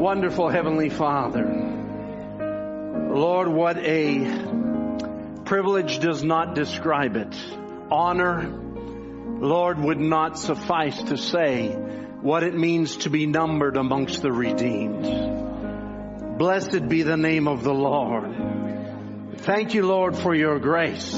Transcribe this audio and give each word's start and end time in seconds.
Wonderful 0.00 0.48
Heavenly 0.48 0.88
Father. 0.88 1.44
Lord, 3.10 3.48
what 3.48 3.76
a 3.76 5.42
privilege 5.44 5.98
does 5.98 6.24
not 6.24 6.54
describe 6.54 7.16
it. 7.16 7.36
Honor, 7.90 8.48
Lord, 8.48 9.78
would 9.78 10.00
not 10.00 10.38
suffice 10.38 11.02
to 11.02 11.18
say 11.18 11.72
what 12.22 12.44
it 12.44 12.54
means 12.54 12.96
to 12.96 13.10
be 13.10 13.26
numbered 13.26 13.76
amongst 13.76 14.22
the 14.22 14.32
redeemed. 14.32 16.38
Blessed 16.38 16.88
be 16.88 17.02
the 17.02 17.18
name 17.18 17.46
of 17.46 17.62
the 17.62 17.74
Lord. 17.74 19.36
Thank 19.40 19.74
you, 19.74 19.86
Lord, 19.86 20.16
for 20.16 20.34
your 20.34 20.58
grace. 20.60 21.14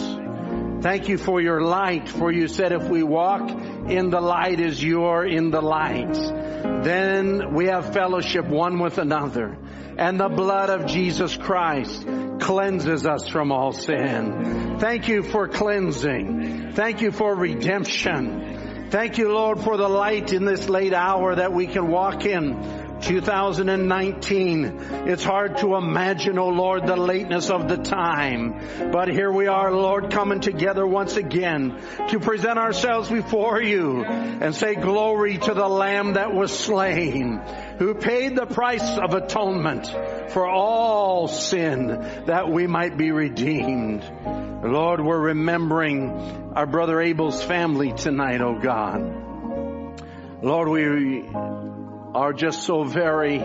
Thank 0.80 1.08
you 1.08 1.18
for 1.18 1.40
your 1.40 1.60
light, 1.60 2.08
for 2.08 2.32
you 2.32 2.48
said 2.48 2.72
if 2.72 2.88
we 2.88 3.04
walk 3.04 3.48
in 3.48 4.10
the 4.10 4.20
light 4.20 4.58
as 4.58 4.82
you 4.82 5.04
are 5.04 5.24
in 5.24 5.52
the 5.52 5.60
light, 5.60 6.41
then 6.62 7.54
we 7.54 7.66
have 7.66 7.92
fellowship 7.92 8.46
one 8.46 8.78
with 8.78 8.98
another. 8.98 9.58
And 9.96 10.18
the 10.18 10.28
blood 10.28 10.70
of 10.70 10.86
Jesus 10.86 11.36
Christ 11.36 12.06
cleanses 12.40 13.06
us 13.06 13.28
from 13.28 13.52
all 13.52 13.72
sin. 13.72 14.78
Thank 14.78 15.08
you 15.08 15.22
for 15.22 15.48
cleansing. 15.48 16.72
Thank 16.72 17.02
you 17.02 17.12
for 17.12 17.34
redemption. 17.34 18.88
Thank 18.90 19.18
you, 19.18 19.32
Lord, 19.32 19.60
for 19.60 19.76
the 19.76 19.88
light 19.88 20.32
in 20.32 20.44
this 20.44 20.68
late 20.68 20.92
hour 20.92 21.34
that 21.34 21.52
we 21.52 21.66
can 21.66 21.88
walk 21.88 22.26
in 22.26 22.81
2019. 23.02 24.64
It's 25.06 25.24
hard 25.24 25.58
to 25.58 25.76
imagine, 25.76 26.38
oh 26.38 26.48
Lord, 26.48 26.86
the 26.86 26.96
lateness 26.96 27.50
of 27.50 27.68
the 27.68 27.76
time. 27.76 28.90
But 28.90 29.08
here 29.08 29.30
we 29.30 29.48
are, 29.48 29.72
Lord, 29.72 30.10
coming 30.10 30.40
together 30.40 30.86
once 30.86 31.16
again 31.16 31.80
to 32.08 32.20
present 32.20 32.58
ourselves 32.58 33.10
before 33.10 33.60
you 33.60 34.04
and 34.04 34.54
say 34.54 34.74
glory 34.74 35.38
to 35.38 35.54
the 35.54 35.68
Lamb 35.68 36.14
that 36.14 36.32
was 36.32 36.56
slain, 36.56 37.40
who 37.78 37.94
paid 37.94 38.36
the 38.36 38.46
price 38.46 38.98
of 38.98 39.14
atonement 39.14 39.86
for 40.30 40.46
all 40.46 41.28
sin 41.28 41.88
that 42.26 42.48
we 42.50 42.66
might 42.66 42.96
be 42.96 43.10
redeemed. 43.10 44.04
Lord, 44.64 45.04
we're 45.04 45.18
remembering 45.18 46.52
our 46.54 46.66
brother 46.66 47.00
Abel's 47.00 47.42
family 47.42 47.92
tonight, 47.92 48.40
oh 48.40 48.58
God. 48.60 49.22
Lord, 50.42 50.68
we 50.68 51.22
are 52.14 52.32
just 52.32 52.64
so 52.64 52.84
very 52.84 53.42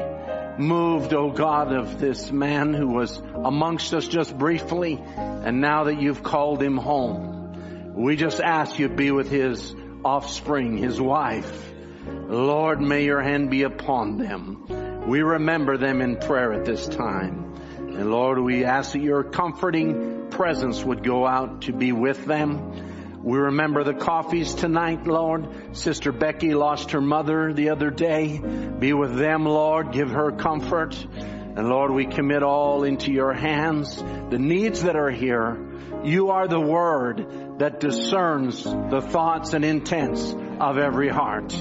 moved, 0.57 1.13
oh 1.13 1.31
God, 1.31 1.71
of 1.71 1.99
this 1.99 2.31
man 2.31 2.73
who 2.73 2.87
was 2.87 3.17
amongst 3.17 3.93
us 3.93 4.07
just 4.07 4.37
briefly, 4.37 4.99
and 5.15 5.61
now 5.61 5.85
that 5.85 6.01
you've 6.01 6.23
called 6.23 6.61
him 6.61 6.77
home, 6.77 7.93
we 7.95 8.15
just 8.15 8.39
ask 8.41 8.77
you 8.77 8.89
be 8.89 9.11
with 9.11 9.29
his 9.29 9.73
offspring, 10.03 10.77
his 10.77 10.99
wife. 10.99 11.73
Lord, 12.05 12.81
may 12.81 13.05
your 13.05 13.21
hand 13.21 13.49
be 13.49 13.63
upon 13.63 14.17
them. 14.17 15.07
We 15.07 15.21
remember 15.21 15.77
them 15.77 16.01
in 16.01 16.17
prayer 16.17 16.53
at 16.53 16.65
this 16.65 16.87
time. 16.87 17.55
And 17.77 18.11
Lord, 18.11 18.39
we 18.39 18.65
ask 18.65 18.91
that 18.91 19.01
your 19.01 19.23
comforting 19.23 20.27
presence 20.29 20.83
would 20.83 21.03
go 21.03 21.25
out 21.25 21.63
to 21.63 21.73
be 21.73 21.91
with 21.91 22.25
them. 22.25 22.96
We 23.27 23.39
remember 23.39 23.83
the 23.83 23.93
coffees 23.93 24.53
tonight, 24.53 25.05
Lord. 25.05 25.75
Sister 25.75 26.13
Becky 26.13 26.53
lost 26.53 26.91
her 26.91 27.01
mother 27.01 27.51
the 27.51 27.71
other 27.71 27.89
day. 27.89 28.39
Be 28.39 28.93
with 28.93 29.17
them, 29.17 29.43
Lord. 29.43 29.91
Give 29.91 30.09
her 30.09 30.31
comfort. 30.31 30.95
And 30.95 31.67
Lord, 31.67 31.91
we 31.91 32.05
commit 32.05 32.41
all 32.41 32.85
into 32.85 33.11
your 33.11 33.33
hands. 33.33 33.97
The 33.97 34.39
needs 34.39 34.83
that 34.83 34.95
are 34.95 35.11
here, 35.11 35.57
you 36.05 36.29
are 36.29 36.47
the 36.47 36.61
word 36.61 37.59
that 37.59 37.81
discerns 37.81 38.63
the 38.63 39.01
thoughts 39.01 39.51
and 39.51 39.65
intents 39.65 40.33
of 40.61 40.77
every 40.77 41.09
heart. 41.09 41.53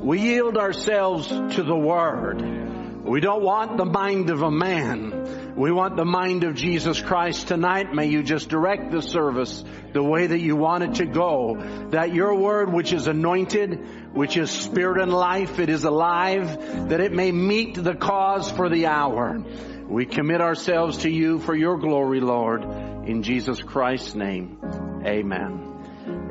We 0.00 0.20
yield 0.20 0.56
ourselves 0.56 1.28
to 1.28 1.62
the 1.62 1.76
word. 1.76 2.65
We 3.06 3.20
don't 3.20 3.42
want 3.42 3.76
the 3.76 3.84
mind 3.84 4.30
of 4.30 4.42
a 4.42 4.50
man. 4.50 5.54
We 5.54 5.70
want 5.70 5.96
the 5.96 6.04
mind 6.04 6.42
of 6.42 6.56
Jesus 6.56 7.00
Christ 7.00 7.46
tonight. 7.46 7.94
May 7.94 8.06
you 8.06 8.24
just 8.24 8.48
direct 8.48 8.90
the 8.90 9.00
service 9.00 9.64
the 9.92 10.02
way 10.02 10.26
that 10.26 10.40
you 10.40 10.56
want 10.56 10.82
it 10.82 10.94
to 10.96 11.06
go. 11.06 11.56
That 11.90 12.12
your 12.12 12.34
word, 12.34 12.72
which 12.72 12.92
is 12.92 13.06
anointed, 13.06 14.12
which 14.12 14.36
is 14.36 14.50
spirit 14.50 15.00
and 15.00 15.12
life, 15.12 15.60
it 15.60 15.68
is 15.68 15.84
alive, 15.84 16.88
that 16.88 17.00
it 17.00 17.12
may 17.12 17.30
meet 17.30 17.74
the 17.74 17.94
cause 17.94 18.50
for 18.50 18.68
the 18.68 18.86
hour. 18.86 19.40
We 19.88 20.04
commit 20.04 20.40
ourselves 20.40 20.98
to 20.98 21.10
you 21.10 21.38
for 21.38 21.54
your 21.54 21.78
glory, 21.78 22.20
Lord. 22.20 22.64
In 23.06 23.22
Jesus 23.22 23.62
Christ's 23.62 24.16
name, 24.16 24.58
amen. 25.06 25.75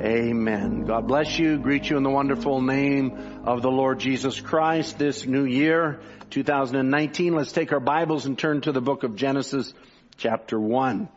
Amen. 0.06 0.86
God 0.86 1.08
bless 1.08 1.40
you. 1.40 1.58
Greet 1.58 1.90
you 1.90 1.98
in 1.98 2.04
the 2.04 2.12
wonderful 2.12 2.62
name 2.62 3.42
of 3.44 3.64
the 3.64 3.72
Lord 3.72 3.98
Jesus 3.98 4.40
Christ 4.40 5.00
this 5.00 5.26
new 5.26 5.46
year. 5.46 6.00
2019. 6.30 7.34
Let's 7.34 7.52
take 7.52 7.74
our 7.74 7.80
Bibles 7.80 8.28
and 8.28 8.38
turn 8.38 8.62
to 8.62 8.72
the 8.72 8.82
book 8.82 9.02
of 9.02 9.16
Genesis 9.16 9.74
chapter 10.18 10.60
1. 10.60 11.10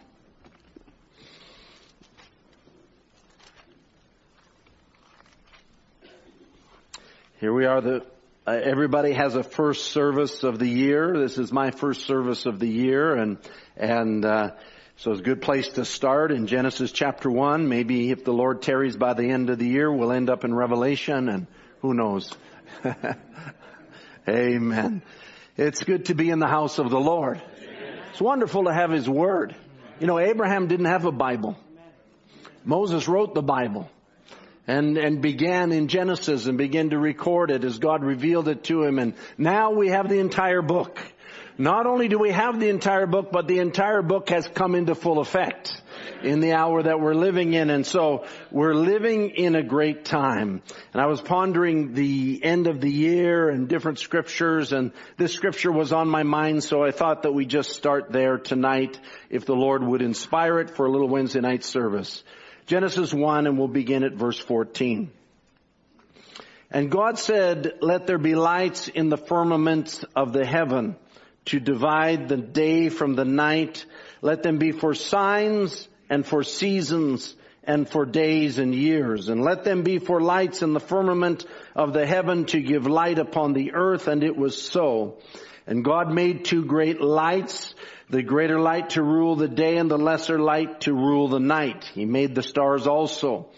Here 7.41 7.53
we 7.53 7.66
are 7.66 7.82
the 7.82 8.06
uh, 8.47 8.53
everybody 8.53 9.12
has 9.12 9.34
a 9.34 9.43
first 9.43 9.93
service 9.93 10.44
of 10.44 10.59
the 10.59 10.66
year. 10.66 11.12
This 11.19 11.37
is 11.37 11.53
my 11.53 11.72
first 11.72 12.06
service 12.06 12.47
of 12.47 12.59
the 12.59 12.69
year 12.69 13.16
and 13.16 13.37
and 13.77 14.25
uh, 14.25 14.53
so 14.98 15.12
it's 15.12 15.20
a 15.20 15.25
good 15.25 15.41
place 15.41 15.69
to 15.70 15.84
start 15.84 16.32
in 16.32 16.48
Genesis 16.48 16.91
chapter 16.91 17.31
1. 17.31 17.69
Maybe 17.69 18.10
if 18.10 18.25
the 18.25 18.32
Lord 18.32 18.62
tarries 18.62 18.97
by 18.97 19.14
the 19.14 19.31
end 19.31 19.48
of 19.48 19.56
the 19.60 19.69
year, 19.69 19.92
we'll 19.92 20.10
end 20.10 20.28
up 20.28 20.44
in 20.44 20.53
Revelation 20.53 21.28
and 21.28 21.47
who 21.82 21.94
knows. 21.94 22.32
Amen. 24.28 25.03
It's 25.56 25.84
good 25.84 26.06
to 26.06 26.16
be 26.16 26.31
in 26.31 26.41
the 26.41 26.48
house 26.48 26.81
of 26.81 26.91
the 26.91 26.98
Lord. 26.98 27.41
It's 28.10 28.20
wonderful 28.20 28.64
to 28.64 28.75
have 28.75 28.91
His 28.91 29.09
Word. 29.09 29.54
You 30.00 30.09
know, 30.09 30.19
Abraham 30.19 30.66
didn't 30.66 30.86
have 30.86 31.04
a 31.04 31.12
Bible. 31.12 31.56
Moses 32.65 33.06
wrote 33.06 33.36
the 33.36 33.42
Bible 33.42 33.88
and, 34.66 34.98
and 34.98 35.22
began 35.22 35.70
in 35.70 35.86
Genesis 35.86 36.47
and 36.47 36.59
began 36.59 36.91
to 36.91 36.98
record 36.98 37.53
it 37.53 37.62
as 37.62 37.78
God 37.78 38.03
revealed 38.03 38.48
it 38.48 38.65
to 38.65 38.82
him. 38.82 38.98
And 38.98 39.15
now 39.36 39.70
we 39.70 39.91
have 39.91 40.09
the 40.09 40.19
entire 40.19 40.60
book. 40.60 41.00
Not 41.60 41.86
only 41.86 42.06
do 42.06 42.20
we 42.20 42.30
have 42.30 42.60
the 42.60 42.69
entire 42.69 43.06
book, 43.06 43.32
but 43.32 43.48
the 43.48 43.58
entire 43.58 44.00
book 44.00 44.28
has 44.28 44.46
come 44.46 44.76
into 44.76 44.94
full 44.94 45.19
effect 45.19 45.82
in 46.22 46.38
the 46.38 46.52
hour 46.52 46.84
that 46.84 47.00
we're 47.00 47.14
living 47.14 47.52
in. 47.52 47.69
And 47.69 47.84
so 47.84 48.26
we're 48.52 48.74
living 48.74 49.30
in 49.30 49.56
a 49.56 49.62
great 49.64 50.04
time. 50.04 50.62
And 50.92 51.02
I 51.02 51.06
was 51.06 51.20
pondering 51.20 51.94
the 51.94 52.41
end 52.44 52.68
of 52.68 52.80
the 52.80 52.91
year 52.91 53.48
and 53.48 53.68
different 53.68 53.98
scriptures 53.98 54.72
and 54.72 54.92
this 55.16 55.32
scripture 55.32 55.72
was 55.72 55.92
on 55.92 56.08
my 56.08 56.22
mind. 56.22 56.62
So 56.62 56.84
I 56.84 56.92
thought 56.92 57.22
that 57.22 57.32
we 57.32 57.44
just 57.44 57.70
start 57.70 58.12
there 58.12 58.38
tonight 58.38 58.97
if 59.28 59.44
the 59.44 59.56
Lord 59.56 59.82
would 59.82 60.00
inspire 60.00 60.60
it 60.60 60.70
for 60.70 60.86
a 60.86 60.91
little 60.92 61.08
Wednesday 61.08 61.41
night 61.41 61.64
service. 61.64 62.22
Genesis 62.66 63.12
1 63.12 63.48
and 63.48 63.58
we'll 63.58 63.66
begin 63.66 64.04
at 64.04 64.12
verse 64.12 64.38
14. 64.38 65.10
And 66.70 66.88
God 66.88 67.18
said, 67.18 67.78
let 67.80 68.06
there 68.06 68.18
be 68.18 68.36
lights 68.36 68.86
in 68.86 69.08
the 69.08 69.16
firmament 69.16 70.04
of 70.14 70.32
the 70.32 70.47
heaven 70.47 70.94
to 71.47 71.60
divide 71.60 72.28
the 72.28 72.37
day 72.37 72.88
from 72.88 73.15
the 73.15 73.25
night. 73.25 73.84
Let 74.22 74.43
them 74.43 74.59
be 74.59 74.72
for 74.72 74.94
signs 74.94 75.88
and 76.10 76.26
for 76.26 76.43
seasons 76.43 77.34
and 77.65 77.88
for 77.88 78.06
days 78.06 78.59
and 78.59 78.75
years. 78.75 79.28
And 79.28 79.43
let 79.43 79.65
them 79.65 79.82
be 79.82 79.98
for 79.98 80.21
lights 80.21 80.62
in 80.62 80.72
the 80.72 80.81
firmament 80.81 81.44
of 81.77 81.93
the 81.93 82.06
heaven 82.06 82.47
to 82.47 82.60
give 82.60 82.87
light 82.87 83.19
upon 83.19 83.53
the 83.53 83.72
earth. 83.75 84.09
And 84.09 84.25
it 84.25 84.37
was 84.37 84.60
so. 84.60 85.19
And 85.66 85.84
God 85.84 86.10
made 86.10 86.47
two 86.47 86.65
great 86.65 87.00
lights, 87.00 87.75
the 88.09 88.22
greater 88.22 88.59
light 88.59 88.91
to 88.91 89.03
rule 89.03 89.37
the 89.37 89.48
day 89.48 89.77
and 89.77 89.91
the 89.91 89.98
lesser 89.98 90.38
light 90.38 90.81
to 90.82 90.94
rule 90.94 91.28
the 91.28 91.41
night. 91.41 91.84
He 91.94 92.06
made 92.06 92.34
the 92.34 92.43
stars 92.43 92.87
also. 92.87 93.48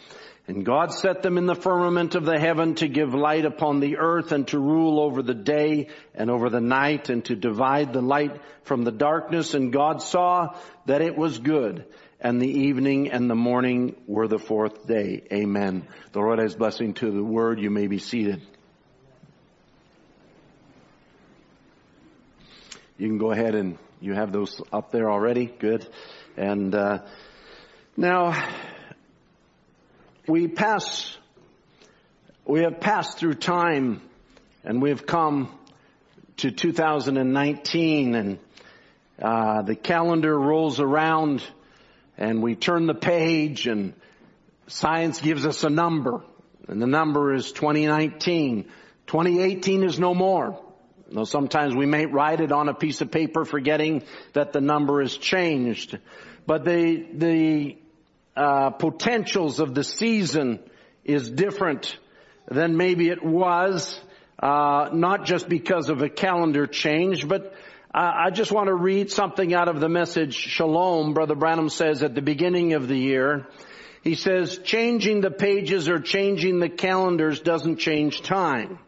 And 0.51 0.65
God 0.65 0.93
set 0.93 1.23
them 1.23 1.39
in 1.39 1.47
the 1.47 1.55
firmament 1.55 2.17
of 2.17 2.25
the 2.25 2.37
heaven 2.37 2.75
to 2.77 2.89
give 2.89 3.15
light 3.15 3.45
upon 3.45 3.79
the 3.79 3.99
earth 3.99 4.33
and 4.33 4.49
to 4.49 4.59
rule 4.59 4.99
over 4.99 5.23
the 5.23 5.33
day 5.33 5.87
and 6.13 6.29
over 6.29 6.51
the 6.51 6.61
night 6.61 7.09
and 7.09 7.25
to 7.27 7.37
divide 7.37 7.93
the 7.93 8.03
light 8.03 8.37
from 8.65 8.83
the 8.83 8.91
darkness. 8.91 9.55
And 9.55 9.73
God 9.73 10.03
saw 10.03 10.59
that 10.87 11.03
it 11.03 11.17
was 11.17 11.39
good 11.39 11.85
and 12.21 12.43
the 12.43 12.49
evening 12.49 13.13
and 13.13 13.31
the 13.31 13.37
morning 13.37 13.95
were 14.09 14.27
the 14.27 14.41
fourth 14.41 14.89
day. 14.89 15.23
Amen. 15.33 15.87
The 16.11 16.19
Lord 16.19 16.41
has 16.41 16.57
blessing 16.57 16.95
to 16.95 17.13
the 17.13 17.23
word. 17.23 17.61
You 17.61 17.71
may 17.71 17.87
be 17.87 17.99
seated. 17.99 18.43
You 22.99 23.07
can 23.07 23.19
go 23.19 23.31
ahead 23.31 23.55
and 23.55 23.79
you 24.01 24.15
have 24.15 24.33
those 24.33 24.61
up 24.73 24.91
there 24.91 25.13
already. 25.13 25.47
Good. 25.47 25.87
And 26.37 26.75
uh, 26.75 27.05
now 27.97 28.33
we 30.31 30.49
pass. 30.49 31.17
We 32.47 32.61
have 32.61 32.81
passed 32.81 33.19
through 33.19 33.35
time, 33.35 34.01
and 34.65 34.81
we 34.81 34.91
have 34.91 35.07
come 35.07 35.51
to 36.39 36.51
2019, 36.51 38.15
and 38.15 38.39
uh, 39.21 39.63
the 39.63 39.75
calendar 39.75 40.39
rolls 40.39 40.81
around 40.81 41.43
and 42.17 42.43
we 42.43 42.55
turn 42.55 42.87
the 42.87 42.95
page 42.95 43.67
and 43.67 43.95
science 44.67 45.21
gives 45.21 45.45
us 45.45 45.65
a 45.65 45.71
number 45.71 46.23
and 46.69 46.81
the 46.81 46.87
number 46.87 47.35
is 47.35 47.51
2019. 47.53 48.65
2018 49.07 49.83
is 49.83 49.99
no 49.99 50.15
more. 50.15 50.59
Though 51.11 51.25
sometimes 51.25 51.75
we 51.75 51.87
may 51.87 52.07
write 52.07 52.41
it 52.41 52.53
on 52.53 52.69
a 52.69 52.75
piece 52.75 53.01
of 53.01 53.11
paper 53.11 53.45
forgetting 53.45 54.05
that 54.35 54.53
the 54.53 54.61
number 54.61 55.03
has 55.03 55.17
changed. 55.17 55.99
But 56.47 56.65
the, 56.65 57.07
the, 57.15 57.77
uh, 58.41 58.71
potentials 58.71 59.61
of 59.61 59.75
the 59.75 59.85
season 59.85 60.61
is 61.05 61.31
different 61.31 61.99
than 62.51 62.75
maybe 62.75 63.11
it 63.11 63.23
was, 63.23 64.01
uh, 64.43 64.89
not 64.95 65.27
just 65.27 65.47
because 65.47 65.91
of 65.91 66.01
a 66.01 66.09
calendar 66.09 66.67
change, 66.67 67.29
but 67.29 67.53
uh, 67.95 68.11
I 68.27 68.31
just 68.31 68.51
want 68.51 68.69
to 68.69 68.75
read 68.75 69.11
something 69.11 69.53
out 69.53 69.69
of 69.69 69.79
the 69.79 69.91
message 69.91 70.35
Shalom, 70.35 71.13
Brother 71.13 71.35
Branham 71.35 71.69
says 71.69 72.03
at 72.03 72.15
the 72.15 72.23
beginning 72.23 72.73
of 72.73 72.89
the 72.89 72.97
year. 72.97 73.47
He 74.03 74.15
says, 74.15 74.57
changing 74.65 75.21
the 75.21 75.31
pages 75.31 75.91
or 75.91 76.01
changing 76.01 76.61
the 76.61 76.71
calendars 76.71 77.41
doesn't 77.41 77.77
change 77.77 78.23
time. 78.23 78.79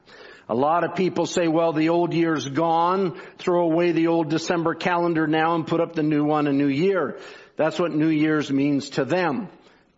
A 0.48 0.54
lot 0.54 0.82
of 0.82 0.96
people 0.96 1.26
say, 1.26 1.46
well, 1.46 1.74
the 1.74 1.90
old 1.90 2.14
year's 2.14 2.48
gone, 2.48 3.20
throw 3.38 3.64
away 3.64 3.92
the 3.92 4.06
old 4.06 4.30
December 4.30 4.74
calendar 4.74 5.26
now 5.26 5.54
and 5.54 5.66
put 5.66 5.80
up 5.80 5.94
the 5.94 6.02
new 6.02 6.24
one 6.24 6.46
a 6.46 6.52
new 6.52 6.68
year. 6.68 7.18
That's 7.62 7.78
what 7.78 7.94
New 7.94 8.08
Year's 8.08 8.50
means 8.50 8.90
to 8.98 9.04
them. 9.04 9.46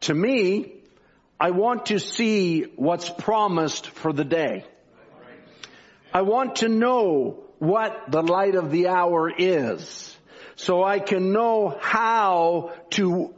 To 0.01 0.13
me, 0.13 0.75
I 1.41 1.53
want 1.53 1.87
to 1.87 1.99
see 1.99 2.65
what's 2.77 3.09
promised 3.09 3.87
for 3.87 4.13
the 4.13 4.23
day. 4.23 4.67
I 6.13 6.21
want 6.21 6.57
to 6.57 6.69
know 6.69 7.43
what 7.61 8.11
the 8.11 8.21
light 8.23 8.55
of 8.55 8.71
the 8.71 8.89
hour 8.89 9.33
is 9.35 10.15
so 10.57 10.85
I 10.85 10.99
can 10.99 11.33
know 11.33 11.75
how 11.81 12.75
to, 12.91 13.33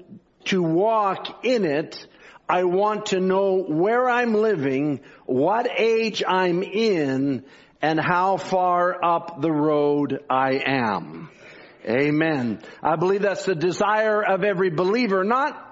to 0.46 0.60
walk 0.60 1.44
in 1.44 1.64
it 1.64 2.04
I 2.48 2.64
want 2.64 3.06
to 3.06 3.20
know 3.20 3.62
where 3.62 4.08
I'm 4.08 4.34
living, 4.34 5.00
what 5.24 5.68
age 5.68 6.22
I'm 6.26 6.62
in, 6.62 7.44
and 7.82 8.00
how 8.00 8.36
far 8.36 9.04
up 9.04 9.40
the 9.40 9.50
road 9.50 10.20
I 10.30 10.62
am. 10.64 11.28
Amen. 11.88 12.60
I 12.82 12.96
believe 12.96 13.22
that's 13.22 13.44
the 13.44 13.54
desire 13.54 14.22
of 14.22 14.42
every 14.42 14.70
believer, 14.70 15.22
not 15.22 15.62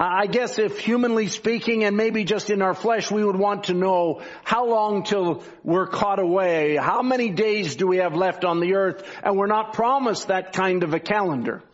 I 0.00 0.28
guess 0.28 0.60
if 0.60 0.78
humanly 0.78 1.26
speaking 1.26 1.82
and 1.82 1.96
maybe 1.96 2.22
just 2.22 2.50
in 2.50 2.62
our 2.62 2.74
flesh 2.74 3.10
we 3.10 3.24
would 3.24 3.34
want 3.34 3.64
to 3.64 3.74
know 3.74 4.22
how 4.44 4.66
long 4.66 5.02
till 5.02 5.42
we're 5.64 5.88
caught 5.88 6.20
away, 6.20 6.76
how 6.76 7.02
many 7.02 7.30
days 7.30 7.74
do 7.74 7.88
we 7.88 7.96
have 7.96 8.14
left 8.14 8.44
on 8.44 8.60
the 8.60 8.74
earth 8.74 9.02
and 9.24 9.36
we're 9.36 9.48
not 9.48 9.72
promised 9.72 10.28
that 10.28 10.52
kind 10.52 10.84
of 10.84 10.94
a 10.94 11.00
calendar. 11.00 11.64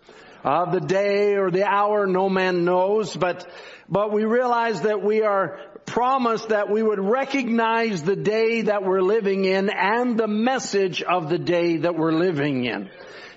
Uh, 0.43 0.71
the 0.71 0.81
day 0.81 1.35
or 1.35 1.51
the 1.51 1.65
hour 1.65 2.07
no 2.07 2.31
man 2.31 2.65
knows, 2.65 3.15
but 3.15 3.47
but 3.91 4.11
we 4.11 4.25
realize 4.25 4.81
that 4.83 5.03
we 5.03 5.23
are 5.23 5.61
promised 5.85 6.49
that 6.49 6.71
we 6.71 6.83
would 6.83 7.01
recognize 7.01 8.03
the 8.03 8.17
day 8.17 8.63
that 8.63 8.83
we're 8.83 9.03
living 9.03 9.45
in 9.45 9.69
and 9.69 10.19
the 10.19 10.29
message 10.29 11.03
of 11.03 11.29
the 11.29 11.39
day 11.39 11.79
that 11.79 11.95
we're 11.95 12.13
living 12.13 12.65
in. 12.65 12.89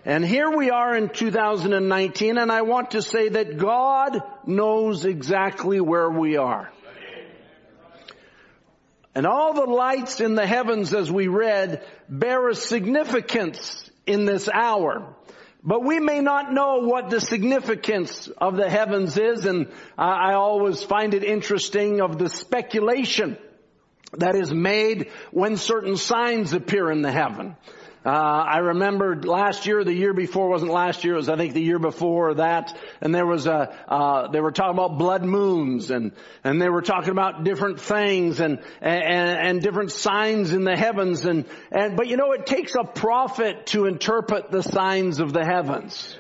And 0.07 0.24
here 0.24 0.50
we 0.50 0.69
are 0.69 0.95
in 0.95 1.09
2019 1.09 2.38
and 2.38 2.50
I 2.50 2.62
want 2.62 2.92
to 2.92 3.01
say 3.01 3.27
that 3.27 3.57
God 3.57 4.18
knows 4.45 5.04
exactly 5.04 5.81
where 5.81 6.09
we 6.09 6.38
are. 6.38 6.71
And 9.13 9.27
all 9.27 9.54
the 9.54 9.69
lights 9.69 10.21
in 10.21 10.36
the 10.36 10.48
heavens 10.48 10.94
as 10.94 11.12
we 11.12 11.27
read 11.27 11.86
bear 12.07 12.48
a 12.48 12.56
significance 12.56 13.92
in 14.06 14.24
this 14.24 14.48
hour. 14.48 15.13
But 15.62 15.83
we 15.83 16.00
may 16.00 16.21
not 16.21 16.53
know 16.53 16.83
what 16.83 17.10
the 17.10 17.19
significance 17.19 18.30
of 18.38 18.56
the 18.56 18.69
heavens 18.69 19.18
is, 19.18 19.45
and 19.45 19.68
I 19.98 20.36
always 20.36 20.81
find 20.83 21.15
it 21.15 21.25
interesting 21.25 22.00
of 22.00 22.18
the 22.18 22.30
speculation 22.30 23.38
that 24.13 24.36
is 24.36 24.53
made 24.53 25.12
when 25.31 25.57
certain 25.57 25.98
signs 25.98 26.53
appear 26.53 26.89
in 26.92 27.01
the 27.01 27.12
heaven. 27.12 27.57
Uh, 28.07 28.09
I 28.09 28.59
remember 28.59 29.21
last 29.21 29.65
year, 29.65 29.83
the 29.83 29.94
year 29.94 30.13
before 30.13 30.48
wasn't 30.48 30.71
last 30.71 31.04
year, 31.04 31.15
it 31.15 31.18
was 31.18 31.27
I 31.27 31.36
think 31.36 31.54
the 31.54 31.62
year 31.62 31.77
before 31.77 32.36
that, 32.36 32.74
and 33.01 33.13
there 33.13 33.25
was 33.25 33.48
a, 33.48 33.75
uh, 33.86 34.30
they 34.30 34.39
were 34.39 34.54
talking 34.54 34.75
about 34.75 34.98
blood 34.98 35.25
moons 35.25 35.92
and, 35.92 36.13
and 36.42 36.62
they 36.62 36.69
were 36.69 36.81
talking 36.81 37.09
about 37.09 37.44
different 37.44 37.81
things 37.81 38.39
and, 38.39 38.59
and, 38.80 39.48
and 39.50 39.62
different 39.62 39.92
signs 39.92 40.54
in 40.54 40.63
the 40.63 40.77
heavens 40.77 41.25
and, 41.25 41.44
and, 41.69 41.98
but 41.98 42.07
you 42.07 42.15
know, 42.15 42.31
it 42.31 42.45
takes 42.45 42.75
a 42.75 42.86
prophet 42.86 43.65
to 43.68 43.88
interpret 43.88 44.51
the 44.51 44.63
signs 44.63 45.19
of 45.19 45.33
the 45.33 45.44
heavens. 45.44 46.18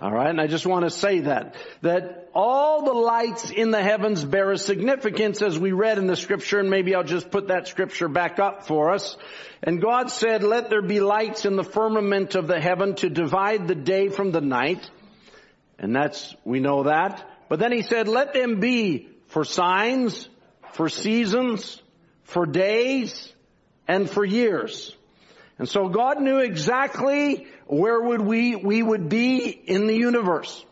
Alright, 0.00 0.30
and 0.30 0.40
I 0.40 0.46
just 0.46 0.64
want 0.64 0.84
to 0.84 0.90
say 0.90 1.20
that, 1.20 1.56
that 1.82 2.30
all 2.32 2.84
the 2.84 2.92
lights 2.92 3.50
in 3.50 3.72
the 3.72 3.82
heavens 3.82 4.24
bear 4.24 4.52
a 4.52 4.58
significance 4.58 5.42
as 5.42 5.58
we 5.58 5.72
read 5.72 5.98
in 5.98 6.06
the 6.06 6.14
scripture, 6.14 6.60
and 6.60 6.70
maybe 6.70 6.94
I'll 6.94 7.02
just 7.02 7.32
put 7.32 7.48
that 7.48 7.66
scripture 7.66 8.06
back 8.06 8.38
up 8.38 8.64
for 8.64 8.92
us. 8.92 9.16
And 9.60 9.82
God 9.82 10.12
said, 10.12 10.44
let 10.44 10.70
there 10.70 10.82
be 10.82 11.00
lights 11.00 11.46
in 11.46 11.56
the 11.56 11.64
firmament 11.64 12.36
of 12.36 12.46
the 12.46 12.60
heaven 12.60 12.94
to 12.96 13.10
divide 13.10 13.66
the 13.66 13.74
day 13.74 14.08
from 14.08 14.30
the 14.30 14.40
night. 14.40 14.88
And 15.80 15.96
that's, 15.96 16.32
we 16.44 16.60
know 16.60 16.84
that. 16.84 17.28
But 17.48 17.58
then 17.58 17.72
he 17.72 17.82
said, 17.82 18.06
let 18.06 18.34
them 18.34 18.60
be 18.60 19.08
for 19.26 19.44
signs, 19.44 20.28
for 20.74 20.88
seasons, 20.88 21.82
for 22.22 22.46
days, 22.46 23.32
and 23.88 24.08
for 24.08 24.24
years. 24.24 24.94
And 25.58 25.68
so 25.68 25.88
God 25.88 26.20
knew 26.20 26.38
exactly 26.38 27.48
where 27.68 28.00
would 28.00 28.20
we, 28.20 28.56
we 28.56 28.82
would 28.82 29.08
be 29.08 29.48
in 29.48 29.86
the 29.86 29.94
universe. 29.94 30.64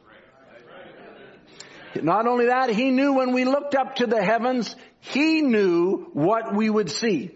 Not 2.03 2.27
only 2.27 2.47
that, 2.47 2.71
He 2.71 2.91
knew 2.91 3.15
when 3.15 3.33
we 3.33 3.45
looked 3.45 3.75
up 3.75 3.97
to 3.97 4.07
the 4.07 4.23
heavens, 4.23 4.75
He 5.01 5.43
knew 5.43 6.09
what 6.13 6.55
we 6.55 6.69
would 6.69 6.91
see. 6.91 7.31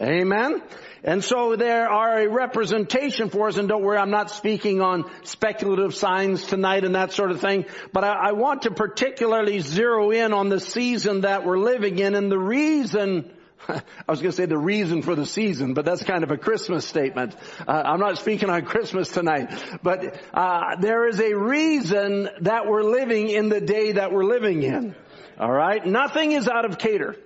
Amen? 0.00 0.62
And 1.02 1.24
so 1.24 1.56
there 1.56 1.88
are 1.88 2.20
a 2.20 2.28
representation 2.28 3.30
for 3.30 3.48
us, 3.48 3.56
and 3.56 3.68
don't 3.68 3.82
worry, 3.82 3.96
I'm 3.96 4.10
not 4.10 4.30
speaking 4.30 4.80
on 4.80 5.10
speculative 5.22 5.94
signs 5.94 6.44
tonight 6.44 6.84
and 6.84 6.94
that 6.94 7.12
sort 7.12 7.30
of 7.30 7.40
thing, 7.40 7.64
but 7.92 8.04
I, 8.04 8.28
I 8.28 8.32
want 8.32 8.62
to 8.62 8.70
particularly 8.70 9.60
zero 9.60 10.10
in 10.10 10.34
on 10.34 10.48
the 10.48 10.60
season 10.60 11.22
that 11.22 11.46
we're 11.46 11.58
living 11.58 11.98
in 11.98 12.14
and 12.14 12.30
the 12.30 12.38
reason 12.38 13.30
I 14.08 14.10
was 14.10 14.20
going 14.20 14.32
to 14.32 14.36
say 14.36 14.46
the 14.46 14.58
reason 14.58 15.02
for 15.02 15.14
the 15.14 15.26
season, 15.26 15.74
but 15.74 15.84
that's 15.84 16.02
kind 16.02 16.24
of 16.24 16.30
a 16.30 16.36
Christmas 16.36 16.86
statement. 16.86 17.34
Uh, 17.66 17.70
I'm 17.70 18.00
not 18.00 18.18
speaking 18.18 18.50
on 18.50 18.64
Christmas 18.64 19.08
tonight, 19.08 19.52
but 19.82 20.20
uh, 20.34 20.76
there 20.80 21.08
is 21.08 21.20
a 21.20 21.34
reason 21.34 22.28
that 22.42 22.66
we're 22.66 22.82
living 22.82 23.28
in 23.28 23.48
the 23.48 23.60
day 23.60 23.92
that 23.92 24.12
we're 24.12 24.24
living 24.24 24.62
in. 24.62 24.94
All 25.38 25.50
right, 25.50 25.84
nothing 25.84 26.32
is 26.32 26.48
out 26.48 26.64
of 26.64 26.78
cater. 26.78 27.16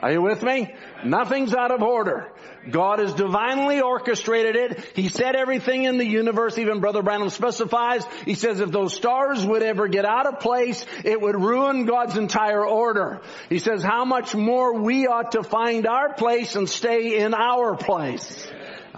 Are 0.00 0.12
you 0.12 0.22
with 0.22 0.42
me? 0.42 0.72
Nothing's 1.04 1.54
out 1.54 1.72
of 1.72 1.82
order. 1.82 2.30
God 2.70 3.00
has 3.00 3.14
divinely 3.14 3.80
orchestrated 3.80 4.54
it. 4.54 4.84
He 4.94 5.08
set 5.08 5.34
everything 5.34 5.84
in 5.84 5.98
the 5.98 6.06
universe, 6.06 6.58
even 6.58 6.80
Brother 6.80 7.02
Branham 7.02 7.30
specifies. 7.30 8.04
He 8.24 8.34
says 8.34 8.60
if 8.60 8.70
those 8.70 8.94
stars 8.94 9.44
would 9.44 9.62
ever 9.62 9.88
get 9.88 10.04
out 10.04 10.26
of 10.26 10.40
place, 10.40 10.84
it 11.04 11.20
would 11.20 11.34
ruin 11.34 11.84
God's 11.84 12.16
entire 12.16 12.64
order. 12.64 13.20
He 13.48 13.58
says 13.58 13.82
how 13.82 14.04
much 14.04 14.34
more 14.34 14.80
we 14.80 15.06
ought 15.06 15.32
to 15.32 15.42
find 15.42 15.86
our 15.86 16.12
place 16.12 16.54
and 16.54 16.68
stay 16.68 17.18
in 17.18 17.34
our 17.34 17.76
place. 17.76 18.46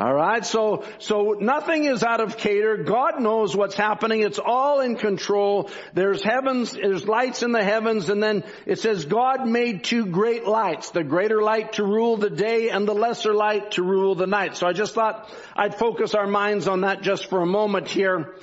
Alright, 0.00 0.46
so, 0.46 0.86
so 0.98 1.36
nothing 1.38 1.84
is 1.84 2.02
out 2.02 2.20
of 2.20 2.38
cater. 2.38 2.84
God 2.84 3.20
knows 3.20 3.54
what's 3.54 3.74
happening. 3.74 4.22
It's 4.22 4.38
all 4.38 4.80
in 4.80 4.96
control. 4.96 5.68
There's 5.92 6.22
heavens, 6.22 6.72
there's 6.72 7.06
lights 7.06 7.42
in 7.42 7.52
the 7.52 7.62
heavens, 7.62 8.08
and 8.08 8.22
then 8.22 8.44
it 8.64 8.78
says 8.78 9.04
God 9.04 9.46
made 9.46 9.84
two 9.84 10.06
great 10.06 10.46
lights. 10.46 10.90
The 10.90 11.04
greater 11.04 11.42
light 11.42 11.74
to 11.74 11.84
rule 11.84 12.16
the 12.16 12.30
day 12.30 12.70
and 12.70 12.88
the 12.88 12.94
lesser 12.94 13.34
light 13.34 13.72
to 13.72 13.82
rule 13.82 14.14
the 14.14 14.26
night. 14.26 14.56
So 14.56 14.66
I 14.66 14.72
just 14.72 14.94
thought 14.94 15.30
I'd 15.54 15.74
focus 15.74 16.14
our 16.14 16.26
minds 16.26 16.66
on 16.66 16.80
that 16.80 17.02
just 17.02 17.28
for 17.28 17.42
a 17.42 17.46
moment 17.46 17.86
here. 17.88 18.36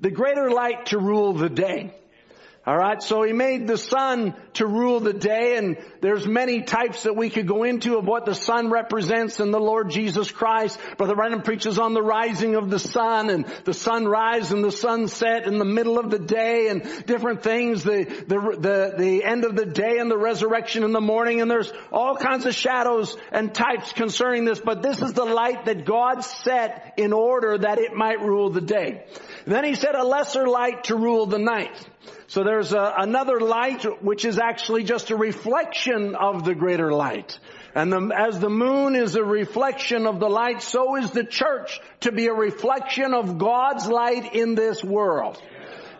The 0.00 0.10
greater 0.10 0.50
light 0.50 0.86
to 0.86 0.98
rule 0.98 1.34
the 1.34 1.48
day. 1.48 1.94
Alright, 2.66 3.02
so 3.02 3.22
he 3.22 3.34
made 3.34 3.66
the 3.66 3.76
sun 3.76 4.34
to 4.54 4.66
rule 4.66 4.98
the 4.98 5.12
day 5.12 5.58
and 5.58 5.76
there's 6.00 6.26
many 6.26 6.62
types 6.62 7.02
that 7.02 7.14
we 7.14 7.28
could 7.28 7.46
go 7.46 7.62
into 7.62 7.98
of 7.98 8.06
what 8.06 8.24
the 8.24 8.34
sun 8.34 8.70
represents 8.70 9.38
in 9.38 9.50
the 9.50 9.60
Lord 9.60 9.90
Jesus 9.90 10.30
Christ. 10.30 10.78
Brother 10.96 11.14
Branham 11.14 11.42
preaches 11.42 11.78
on 11.78 11.92
the 11.92 12.00
rising 12.00 12.54
of 12.54 12.70
the 12.70 12.78
sun 12.78 13.28
and 13.28 13.44
the 13.64 13.74
sunrise 13.74 14.50
and 14.50 14.64
the 14.64 14.72
sunset 14.72 15.46
in 15.46 15.58
the 15.58 15.66
middle 15.66 15.98
of 15.98 16.10
the 16.10 16.18
day 16.18 16.68
and 16.68 17.04
different 17.04 17.42
things, 17.42 17.82
the, 17.82 18.04
the, 18.28 18.56
the, 18.58 18.94
the 18.96 19.24
end 19.24 19.44
of 19.44 19.56
the 19.56 19.66
day 19.66 19.98
and 19.98 20.10
the 20.10 20.16
resurrection 20.16 20.84
in 20.84 20.92
the 20.92 21.02
morning 21.02 21.42
and 21.42 21.50
there's 21.50 21.70
all 21.92 22.16
kinds 22.16 22.46
of 22.46 22.54
shadows 22.54 23.14
and 23.30 23.54
types 23.54 23.92
concerning 23.92 24.46
this, 24.46 24.58
but 24.58 24.82
this 24.82 25.02
is 25.02 25.12
the 25.12 25.26
light 25.26 25.66
that 25.66 25.84
God 25.84 26.24
set 26.24 26.94
in 26.96 27.12
order 27.12 27.58
that 27.58 27.78
it 27.78 27.92
might 27.92 28.22
rule 28.22 28.48
the 28.48 28.62
day. 28.62 29.04
Then 29.46 29.64
he 29.64 29.74
said 29.74 29.94
a 29.94 30.04
lesser 30.04 30.46
light 30.46 30.84
to 30.84 30.96
rule 30.96 31.26
the 31.26 31.38
night. 31.38 31.86
So 32.26 32.42
there's 32.42 32.72
a, 32.72 32.94
another 32.98 33.40
light 33.40 33.84
which 34.02 34.24
is 34.24 34.38
actually 34.38 34.84
just 34.84 35.10
a 35.10 35.16
reflection 35.16 36.14
of 36.14 36.44
the 36.44 36.54
greater 36.54 36.92
light. 36.92 37.38
And 37.74 37.92
the, 37.92 38.14
as 38.16 38.38
the 38.38 38.48
moon 38.48 38.96
is 38.96 39.16
a 39.16 39.24
reflection 39.24 40.06
of 40.06 40.20
the 40.20 40.28
light, 40.28 40.62
so 40.62 40.96
is 40.96 41.10
the 41.10 41.24
church 41.24 41.80
to 42.00 42.12
be 42.12 42.28
a 42.28 42.32
reflection 42.32 43.12
of 43.12 43.38
God's 43.38 43.86
light 43.86 44.34
in 44.34 44.54
this 44.54 44.82
world. 44.82 45.40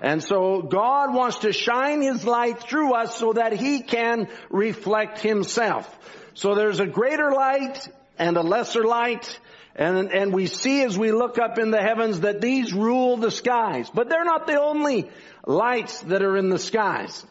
And 0.00 0.22
so 0.22 0.62
God 0.62 1.14
wants 1.14 1.38
to 1.38 1.52
shine 1.52 2.02
His 2.02 2.24
light 2.24 2.60
through 2.60 2.94
us 2.94 3.16
so 3.16 3.32
that 3.32 3.52
He 3.52 3.80
can 3.80 4.28
reflect 4.50 5.20
Himself. 5.20 5.88
So 6.34 6.54
there's 6.54 6.80
a 6.80 6.86
greater 6.86 7.32
light 7.32 7.88
and 8.18 8.36
a 8.36 8.42
lesser 8.42 8.84
light. 8.84 9.38
And, 9.76 10.12
and 10.12 10.32
we 10.32 10.46
see 10.46 10.82
as 10.82 10.96
we 10.96 11.10
look 11.10 11.38
up 11.38 11.58
in 11.58 11.70
the 11.70 11.82
heavens 11.82 12.20
that 12.20 12.40
these 12.40 12.72
rule 12.72 13.16
the 13.16 13.30
skies. 13.30 13.90
But 13.92 14.08
they're 14.08 14.24
not 14.24 14.46
the 14.46 14.60
only 14.60 15.10
lights 15.46 16.00
that 16.02 16.22
are 16.22 16.36
in 16.36 16.48
the 16.48 16.58
skies. 16.58 17.24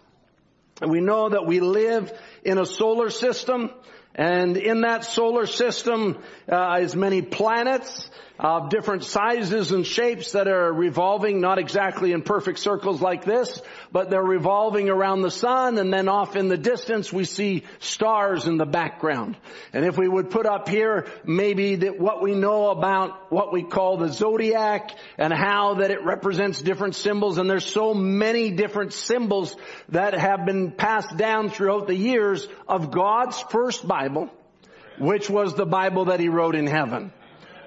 And 0.82 0.92
we 0.92 1.00
know 1.00 1.30
that 1.30 1.46
we 1.46 1.62
live 1.62 2.12
in 2.44 2.58
a 2.58 2.66
solar 2.66 3.10
system 3.10 3.72
and 4.16 4.58
in 4.58 4.82
that 4.82 5.06
solar 5.06 5.46
system 5.46 6.22
uh, 6.52 6.56
many 6.96 7.22
planets 7.22 8.10
of 8.44 8.68
different 8.70 9.06
sizes 9.06 9.72
and 9.72 9.88
shapes 9.88 10.34
that 10.34 10.50
are 10.50 10.72
revolving, 10.74 11.40
not 11.40 11.58
exactly 11.58 12.12
in 12.12 12.22
perfect 12.22 12.60
circles 12.60 13.02
like 13.02 13.24
this, 13.24 13.62
but 13.90 14.10
they're 14.10 14.22
revolving 14.22 14.90
around 14.90 15.22
the 15.22 15.32
sun 15.32 15.78
and 15.78 15.94
then 15.94 16.10
off 16.10 16.36
in 16.36 16.50
the 16.50 16.58
distance 16.58 17.14
we 17.14 17.24
see 17.24 17.64
stars 17.80 18.46
in 18.46 18.58
the 18.58 18.66
background. 18.66 19.38
And 19.72 19.86
if 19.86 19.98
we 19.98 20.10
would 20.10 20.30
put 20.30 20.46
up 20.46 20.68
here 20.68 21.08
maybe 21.24 21.78
that 21.78 21.98
what 21.98 22.22
we 22.22 22.36
know 22.36 22.70
about 22.70 23.32
what 23.32 23.54
we 23.54 23.64
call 23.64 23.96
the 23.96 24.12
zodiac 24.12 24.92
and 25.18 25.32
how 25.32 25.76
that 25.76 25.90
it 25.90 26.04
represents 26.04 26.62
different 26.62 26.96
symbols 26.96 27.38
and 27.38 27.50
there's 27.50 27.66
so 27.66 27.94
many 27.94 28.52
different 28.52 28.92
symbols 28.92 29.56
that 29.88 30.14
have 30.14 30.46
been 30.46 30.72
passed 30.72 31.16
down 31.16 31.50
throughout 31.50 31.88
the 31.88 31.96
years 31.96 32.46
of 32.68 32.92
God's 32.92 33.40
first 33.40 33.88
Bible, 33.88 34.30
which 35.00 35.30
was 35.30 35.56
the 35.56 35.66
Bible 35.66 36.06
that 36.06 36.20
He 36.20 36.28
wrote 36.28 36.56
in 36.56 36.68
heaven. 36.68 37.14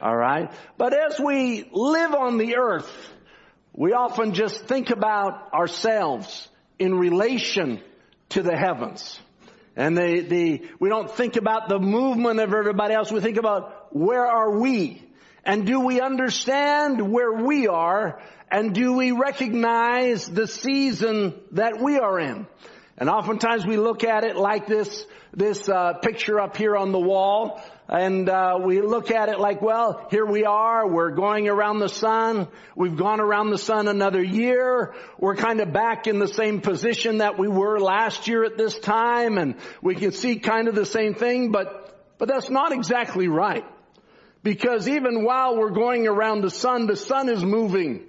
Alright? 0.02 0.52
But 0.76 0.92
as 0.92 1.18
we 1.18 1.68
live 1.72 2.14
on 2.14 2.38
the 2.38 2.56
earth, 2.56 2.90
we 3.72 3.92
often 3.92 4.34
just 4.34 4.60
think 4.62 4.90
about 4.90 5.52
ourselves 5.52 6.48
in 6.78 6.94
relation 6.94 7.80
to 8.30 8.42
the 8.42 8.56
heavens. 8.56 9.18
And 9.76 9.96
the, 9.96 10.20
the, 10.20 10.68
we 10.80 10.88
don't 10.88 11.10
think 11.10 11.36
about 11.36 11.68
the 11.68 11.78
movement 11.78 12.40
of 12.40 12.52
everybody 12.52 12.94
else. 12.94 13.12
We 13.12 13.20
think 13.20 13.36
about 13.36 13.94
where 13.94 14.26
are 14.26 14.58
we? 14.58 15.02
And 15.44 15.66
do 15.66 15.80
we 15.80 16.00
understand 16.00 17.12
where 17.12 17.32
we 17.32 17.68
are? 17.68 18.20
And 18.50 18.74
do 18.74 18.94
we 18.94 19.12
recognize 19.12 20.26
the 20.26 20.46
season 20.46 21.34
that 21.52 21.80
we 21.80 21.98
are 21.98 22.18
in? 22.18 22.46
And 22.98 23.10
oftentimes 23.10 23.66
we 23.66 23.76
look 23.76 24.04
at 24.04 24.24
it 24.24 24.36
like 24.36 24.66
this, 24.66 25.06
this 25.34 25.68
uh, 25.68 25.94
picture 25.94 26.40
up 26.40 26.56
here 26.56 26.76
on 26.76 26.92
the 26.92 26.98
wall 26.98 27.62
and 27.88 28.28
uh, 28.28 28.58
we 28.60 28.80
look 28.80 29.12
at 29.12 29.28
it 29.28 29.38
like, 29.38 29.62
well, 29.62 30.06
here 30.10 30.26
we 30.26 30.44
are. 30.44 30.88
We're 30.88 31.12
going 31.12 31.48
around 31.48 31.78
the 31.78 31.88
sun. 31.88 32.48
We've 32.74 32.96
gone 32.96 33.20
around 33.20 33.50
the 33.50 33.58
sun 33.58 33.86
another 33.86 34.22
year. 34.22 34.94
We're 35.18 35.36
kind 35.36 35.60
of 35.60 35.72
back 35.72 36.08
in 36.08 36.18
the 36.18 36.26
same 36.26 36.60
position 36.60 37.18
that 37.18 37.38
we 37.38 37.46
were 37.46 37.78
last 37.78 38.26
year 38.26 38.44
at 38.44 38.58
this 38.58 38.76
time, 38.76 39.38
and 39.38 39.54
we 39.80 39.94
can 39.94 40.10
see 40.10 40.38
kind 40.40 40.66
of 40.66 40.74
the 40.74 40.86
same 40.86 41.14
thing. 41.14 41.52
But 41.52 41.84
but 42.18 42.28
that's 42.28 42.50
not 42.50 42.72
exactly 42.72 43.28
right, 43.28 43.64
because 44.42 44.88
even 44.88 45.24
while 45.24 45.56
we're 45.56 45.70
going 45.70 46.08
around 46.08 46.40
the 46.40 46.50
sun, 46.50 46.86
the 46.86 46.96
sun 46.96 47.28
is 47.28 47.44
moving 47.44 48.04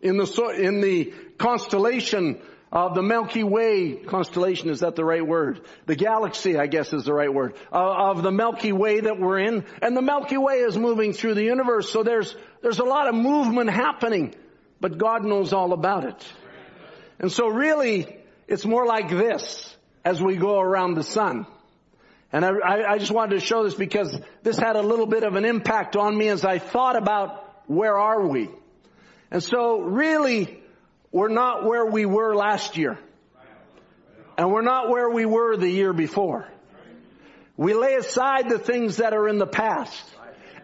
in 0.00 0.16
the 0.16 0.56
in 0.56 0.80
the 0.80 1.12
constellation 1.38 2.40
of 2.70 2.94
the 2.94 3.02
Milky 3.02 3.44
Way 3.44 3.96
constellation, 3.96 4.68
is 4.68 4.80
that 4.80 4.94
the 4.94 5.04
right 5.04 5.26
word? 5.26 5.62
The 5.86 5.96
galaxy, 5.96 6.58
I 6.58 6.66
guess 6.66 6.92
is 6.92 7.04
the 7.04 7.14
right 7.14 7.32
word, 7.32 7.54
of 7.72 8.22
the 8.22 8.30
Milky 8.30 8.72
Way 8.72 9.00
that 9.00 9.18
we're 9.18 9.38
in. 9.38 9.64
And 9.80 9.96
the 9.96 10.02
Milky 10.02 10.36
Way 10.36 10.56
is 10.60 10.76
moving 10.76 11.12
through 11.12 11.34
the 11.34 11.44
universe, 11.44 11.90
so 11.90 12.02
there's, 12.02 12.36
there's 12.62 12.78
a 12.78 12.84
lot 12.84 13.08
of 13.08 13.14
movement 13.14 13.70
happening, 13.70 14.34
but 14.80 14.98
God 14.98 15.24
knows 15.24 15.52
all 15.52 15.72
about 15.72 16.04
it. 16.04 16.26
And 17.18 17.32
so 17.32 17.48
really, 17.48 18.18
it's 18.46 18.64
more 18.64 18.86
like 18.86 19.08
this 19.08 19.76
as 20.04 20.22
we 20.22 20.36
go 20.36 20.60
around 20.60 20.94
the 20.94 21.02
sun. 21.02 21.46
And 22.30 22.44
I, 22.44 22.92
I 22.92 22.98
just 22.98 23.10
wanted 23.10 23.40
to 23.40 23.40
show 23.40 23.64
this 23.64 23.74
because 23.74 24.14
this 24.42 24.58
had 24.58 24.76
a 24.76 24.82
little 24.82 25.06
bit 25.06 25.24
of 25.24 25.34
an 25.36 25.46
impact 25.46 25.96
on 25.96 26.16
me 26.16 26.28
as 26.28 26.44
I 26.44 26.58
thought 26.58 26.96
about 26.96 27.62
where 27.66 27.96
are 27.96 28.26
we. 28.26 28.50
And 29.30 29.42
so 29.42 29.80
really, 29.80 30.62
we're 31.10 31.28
not 31.28 31.64
where 31.64 31.86
we 31.86 32.06
were 32.06 32.34
last 32.34 32.76
year. 32.76 32.98
And 34.36 34.52
we're 34.52 34.62
not 34.62 34.88
where 34.88 35.10
we 35.10 35.26
were 35.26 35.56
the 35.56 35.68
year 35.68 35.92
before. 35.92 36.48
We 37.56 37.74
lay 37.74 37.94
aside 37.94 38.48
the 38.48 38.58
things 38.58 38.98
that 38.98 39.12
are 39.14 39.28
in 39.28 39.38
the 39.38 39.46
past 39.46 40.04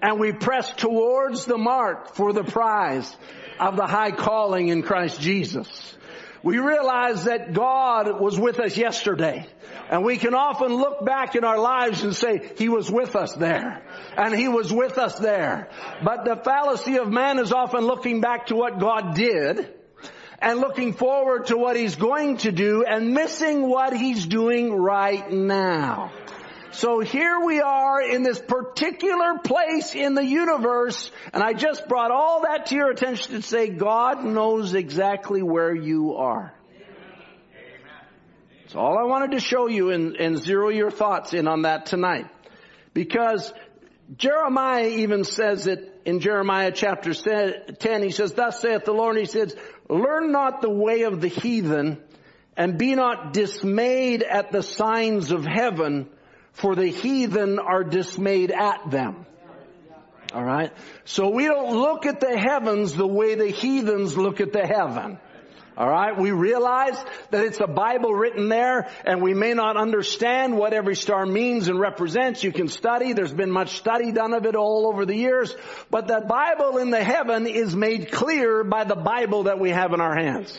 and 0.05 0.21
we 0.21 0.33
press 0.33 0.71
towards 0.75 1.47
the 1.47 1.57
mark 1.57 2.15
for 2.15 2.33
the 2.33 2.45
prize 2.45 3.17
of 3.59 3.77
the 3.77 3.87
high 3.87 4.11
calling 4.11 4.69
in 4.69 4.83
Christ 4.83 5.21
Jesus. 5.21 5.97
We 6.43 6.59
realize 6.59 7.25
that 7.25 7.55
God 7.55 8.21
was 8.21 8.39
with 8.39 8.61
us 8.61 8.77
yesterday. 8.77 9.47
And 9.89 10.05
we 10.05 10.19
can 10.19 10.35
often 10.35 10.75
look 10.75 11.05
back 11.07 11.37
in 11.37 11.45
our 11.45 11.59
lives 11.59 12.05
and 12.05 12.15
say, 12.15 12.53
He 12.59 12.69
was 12.69 12.91
with 12.91 13.17
us 13.17 13.33
there. 13.33 13.83
And 14.17 14.35
He 14.35 14.47
was 14.47 14.71
with 14.71 14.99
us 14.99 15.19
there. 15.19 15.71
But 16.05 16.27
the 16.27 16.37
fallacy 16.37 16.99
of 16.99 17.11
man 17.11 17.39
is 17.39 17.51
often 17.51 17.81
looking 17.81 18.21
back 18.21 18.49
to 18.49 18.57
what 18.57 18.79
God 18.79 19.15
did 19.15 19.73
and 20.45 20.61
looking 20.61 20.93
forward 20.93 21.47
to 21.47 21.57
what 21.57 21.75
he's 21.75 21.97
going 21.97 22.37
to 22.37 22.53
do 22.53 22.85
and 22.85 23.15
missing 23.15 23.67
what 23.67 23.97
he's 23.97 24.27
doing 24.27 24.71
right 24.71 25.33
now. 25.33 26.13
So 26.73 27.01
here 27.01 27.41
we 27.41 27.63
are 27.63 28.03
in 28.03 28.23
this 28.23 28.39
particular 28.41 29.39
place 29.43 29.95
in 29.95 30.15
the 30.15 30.25
universe, 30.25 31.11
and 31.33 31.43
I 31.43 31.55
just 31.55 31.89
brought 31.89 32.11
all 32.11 32.43
that 32.43 32.67
to 32.67 32.75
your 32.75 32.91
attention 32.91 33.37
to 33.37 33.43
say 33.43 33.69
God 33.69 34.23
knows 34.23 34.75
exactly 34.75 35.43
where 35.43 35.75
you 35.75 36.17
are. 36.17 36.53
That's 38.63 38.75
all 38.75 38.99
I 38.99 39.05
wanted 39.05 39.31
to 39.31 39.41
show 39.41 39.69
you 39.69 39.93
and, 39.93 40.17
and 40.17 40.37
zero 40.37 40.69
your 40.69 40.91
thoughts 40.91 41.33
in 41.33 41.49
on 41.49 41.63
that 41.63 41.87
tonight. 41.87 42.27
Because 42.93 43.51
Jeremiah 44.17 44.89
even 44.89 45.25
says 45.25 45.67
it 45.67 46.03
in 46.05 46.21
Jeremiah 46.21 46.73
chapter 46.73 47.15
10. 47.15 48.03
He 48.03 48.11
says, 48.11 48.33
Thus 48.35 48.61
saith 48.61 48.85
the 48.85 48.93
Lord, 48.93 49.17
he 49.17 49.25
says, 49.25 49.57
Learn 49.89 50.33
not 50.33 50.63
the 50.63 50.71
way 50.71 51.03
of 51.03 51.21
the 51.21 51.29
heathen, 51.29 51.99
and 52.57 52.79
be 52.79 52.95
not 52.95 53.33
dismayed 53.33 54.23
at 54.23 54.51
the 54.51 54.63
signs 54.63 55.31
of 55.31 55.45
heaven, 55.45 56.09
for 56.53 56.75
the 56.75 56.87
heathen 56.89 57.59
are 57.59 57.85
dismayed 57.85 58.51
at 58.51 58.91
them. 58.91 59.27
Alright? 60.33 60.73
So 61.05 61.29
we 61.29 61.45
don't 61.45 61.77
look 61.77 62.07
at 62.07 62.21
the 62.21 62.37
heavens 62.37 62.95
the 62.95 63.07
way 63.07 63.35
the 63.35 63.51
heathens 63.51 64.17
look 64.17 64.41
at 64.41 64.53
the 64.53 64.67
heaven. 64.67 65.19
Alright, 65.77 66.17
we 66.17 66.31
realize 66.31 66.97
that 67.31 67.45
it's 67.45 67.59
a 67.59 67.67
Bible 67.67 68.15
written 68.15 68.49
there 68.49 68.89
and 69.05 69.21
we 69.21 69.35
may 69.35 69.55
not 69.55 69.77
understand 69.77 70.57
what 70.57 70.73
every 70.73 70.95
star 70.95 71.27
means 71.27 71.67
and 71.67 71.81
represents. 71.81 72.45
You 72.45 72.53
can 72.53 72.69
study, 72.69 73.13
there's 73.13 73.33
been 73.33 73.51
much 73.51 73.77
study 73.77 74.13
done 74.13 74.35
of 74.35 74.47
it 74.47 74.55
all 74.55 74.87
over 74.87 75.05
the 75.05 75.17
years, 75.17 75.53
but 75.91 76.07
the 76.07 76.21
Bible 76.21 76.79
in 76.79 76.91
the 76.91 77.03
heaven 77.03 77.49
is 77.49 77.75
made 77.75 78.13
clear 78.13 78.63
by 78.63 78.85
the 78.85 78.95
Bible 78.95 79.45
that 79.45 79.59
we 79.59 79.71
have 79.71 79.93
in 79.93 80.01
our 80.01 80.15
hands. 80.15 80.57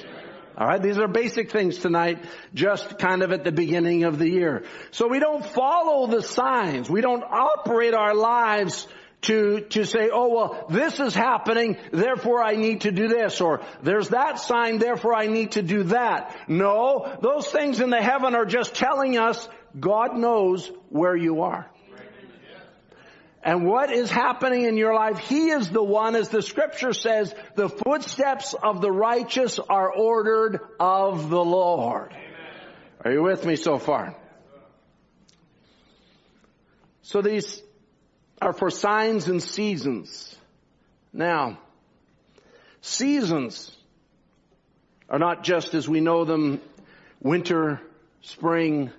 Alright, 0.57 0.81
these 0.81 0.97
are 0.97 1.07
basic 1.07 1.49
things 1.49 1.77
tonight, 1.77 2.19
just 2.53 2.99
kind 2.99 3.23
of 3.23 3.31
at 3.31 3.45
the 3.45 3.53
beginning 3.53 4.03
of 4.03 4.19
the 4.19 4.29
year. 4.29 4.63
So 4.91 5.07
we 5.07 5.19
don't 5.19 5.45
follow 5.45 6.07
the 6.07 6.23
signs. 6.23 6.89
We 6.89 6.99
don't 6.99 7.23
operate 7.23 7.93
our 7.93 8.13
lives 8.13 8.85
to, 9.25 9.61
to 9.61 9.85
say, 9.85 10.09
oh 10.11 10.29
well, 10.33 10.65
this 10.69 10.99
is 10.99 11.13
happening, 11.13 11.77
therefore 11.91 12.43
I 12.43 12.55
need 12.55 12.81
to 12.81 12.91
do 12.91 13.07
this, 13.07 13.41
or 13.41 13.61
there's 13.83 14.09
that 14.09 14.39
sign, 14.39 14.79
therefore 14.79 15.13
I 15.13 15.27
need 15.27 15.51
to 15.51 15.61
do 15.61 15.83
that. 15.83 16.35
No, 16.47 17.17
those 17.21 17.47
things 17.47 17.79
in 17.79 17.89
the 17.89 18.01
heaven 18.01 18.35
are 18.35 18.45
just 18.45 18.73
telling 18.73 19.17
us 19.17 19.47
God 19.79 20.17
knows 20.17 20.71
where 20.89 21.15
you 21.15 21.41
are. 21.41 21.69
And 23.43 23.63
what 23.67 23.91
is 23.91 24.09
happening 24.09 24.63
in 24.63 24.75
your 24.75 24.95
life, 24.95 25.19
He 25.19 25.49
is 25.49 25.69
the 25.69 25.83
one, 25.83 26.15
as 26.15 26.29
the 26.29 26.41
scripture 26.41 26.93
says, 26.93 27.33
the 27.55 27.69
footsteps 27.69 28.55
of 28.55 28.81
the 28.81 28.91
righteous 28.91 29.59
are 29.59 29.91
ordered 29.91 30.59
of 30.79 31.29
the 31.29 31.43
Lord. 31.45 32.15
Are 33.03 33.11
you 33.11 33.21
with 33.21 33.45
me 33.45 33.55
so 33.55 33.77
far? 33.77 34.15
So 37.03 37.21
these 37.21 37.61
are 38.45 38.53
for 38.53 38.69
signs 38.69 39.27
and 39.27 39.41
seasons. 39.41 40.35
Now, 41.11 41.57
seasons 42.81 43.75
are 45.09 45.17
not 45.17 45.43
just 45.43 45.73
as 45.73 45.89
we 45.89 45.99
know 45.99 46.25
them 46.25 46.61
winter, 47.19 47.81
spring, 48.21 48.91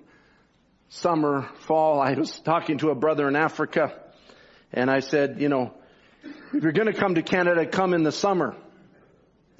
summer, 0.89 1.49
fall. 1.59 2.01
I 2.01 2.13
was 2.13 2.37
talking 2.41 2.79
to 2.79 2.89
a 2.89 2.95
brother 2.95 3.25
in 3.29 3.37
Africa 3.37 3.97
and 4.73 4.91
I 4.91 4.99
said, 4.99 5.39
you 5.39 5.47
know, 5.47 5.73
if 6.53 6.61
you're 6.61 6.73
going 6.73 6.91
to 6.91 6.99
come 6.99 7.15
to 7.15 7.21
Canada, 7.21 7.65
come 7.65 7.93
in 7.93 8.03
the 8.03 8.11
summer. 8.11 8.53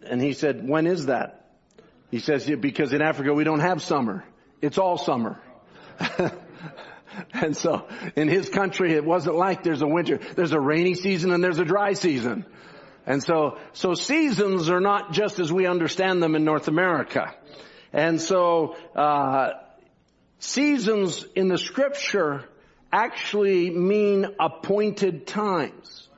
And 0.06 0.22
he 0.22 0.34
said, 0.34 0.68
when 0.68 0.86
is 0.86 1.06
that? 1.06 1.46
He 2.12 2.20
says, 2.20 2.46
because 2.60 2.92
in 2.92 3.02
Africa 3.02 3.34
we 3.34 3.46
don't 3.46 3.62
have 3.62 3.82
summer. 3.82 4.26
It's 4.62 4.78
all 4.78 4.98
summer. 4.98 5.40
And 7.34 7.56
so 7.56 7.88
in 8.16 8.28
his 8.28 8.50
country, 8.50 8.94
it 8.94 9.06
wasn't 9.06 9.36
like 9.36 9.64
there's 9.64 9.82
a 9.82 9.88
winter. 9.88 10.20
There's 10.36 10.52
a 10.52 10.60
rainy 10.60 10.94
season 10.94 11.32
and 11.32 11.44
there's 11.44 11.60
a 11.60 11.66
dry 11.66 11.94
season. 11.94 12.46
And 13.06 13.24
so, 13.24 13.58
so 13.74 13.94
seasons 13.94 14.70
are 14.70 14.82
not 14.82 15.14
just 15.14 15.40
as 15.40 15.52
we 15.52 15.66
understand 15.66 16.22
them 16.22 16.36
in 16.36 16.44
North 16.44 16.68
America. 16.68 17.34
And 17.94 18.22
so, 18.22 18.76
uh, 18.96 19.52
seasons 20.40 21.26
in 21.36 21.48
the 21.48 21.58
scripture 21.58 22.44
actually 22.92 23.70
mean 23.70 24.26
appointed 24.40 25.26
times. 25.26 26.10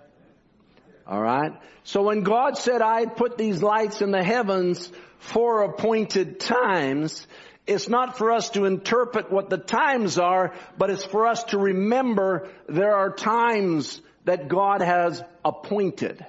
Alright? 1.08 1.54
So 1.84 2.04
when 2.04 2.22
God 2.22 2.58
said, 2.58 2.82
I 2.82 3.06
put 3.06 3.38
these 3.38 3.62
lights 3.64 4.02
in 4.02 4.12
the 4.12 4.24
heavens 4.24 4.92
for 5.20 5.64
appointed 5.64 6.40
times, 6.40 7.26
it's 7.70 7.88
not 7.88 8.18
for 8.18 8.32
us 8.32 8.50
to 8.52 8.66
interpret 8.66 9.32
what 9.32 9.52
the 9.52 9.58
times 9.58 10.18
are, 10.18 10.54
but 10.78 10.90
it's 10.90 11.06
for 11.06 11.28
us 11.28 11.44
to 11.46 11.60
remember 11.60 12.50
there 12.68 12.96
are 12.96 13.12
times 13.12 14.02
that 14.26 14.48
God 14.48 14.82
has 14.82 15.22
appointed. 15.46 16.26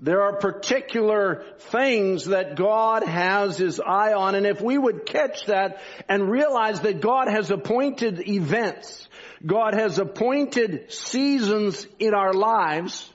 There 0.00 0.22
are 0.22 0.36
particular 0.36 1.44
things 1.58 2.26
that 2.26 2.56
God 2.56 3.04
has 3.04 3.58
His 3.58 3.80
eye 3.80 4.14
on, 4.14 4.34
and 4.34 4.46
if 4.46 4.62
we 4.62 4.78
would 4.78 5.04
catch 5.04 5.44
that 5.46 5.82
and 6.08 6.30
realize 6.30 6.80
that 6.80 7.02
God 7.02 7.28
has 7.28 7.50
appointed 7.50 8.26
events, 8.26 9.08
God 9.44 9.74
has 9.74 9.98
appointed 9.98 10.90
seasons 10.90 11.86
in 11.98 12.14
our 12.14 12.32
lives, 12.32 13.12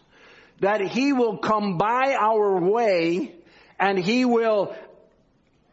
that 0.59 0.81
He 0.81 1.11
will 1.11 1.37
come 1.37 1.77
by 1.79 2.15
our 2.19 2.59
way 2.61 3.35
and 3.79 3.97
He 3.97 4.25
will 4.25 4.75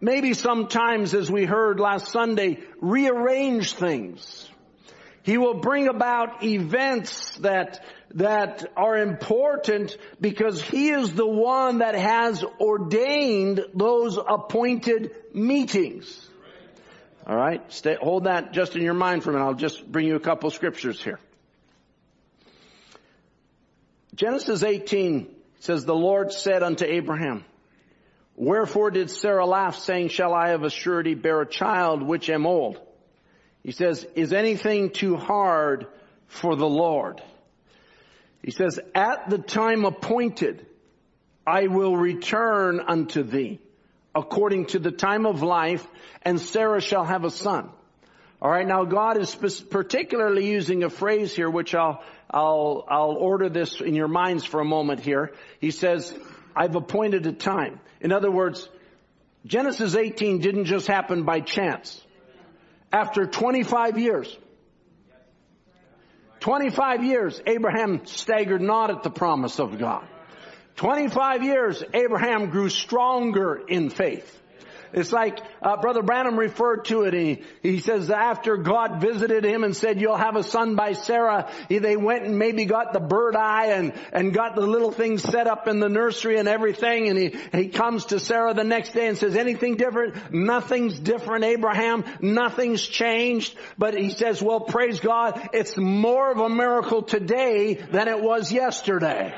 maybe 0.01 0.35
sometimes 0.35 1.15
as 1.15 1.31
we 1.31 1.45
heard 1.45 1.81
last 1.81 2.09
Sunday, 2.13 2.61
rearrange 2.81 3.75
things. 3.75 4.49
He 5.23 5.39
will 5.39 5.55
bring 5.61 5.89
about 5.89 6.45
events 6.45 7.37
that 7.39 7.85
that 8.15 8.65
are 8.77 8.97
important 8.97 9.97
because 10.21 10.63
He 10.63 10.91
is 10.91 11.13
the 11.15 11.27
one 11.27 11.79
that 11.79 11.97
has 11.97 12.45
ordained 12.61 13.61
those 13.75 14.17
appointed 14.17 15.11
meetings. 15.35 16.29
All 17.27 17.37
right, 17.37 17.61
stay, 17.73 17.97
hold 18.01 18.25
that 18.25 18.53
just 18.53 18.77
in 18.77 18.83
your 18.83 18.95
mind 18.95 19.25
for 19.25 19.31
a 19.31 19.33
minute. 19.33 19.45
I'll 19.45 19.55
just 19.55 19.85
bring 19.91 20.07
you 20.07 20.15
a 20.15 20.21
couple 20.21 20.49
scriptures 20.51 21.03
here. 21.03 21.19
Genesis 24.15 24.63
18 24.63 25.29
says, 25.59 25.85
the 25.85 25.95
Lord 25.95 26.33
said 26.33 26.63
unto 26.63 26.85
Abraham, 26.85 27.45
Wherefore 28.37 28.91
did 28.91 29.11
Sarah 29.11 29.47
laugh, 29.47 29.79
saying, 29.79 30.09
Shall 30.09 30.35
I 30.35 30.51
of 30.51 30.63
a 30.63 30.71
surety 30.71 31.15
bear 31.15 31.41
a 31.41 31.49
child 31.49 32.03
which 32.03 32.29
am 32.29 32.47
old? 32.47 32.79
He 33.63 33.73
says, 33.73 34.07
Is 34.15 34.33
anything 34.33 34.91
too 34.91 35.17
hard 35.17 35.87
for 36.27 36.55
the 36.55 36.69
Lord? 36.69 37.23
He 38.43 38.53
says, 38.53 38.79
at 38.95 39.29
the 39.29 39.39
time 39.39 39.85
appointed, 39.85 40.65
I 41.47 41.67
will 41.67 41.97
return 41.97 42.81
unto 42.81 43.23
thee 43.23 43.59
according 44.15 44.67
to 44.67 44.79
the 44.79 44.93
time 44.93 45.27
of 45.27 45.43
life 45.43 45.87
and 46.23 46.41
Sarah 46.41 46.81
shall 46.81 47.05
have 47.05 47.25
a 47.25 47.31
son. 47.31 47.69
All 48.41 48.51
right. 48.51 48.67
Now 48.67 48.85
God 48.85 49.17
is 49.19 49.35
particularly 49.35 50.47
using 50.47 50.85
a 50.85 50.91
phrase 50.91 51.35
here, 51.35 51.51
which 51.51 51.75
I'll, 51.75 52.03
I'll, 52.31 52.85
I'll 52.89 53.17
order 53.17 53.49
this 53.49 53.81
in 53.81 53.95
your 53.95 54.09
minds 54.09 54.45
for 54.45 54.61
a 54.61 54.65
moment 54.65 55.01
here. 55.01 55.33
He 55.61 55.71
says, 55.71 56.13
I've 56.57 56.75
appointed 56.75 57.27
a 57.27 57.33
time. 57.33 57.81
In 58.01 58.13
other 58.13 58.31
words, 58.31 58.69
Genesis 59.45 59.95
18 59.95 60.41
didn't 60.41 60.65
just 60.65 60.87
happen 60.87 61.25
by 61.25 61.41
chance. 61.41 62.03
After 62.93 63.27
25 63.27 63.99
years, 63.99 64.37
25 66.41 67.05
years, 67.05 67.41
Abraham 67.47 68.07
staggered 68.07 68.63
not 68.63 68.91
at 68.91 69.03
the 69.03 69.11
promise 69.11 69.59
of 69.61 69.79
God. 69.79 70.07
25 70.77 71.43
years, 71.43 71.83
Abraham 71.95 72.51
grew 72.51 72.69
stronger 72.69 73.61
in 73.69 73.91
faith. 73.91 74.41
It's 74.97 75.13
like 75.13 75.41
uh, 75.61 75.77
Brother 75.77 76.03
Branham 76.03 76.39
referred 76.39 76.87
to 76.87 77.03
it. 77.03 77.13
He, 77.13 77.43
he 77.63 77.81
says 77.81 78.11
after 78.11 78.57
God 78.57 78.99
visited 78.99 79.45
him 79.45 79.63
and 79.63 79.77
said, 79.77 80.01
"You'll 80.01 80.17
have 80.17 80.37
a 80.37 80.43
son 80.43 80.75
by 80.75 80.95
Sarah," 80.95 81.51
he, 81.69 81.79
they 81.81 81.99
went 81.99 82.25
and 82.25 82.39
maybe 82.39 82.65
got 82.65 82.95
the 82.95 83.01
bird 83.01 83.37
eye 83.37 83.73
and 83.73 83.93
and 84.15 84.33
got 84.33 84.55
the 84.55 84.63
little 84.63 84.91
things 84.91 85.23
set 85.23 85.47
up 85.47 85.69
in 85.69 85.81
the 85.81 85.91
nursery 85.91 86.39
and 86.39 86.49
everything. 86.49 87.11
And 87.11 87.19
he 87.19 87.37
he 87.53 87.69
comes 87.69 88.07
to 88.07 88.19
Sarah 88.19 88.55
the 88.55 88.65
next 88.65 88.95
day 88.95 89.07
and 89.07 89.19
says, 89.19 89.37
"Anything 89.37 89.77
different? 89.77 90.33
Nothing's 90.33 90.99
different, 90.99 91.45
Abraham. 91.45 92.03
Nothing's 92.23 92.81
changed." 92.81 93.55
But 93.77 93.99
he 93.99 94.09
says, 94.09 94.41
"Well, 94.41 94.61
praise 94.61 94.99
God, 95.01 95.51
it's 95.53 95.77
more 95.77 96.33
of 96.33 96.39
a 96.39 96.49
miracle 96.49 97.03
today 97.03 97.75
than 97.75 98.09
it 98.09 98.23
was 98.23 98.51
yesterday." 98.51 99.35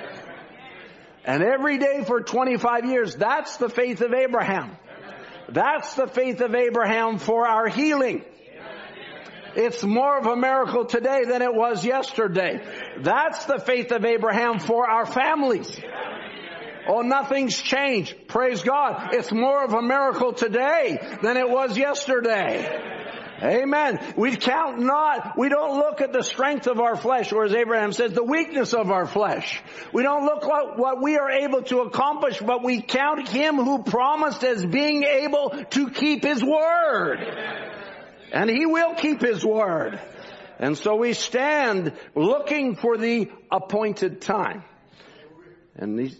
And 1.25 1.43
every 1.43 1.79
day 1.79 2.05
for 2.07 2.21
25 2.21 2.85
years, 2.85 3.17
that's 3.17 3.57
the 3.57 3.69
faith 3.69 4.01
of 4.03 4.15
Abraham. 4.15 4.79
That's 5.51 5.95
the 5.95 6.07
faith 6.07 6.41
of 6.41 6.55
Abraham 6.55 7.19
for 7.19 7.47
our 7.47 7.69
healing. 7.69 8.25
It's 9.57 9.83
more 9.83 10.19
of 10.19 10.27
a 10.27 10.37
miracle 10.37 10.85
today 10.85 11.25
than 11.25 11.43
it 11.43 11.55
was 11.55 11.85
yesterday. 11.85 12.61
That's 13.01 13.47
the 13.47 13.59
faith 13.59 13.91
of 13.93 14.05
Abraham 14.05 14.59
for 14.59 14.89
our 14.89 15.07
families. 15.07 15.81
Oh, 16.87 17.01
nothing's 17.01 17.57
changed. 17.57 18.29
Praise 18.29 18.63
God. 18.63 19.15
It's 19.15 19.33
more 19.33 19.65
of 19.65 19.73
a 19.73 19.83
miracle 19.83 20.33
today 20.33 20.99
than 21.23 21.37
it 21.37 21.49
was 21.49 21.77
yesterday. 21.77 22.98
Amen. 23.43 24.01
We 24.17 24.37
count 24.37 24.81
not, 24.81 25.39
we 25.39 25.49
don't 25.49 25.79
look 25.79 26.01
at 26.01 26.13
the 26.13 26.23
strength 26.23 26.67
of 26.67 26.81
our 26.81 26.97
flesh, 26.97 27.33
or 27.33 27.45
as 27.45 27.55
Abraham 27.55 27.93
says, 27.93 28.13
the 28.13 28.25
weakness 28.25 28.75
of 28.75 28.91
our 28.91 29.07
flesh. 29.07 29.63
We 29.93 30.03
don't 30.03 30.25
look 30.25 30.45
at 30.45 30.77
what 30.77 31.01
we 31.01 31.19
are 31.19 31.31
able 31.31 31.63
to 31.63 31.81
accomplish, 31.81 32.41
but 32.41 32.65
we 32.65 32.83
count 32.83 33.29
Him 33.29 33.57
who 33.57 33.83
promised 33.85 34.43
as 34.43 34.65
being 34.67 35.05
able 35.05 35.51
to 35.71 35.91
keep 35.91 36.25
His 36.25 36.43
word. 36.43 37.21
And 38.33 38.51
He 38.51 38.67
will 38.67 38.95
keep 38.95 39.21
His 39.21 39.45
word. 39.45 40.01
And 40.59 40.77
so 40.77 40.97
we 40.97 41.13
stand 41.13 41.93
looking 42.17 42.75
for 42.75 42.97
the 42.97 43.31
appointed 43.51 44.21
time. 44.21 44.65
And 45.77 46.13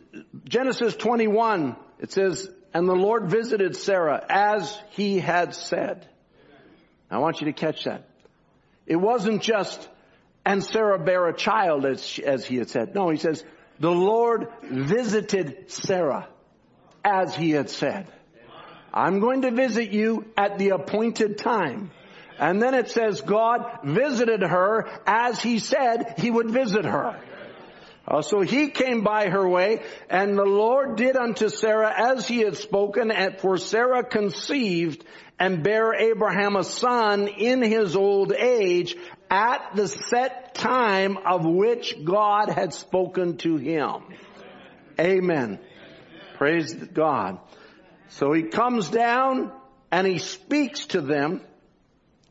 Genesis 0.45 0.95
21, 0.95 1.75
it 1.99 2.13
says, 2.13 2.49
and 2.73 2.89
the 2.89 2.95
Lord 2.95 3.29
visited 3.29 3.75
Sarah 3.75 4.25
as 4.29 4.79
he 4.91 5.19
had 5.19 5.55
said. 5.55 6.07
I 7.11 7.19
want 7.19 7.41
you 7.41 7.47
to 7.47 7.53
catch 7.53 7.85
that. 7.85 8.09
It 8.87 8.97
wasn't 8.97 9.43
just, 9.43 9.89
and 10.45 10.63
Sarah 10.63 10.99
bare 10.99 11.29
a 11.29 11.37
child 11.37 11.85
as, 11.85 12.19
as 12.25 12.47
he 12.47 12.57
had 12.57 12.71
said. 12.71 12.95
No, 12.95 13.11
he 13.11 13.19
says, 13.19 13.45
the 13.81 13.91
Lord 13.91 14.49
visited 14.63 15.71
Sarah 15.71 16.29
as 17.05 17.35
he 17.35 17.51
had 17.51 17.71
said. 17.71 18.07
I'm 18.93 19.21
going 19.21 19.43
to 19.43 19.51
visit 19.51 19.91
you 19.91 20.27
at 20.37 20.59
the 20.59 20.71
appointed 20.71 21.39
time. 21.39 21.91
And 22.39 22.63
then 22.63 22.75
it 22.75 22.91
says 22.91 23.21
God 23.21 23.81
visited 23.85 24.43
her 24.43 24.89
as 25.07 25.41
he 25.41 25.59
said 25.59 26.15
he 26.19 26.31
would 26.31 26.51
visit 26.51 26.85
her. 26.85 27.21
Uh, 28.07 28.23
so 28.23 28.41
he 28.41 28.71
came 28.71 29.03
by 29.03 29.29
her 29.29 29.47
way, 29.47 29.83
and 30.09 30.39
the 30.39 30.45
Lord 30.45 30.97
did 30.97 31.15
unto 31.15 31.51
Sarah 31.51 31.93
as 31.95 32.27
he 32.27 32.39
had 32.39 32.57
spoken, 32.57 33.11
and 33.11 33.39
for 33.39 33.59
Sarah 33.59 34.03
conceived 34.03 35.05
and 35.39 35.63
bare 35.63 35.95
Abraham 35.95 36.57
a 36.57 36.65
son 36.65 37.29
in 37.29 37.63
his 37.63 37.95
old 37.95 38.33
age 38.33 38.97
at 39.31 39.75
the 39.75 39.87
set 39.87 40.55
time 40.55 41.17
of 41.19 41.45
which 41.45 42.05
God 42.05 42.49
had 42.49 42.75
spoken 42.75 43.37
to 43.39 43.57
him. 43.57 44.03
Amen. 44.99 45.61
Praise 46.37 46.75
God. 46.75 47.39
So 48.09 48.33
he 48.33 48.45
comes 48.45 48.89
down 48.89 49.53
and 49.93 50.07
he 50.07 50.19
speaks 50.19 50.87
to 50.87 51.01
them. 51.01 51.43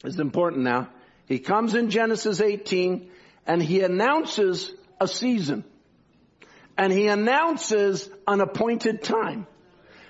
It's 0.03 0.19
important 0.19 0.63
now. 0.63 0.89
He 1.27 1.39
comes 1.39 1.75
in 1.75 1.89
Genesis 1.89 2.41
18 2.41 3.09
and 3.45 3.61
he 3.61 3.81
announces 3.81 4.71
a 4.99 5.07
season. 5.07 5.63
And 6.77 6.93
he 6.93 7.07
announces 7.07 8.09
an 8.27 8.41
appointed 8.41 9.01
time. 9.01 9.47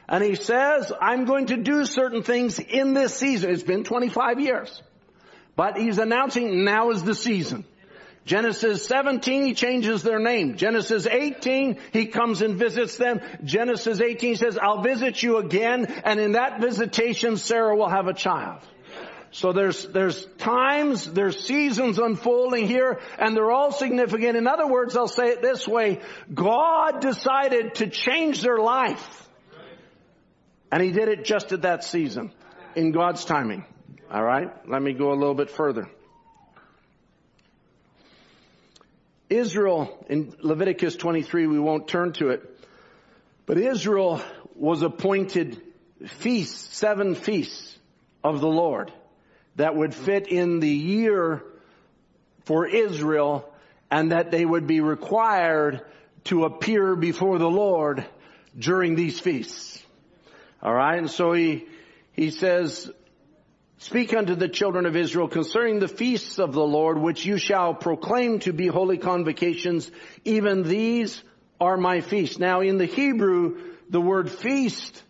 And 0.10 0.24
he 0.24 0.36
says, 0.36 0.92
I'm 1.02 1.26
going 1.26 1.48
to 1.48 1.58
do 1.58 1.86
certain 1.86 2.24
things 2.24 2.60
in 2.60 2.94
this 2.94 3.16
season. 3.16 3.52
It's 3.52 3.64
been 3.64 3.84
25 3.84 4.40
years. 4.40 4.82
But 5.56 5.78
he's 5.78 5.98
announcing 5.98 6.64
now 6.64 6.92
is 6.92 7.04
the 7.04 7.16
season. 7.16 7.66
Genesis 8.26 8.86
17, 8.86 9.46
he 9.46 9.54
changes 9.54 10.04
their 10.04 10.20
name. 10.20 10.58
Genesis 10.58 11.08
18, 11.08 11.80
he 11.94 12.08
comes 12.08 12.42
and 12.42 12.60
visits 12.60 12.98
them. 12.98 13.22
Genesis 13.44 14.02
18 14.02 14.36
says, 14.36 14.58
I'll 14.62 14.82
visit 14.82 15.24
you 15.24 15.38
again. 15.38 15.86
And 15.86 16.20
in 16.20 16.34
that 16.34 16.60
visitation, 16.60 17.38
Sarah 17.38 17.76
will 17.76 17.90
have 17.90 18.08
a 18.08 18.14
child. 18.14 18.60
So 19.32 19.54
there's, 19.54 19.86
there's 19.88 20.26
times, 20.38 21.06
there's 21.06 21.46
seasons 21.46 22.00
unfolding 22.00 22.68
here, 22.68 23.00
and 23.18 23.36
they're 23.36 23.52
all 23.52 23.72
significant. 23.72 24.38
In 24.38 24.48
other 24.48 24.68
words, 24.68 24.96
I'll 24.96 25.08
say 25.08 25.30
it 25.30 25.42
this 25.42 25.68
way, 25.68 26.02
God 26.34 27.02
decided 27.02 27.76
to 27.76 27.90
change 27.90 28.42
their 28.42 28.58
life. 28.58 29.27
And 30.72 30.84
he 30.84 30.92
did 30.92 31.08
it 31.08 31.24
just 31.24 31.52
at 31.52 31.62
that 31.62 31.84
season, 31.84 32.32
in 32.76 32.92
God's 32.92 33.24
timing. 33.26 33.66
Alright? 34.12 34.70
Let 34.70 34.82
me 34.82 34.94
go 34.94 35.12
a 35.12 35.16
little 35.16 35.36
bit 35.36 35.50
further. 35.50 35.90
Israel, 39.30 40.06
in 40.10 40.34
Leviticus 40.42 40.96
23, 40.96 41.48
we 41.48 41.60
won't 41.60 41.88
turn 41.88 42.14
to 42.14 42.30
it, 42.30 42.44
but 43.46 43.58
Israel 43.58 44.22
was 44.56 44.82
appointed 44.82 45.62
feasts, 46.06 46.78
seven 46.78 47.16
feasts 47.16 47.78
of 48.24 48.40
the 48.40 48.48
Lord 48.48 48.92
that 49.58 49.76
would 49.76 49.94
fit 49.94 50.28
in 50.28 50.60
the 50.60 50.70
year 50.70 51.44
for 52.46 52.66
Israel 52.66 53.52
and 53.92 54.12
that 54.12 54.32
they 54.32 54.46
would 54.46 54.68
be 54.68 54.80
required 54.80 55.82
to 56.26 56.46
appear 56.46 56.96
before 56.96 57.38
the 57.40 57.50
Lord 57.50 58.06
during 58.58 58.96
these 58.96 59.20
feasts. 59.20 59.84
Alright, 60.62 60.98
and 61.00 61.10
so 61.10 61.34
he, 61.34 61.66
he 62.14 62.32
says, 62.32 62.90
Speak 63.80 64.16
unto 64.16 64.34
the 64.34 64.50
children 64.50 64.88
of 64.88 64.96
Israel 64.96 65.28
concerning 65.28 65.80
the 65.80 65.88
feasts 65.88 66.40
of 66.40 66.54
the 66.54 66.66
Lord, 66.66 66.98
which 66.98 67.26
you 67.26 67.38
shall 67.38 67.76
proclaim 67.76 68.40
to 68.40 68.52
be 68.52 68.68
holy 68.68 68.98
convocations. 68.98 69.92
Even 70.26 70.64
these 70.64 71.22
are 71.62 71.78
my 71.78 72.02
feasts. 72.02 72.40
Now 72.40 72.62
in 72.62 72.80
the 72.80 72.86
Hebrew, 72.86 73.62
the 73.90 74.02
word 74.02 74.32
feast 74.32 75.04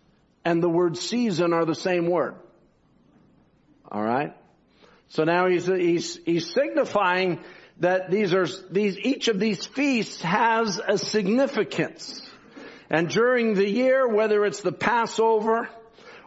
and 0.44 0.62
the 0.62 0.68
word 0.68 0.98
season 0.98 1.54
are 1.54 1.64
the 1.64 1.74
same 1.74 2.06
word. 2.06 2.34
Alright? 3.90 4.36
So 5.08 5.24
now 5.24 5.48
he's, 5.48 5.66
he's, 5.66 6.16
he's 6.26 6.52
signifying 6.52 7.40
that 7.80 8.10
these 8.10 8.34
are, 8.34 8.46
these, 8.70 8.98
each 8.98 9.28
of 9.28 9.40
these 9.40 9.64
feasts 9.64 10.20
has 10.20 10.78
a 10.86 10.98
significance. 10.98 12.27
And 12.90 13.08
during 13.08 13.54
the 13.54 13.68
year, 13.68 14.08
whether 14.08 14.44
it's 14.44 14.62
the 14.62 14.72
Passover, 14.72 15.68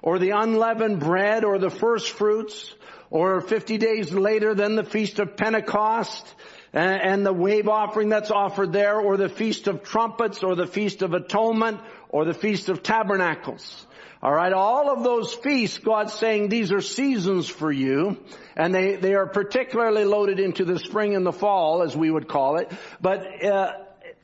or 0.02 0.20
the 0.20 0.32
unleavened 0.32 1.00
bread, 1.00 1.44
or 1.44 1.60
the 1.60 1.70
first 1.70 2.10
fruits, 2.12 2.74
or 3.10 3.42
50 3.42 3.78
days 3.78 4.12
later 4.12 4.54
than 4.54 4.76
the 4.76 4.84
Feast 4.84 5.20
of 5.20 5.36
Pentecost, 5.36 6.26
and 6.74 7.26
the 7.26 7.34
wave 7.34 7.68
offering 7.68 8.10
that's 8.10 8.32
offered 8.32 8.72
there, 8.72 9.00
or 9.00 9.18
the 9.18 9.30
Feast 9.30 9.68
of 9.68 9.84
Trumpets, 9.84 10.44
or 10.44 10.56
the 10.56 10.68
Feast 10.68 11.02
of 11.02 11.14
Atonement, 11.14 11.82
or 12.10 12.26
the 12.26 12.34
Feast 12.34 12.70
of 12.70 12.84
Tabernacles. 12.84 13.86
Alright, 14.24 14.54
all 14.54 14.92
of 14.92 15.04
those 15.04 15.34
feasts, 15.34 15.80
God's 15.80 16.14
saying 16.14 16.50
these 16.50 16.72
are 16.72 16.82
seasons 16.82 17.48
for 17.50 17.72
you, 17.72 18.24
and 18.56 18.74
they, 18.74 18.96
they 18.96 19.16
are 19.16 19.26
particularly 19.26 20.06
loaded 20.06 20.40
into 20.40 20.64
the 20.64 20.78
spring 20.78 21.16
and 21.16 21.26
the 21.26 21.32
fall, 21.32 21.82
as 21.82 21.98
we 21.98 22.12
would 22.12 22.28
call 22.28 22.58
it, 22.58 22.72
but, 23.02 23.44
uh, 23.44 23.72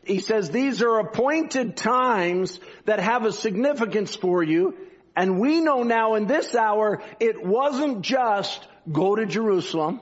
he 0.07 0.19
says 0.19 0.49
these 0.49 0.81
are 0.81 0.99
appointed 0.99 1.75
times 1.75 2.59
that 2.85 2.99
have 2.99 3.25
a 3.25 3.31
significance 3.31 4.15
for 4.15 4.41
you, 4.43 4.75
and 5.15 5.39
we 5.39 5.61
know 5.61 5.83
now 5.83 6.15
in 6.15 6.27
this 6.27 6.55
hour, 6.55 7.01
it 7.19 7.45
wasn't 7.45 8.01
just 8.01 8.67
go 8.91 9.15
to 9.15 9.25
Jerusalem 9.25 10.01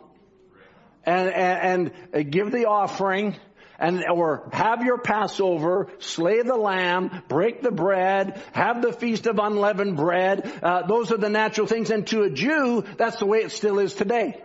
and, 1.05 1.29
and, 1.29 1.91
and 2.13 2.31
give 2.31 2.51
the 2.51 2.65
offering 2.65 3.35
and 3.79 4.05
or 4.09 4.49
have 4.53 4.83
your 4.83 4.97
Passover, 4.97 5.89
slay 5.99 6.41
the 6.41 6.55
lamb, 6.55 7.23
break 7.27 7.61
the 7.61 7.71
bread, 7.71 8.41
have 8.53 8.81
the 8.81 8.93
feast 8.93 9.27
of 9.27 9.39
unleavened 9.39 9.97
bread. 9.97 10.49
Uh, 10.63 10.87
those 10.87 11.11
are 11.11 11.17
the 11.17 11.29
natural 11.29 11.67
things, 11.67 11.89
and 11.89 12.07
to 12.07 12.23
a 12.23 12.29
Jew, 12.29 12.83
that's 12.97 13.17
the 13.17 13.25
way 13.25 13.39
it 13.39 13.51
still 13.51 13.79
is 13.79 13.93
today. 13.93 14.41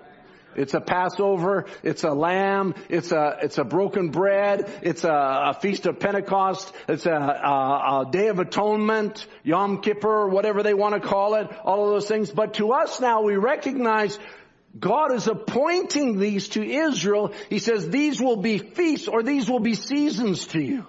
It's 0.56 0.74
a 0.74 0.80
Passover, 0.80 1.66
it's 1.82 2.02
a 2.02 2.10
lamb, 2.10 2.74
it's 2.88 3.12
a, 3.12 3.38
it's 3.42 3.58
a 3.58 3.64
broken 3.64 4.10
bread, 4.10 4.70
it's 4.82 5.04
a, 5.04 5.12
a 5.12 5.58
feast 5.60 5.86
of 5.86 6.00
Pentecost, 6.00 6.72
it's 6.88 7.06
a, 7.06 7.12
a, 7.12 8.06
a, 8.06 8.10
day 8.10 8.28
of 8.28 8.38
atonement, 8.38 9.26
Yom 9.44 9.80
Kippur, 9.80 10.28
whatever 10.28 10.62
they 10.62 10.74
want 10.74 11.00
to 11.00 11.00
call 11.00 11.34
it, 11.34 11.48
all 11.64 11.84
of 11.84 11.90
those 11.90 12.08
things. 12.08 12.30
But 12.30 12.54
to 12.54 12.72
us 12.72 13.00
now, 13.00 13.22
we 13.22 13.36
recognize 13.36 14.18
God 14.78 15.12
is 15.12 15.26
appointing 15.26 16.18
these 16.18 16.48
to 16.50 16.64
Israel. 16.64 17.32
He 17.48 17.58
says 17.58 17.88
these 17.88 18.20
will 18.20 18.36
be 18.36 18.58
feasts 18.58 19.08
or 19.08 19.22
these 19.22 19.48
will 19.48 19.60
be 19.60 19.74
seasons 19.74 20.46
to 20.48 20.60
you. 20.60 20.86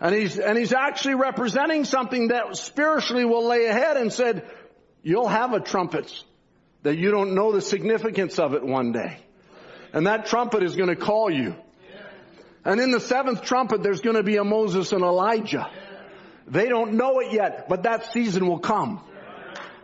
And 0.00 0.14
he's, 0.14 0.38
and 0.38 0.56
he's 0.56 0.72
actually 0.72 1.14
representing 1.14 1.84
something 1.84 2.28
that 2.28 2.56
spiritually 2.56 3.24
will 3.26 3.46
lay 3.46 3.66
ahead 3.66 3.98
and 3.98 4.10
said, 4.10 4.50
you'll 5.02 5.28
have 5.28 5.52
a 5.52 5.60
trumpet 5.60 6.10
that 6.82 6.96
you 6.96 7.10
don't 7.10 7.34
know 7.34 7.52
the 7.52 7.60
significance 7.60 8.38
of 8.38 8.54
it 8.54 8.64
one 8.64 8.92
day. 8.92 9.18
And 9.92 10.06
that 10.06 10.26
trumpet 10.26 10.62
is 10.62 10.76
going 10.76 10.88
to 10.88 10.96
call 10.96 11.30
you. 11.30 11.56
And 12.64 12.80
in 12.80 12.90
the 12.90 13.00
seventh 13.00 13.42
trumpet, 13.42 13.82
there's 13.82 14.00
going 14.00 14.16
to 14.16 14.22
be 14.22 14.36
a 14.36 14.44
Moses 14.44 14.92
and 14.92 15.02
Elijah. 15.02 15.70
They 16.46 16.68
don't 16.68 16.94
know 16.94 17.20
it 17.20 17.32
yet, 17.32 17.68
but 17.68 17.84
that 17.84 18.12
season 18.12 18.46
will 18.46 18.58
come 18.58 19.02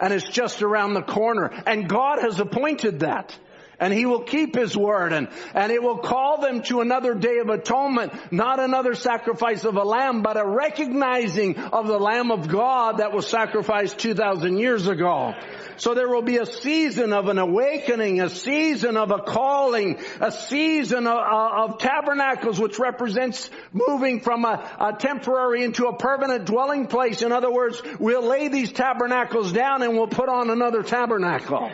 and 0.00 0.12
it's 0.12 0.28
just 0.28 0.62
around 0.62 0.94
the 0.94 1.02
corner. 1.02 1.50
And 1.66 1.88
God 1.88 2.20
has 2.20 2.40
appointed 2.40 3.00
that. 3.00 3.36
And 3.78 3.92
He 3.92 4.06
will 4.06 4.22
keep 4.22 4.54
His 4.54 4.74
word 4.74 5.12
and, 5.12 5.28
and 5.54 5.70
it 5.70 5.82
will 5.82 5.98
call 5.98 6.40
them 6.40 6.62
to 6.62 6.80
another 6.80 7.14
day 7.14 7.38
of 7.38 7.50
atonement, 7.50 8.32
not 8.32 8.58
another 8.58 8.94
sacrifice 8.94 9.64
of 9.64 9.76
a 9.76 9.82
lamb, 9.84 10.22
but 10.22 10.38
a 10.38 10.46
recognizing 10.46 11.58
of 11.58 11.86
the 11.86 11.98
Lamb 11.98 12.30
of 12.30 12.48
God 12.48 12.98
that 12.98 13.12
was 13.12 13.26
sacrificed 13.26 13.98
2,000 13.98 14.56
years 14.56 14.86
ago. 14.86 15.34
So 15.78 15.94
there 15.94 16.08
will 16.08 16.22
be 16.22 16.38
a 16.38 16.46
season 16.46 17.12
of 17.12 17.28
an 17.28 17.38
awakening, 17.38 18.20
a 18.20 18.30
season 18.30 18.96
of 18.96 19.10
a 19.10 19.18
calling, 19.18 19.98
a 20.20 20.32
season 20.32 21.06
of, 21.06 21.18
of 21.18 21.78
tabernacles 21.78 22.58
which 22.58 22.78
represents 22.78 23.50
moving 23.72 24.20
from 24.20 24.44
a, 24.44 24.76
a, 24.80 24.96
temporary 24.98 25.64
into 25.64 25.86
a 25.86 25.96
permanent 25.96 26.46
dwelling 26.46 26.86
place. 26.86 27.22
In 27.22 27.32
other 27.32 27.50
words, 27.50 27.80
we'll 27.98 28.26
lay 28.26 28.48
these 28.48 28.72
tabernacles 28.72 29.52
down 29.52 29.82
and 29.82 29.94
we'll 29.94 30.06
put 30.06 30.28
on 30.28 30.50
another 30.50 30.82
tabernacle 30.82 31.70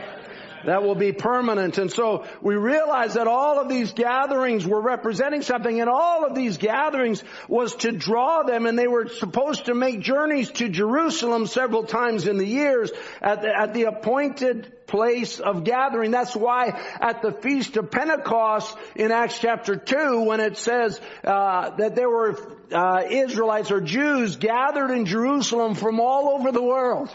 that 0.65 0.83
will 0.83 0.95
be 0.95 1.13
permanent. 1.13 1.79
And 1.79 1.91
so 1.91 2.27
we 2.41 2.55
realize 2.55 3.15
that 3.15 3.27
all 3.27 3.59
of 3.59 3.69
these 3.69 3.93
gatherings 3.93 4.67
were 4.67 4.81
representing 4.81 5.43
something 5.43 5.81
and 5.81 5.89
all 5.89 6.25
of 6.25 6.35
these 6.35 6.57
gatherings 6.57 7.23
was 7.49 7.75
to 7.77 7.93
draw 7.93 8.43
them 8.43 8.67
and 8.67 8.79
they 8.79 8.89
were 8.89 9.09
supposed 9.09 9.67
to 9.67 9.75
make 9.75 10.01
journeys 10.01 10.51
to 10.53 10.69
Jerusalem 10.69 11.47
several 11.47 11.85
times 11.85 12.27
in 12.27 12.39
the 12.39 12.47
years 12.47 12.91
at 13.21 13.43
the, 13.43 13.49
at 13.49 13.75
the 13.75 13.85
appointed 13.85 14.87
place 14.87 15.41
of 15.41 15.65
gathering. 15.65 16.11
That's 16.11 16.37
why 16.37 16.79
at 17.01 17.23
the 17.23 17.33
Feast 17.33 17.77
of 17.77 17.91
Pentecost 17.91 18.77
in 18.95 19.11
Acts 19.11 19.39
chapter 19.39 19.77
2 19.77 20.23
when 20.23 20.41
it 20.41 20.59
says 20.59 21.01
uh, 21.25 21.71
that 21.77 21.95
there 21.95 22.11
were 22.11 22.39
uh, 22.71 23.03
Israelites 23.09 23.71
or 23.71 23.81
Jews 23.81 24.37
gathered 24.37 24.91
in 24.91 25.07
Jerusalem 25.07 25.75
from 25.75 26.01
all 26.01 26.29
over 26.29 26.53
the 26.53 26.63
world. 26.63 27.11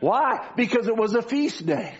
Why? 0.00 0.48
Because 0.56 0.88
it 0.88 0.96
was 0.96 1.14
a 1.14 1.22
feast 1.22 1.64
day. 1.64 1.96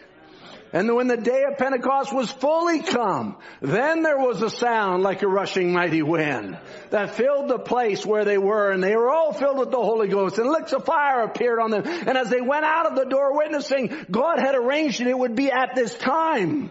And 0.75 0.95
when 0.95 1.07
the 1.07 1.19
day 1.19 1.45
of 1.45 1.59
Pentecost 1.59 2.15
was 2.15 2.31
fully 2.31 2.81
come, 2.81 3.37
then 3.61 4.03
there 4.03 4.19
was 4.19 4.41
a 4.41 4.49
sound 4.49 5.03
like 5.03 5.23
a 5.23 5.29
rushing 5.29 5.71
mighty 5.71 6.03
wind 6.03 6.59
that 6.89 7.15
filled 7.15 7.49
the 7.49 7.59
place 7.59 8.07
where 8.07 8.25
they 8.25 8.39
were 8.39 8.71
and 8.71 8.83
they 8.83 8.97
were 8.97 9.11
all 9.11 9.35
filled 9.35 9.59
with 9.59 9.71
the 9.71 9.77
Holy 9.77 10.09
Ghost 10.09 10.39
and 10.39 10.49
licks 10.49 10.73
of 10.73 10.87
fire 10.87 11.25
appeared 11.25 11.59
on 11.59 11.71
them. 11.71 11.83
And 11.85 12.17
as 12.17 12.31
they 12.31 12.41
went 12.41 12.65
out 12.65 12.87
of 12.87 12.97
the 12.97 13.05
door 13.05 13.37
witnessing, 13.37 14.07
God 14.11 14.39
had 14.39 14.55
arranged 14.55 15.03
it, 15.03 15.09
it 15.09 15.19
would 15.19 15.37
be 15.37 15.51
at 15.51 15.75
this 15.75 15.93
time. 15.95 16.71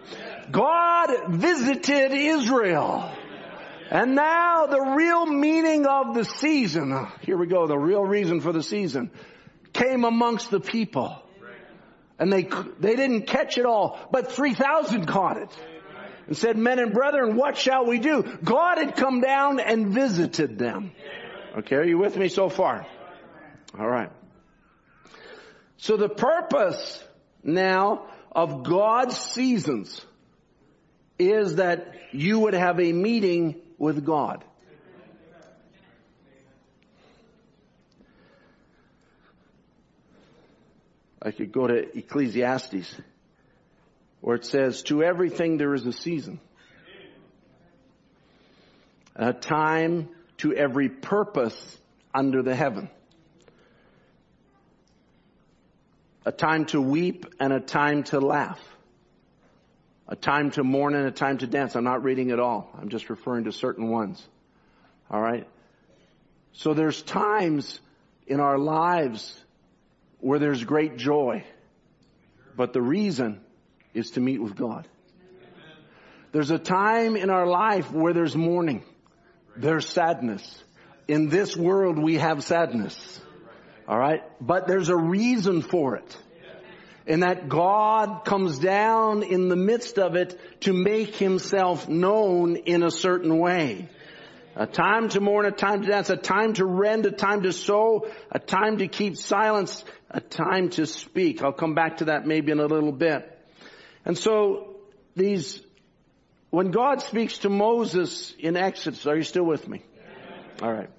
God 0.50 1.10
visited 1.28 2.10
Israel. 2.10 3.08
And 3.88 4.16
now 4.16 4.66
the 4.66 4.80
real 4.80 5.26
meaning 5.26 5.86
of 5.86 6.14
the 6.14 6.24
season, 6.24 7.06
here 7.20 7.36
we 7.36 7.46
go, 7.46 7.68
the 7.68 7.78
real 7.78 8.02
reason 8.02 8.40
for 8.40 8.52
the 8.52 8.64
season, 8.64 9.12
came 9.72 10.04
amongst 10.04 10.50
the 10.50 10.60
people. 10.60 11.21
And 12.22 12.32
they, 12.32 12.48
they 12.78 12.94
didn't 12.94 13.22
catch 13.22 13.58
it 13.58 13.66
all, 13.66 13.98
but 14.12 14.30
3,000 14.30 15.06
caught 15.06 15.38
it. 15.38 15.48
And 16.28 16.36
said, 16.36 16.56
men 16.56 16.78
and 16.78 16.92
brethren, 16.92 17.34
what 17.34 17.56
shall 17.56 17.84
we 17.84 17.98
do? 17.98 18.22
God 18.44 18.78
had 18.78 18.94
come 18.94 19.20
down 19.20 19.58
and 19.58 19.88
visited 19.88 20.56
them. 20.56 20.92
Okay, 21.58 21.74
are 21.74 21.84
you 21.84 21.98
with 21.98 22.16
me 22.16 22.28
so 22.28 22.48
far? 22.48 22.86
Alright. 23.76 24.10
So 25.78 25.96
the 25.96 26.08
purpose 26.08 27.02
now 27.42 28.06
of 28.30 28.62
God's 28.62 29.18
seasons 29.18 30.00
is 31.18 31.56
that 31.56 31.92
you 32.12 32.38
would 32.38 32.54
have 32.54 32.78
a 32.78 32.92
meeting 32.92 33.56
with 33.78 34.06
God. 34.06 34.44
I 41.24 41.30
could 41.30 41.52
go 41.52 41.68
to 41.68 41.96
Ecclesiastes 41.96 42.96
where 44.22 44.36
it 44.36 44.44
says, 44.44 44.82
to 44.84 45.02
everything 45.02 45.56
there 45.56 45.74
is 45.74 45.84
a 45.84 45.92
season. 45.92 46.40
A 49.16 49.32
time 49.32 50.08
to 50.38 50.54
every 50.54 50.88
purpose 50.88 51.78
under 52.14 52.40
the 52.42 52.54
heaven. 52.54 52.88
A 56.24 56.30
time 56.30 56.66
to 56.66 56.80
weep 56.80 57.26
and 57.40 57.52
a 57.52 57.58
time 57.58 58.04
to 58.04 58.20
laugh. 58.20 58.60
A 60.06 60.14
time 60.14 60.52
to 60.52 60.62
mourn 60.62 60.94
and 60.94 61.06
a 61.06 61.10
time 61.10 61.38
to 61.38 61.48
dance. 61.48 61.74
I'm 61.74 61.84
not 61.84 62.04
reading 62.04 62.30
it 62.30 62.38
all. 62.38 62.70
I'm 62.80 62.90
just 62.90 63.10
referring 63.10 63.44
to 63.44 63.52
certain 63.52 63.88
ones. 63.88 64.24
Alright? 65.10 65.48
So 66.52 66.74
there's 66.74 67.02
times 67.02 67.80
in 68.28 68.38
our 68.38 68.56
lives 68.56 69.36
where 70.22 70.38
there's 70.38 70.64
great 70.64 70.96
joy. 70.96 71.44
But 72.56 72.72
the 72.72 72.80
reason 72.80 73.40
is 73.92 74.12
to 74.12 74.20
meet 74.20 74.40
with 74.40 74.54
God. 74.56 74.88
There's 76.30 76.50
a 76.50 76.58
time 76.58 77.16
in 77.16 77.28
our 77.28 77.46
life 77.46 77.90
where 77.92 78.14
there's 78.14 78.34
mourning. 78.34 78.84
There's 79.56 79.86
sadness. 79.86 80.64
In 81.08 81.28
this 81.28 81.56
world 81.56 81.98
we 81.98 82.14
have 82.14 82.42
sadness. 82.44 83.20
Alright? 83.86 84.22
But 84.40 84.66
there's 84.66 84.88
a 84.88 84.96
reason 84.96 85.60
for 85.60 85.96
it. 85.96 86.16
and 87.06 87.24
that 87.24 87.48
God 87.48 88.24
comes 88.24 88.58
down 88.58 89.24
in 89.24 89.48
the 89.48 89.56
midst 89.56 89.98
of 89.98 90.14
it 90.14 90.38
to 90.60 90.72
make 90.72 91.16
himself 91.16 91.88
known 91.88 92.56
in 92.56 92.82
a 92.82 92.90
certain 92.90 93.38
way. 93.38 93.88
A 94.54 94.66
time 94.66 95.08
to 95.10 95.20
mourn, 95.20 95.46
a 95.46 95.50
time 95.50 95.82
to 95.82 95.88
dance, 95.88 96.10
a 96.10 96.16
time 96.16 96.52
to 96.54 96.66
rend, 96.66 97.06
a 97.06 97.10
time 97.10 97.42
to 97.42 97.52
sow, 97.52 98.06
a 98.30 98.38
time 98.38 98.78
to 98.78 98.86
keep 98.86 99.16
silence, 99.16 99.82
a 100.12 100.20
time 100.20 100.70
to 100.70 100.86
speak. 100.86 101.42
I'll 101.42 101.52
come 101.52 101.74
back 101.74 101.98
to 101.98 102.06
that 102.06 102.26
maybe 102.26 102.52
in 102.52 102.60
a 102.60 102.66
little 102.66 102.92
bit. 102.92 103.28
And 104.04 104.16
so 104.16 104.76
these, 105.16 105.62
when 106.50 106.70
God 106.70 107.02
speaks 107.02 107.38
to 107.38 107.48
Moses 107.48 108.34
in 108.38 108.56
Exodus, 108.56 109.06
are 109.06 109.16
you 109.16 109.22
still 109.22 109.44
with 109.44 109.66
me? 109.68 109.82
Alright. 110.60 110.90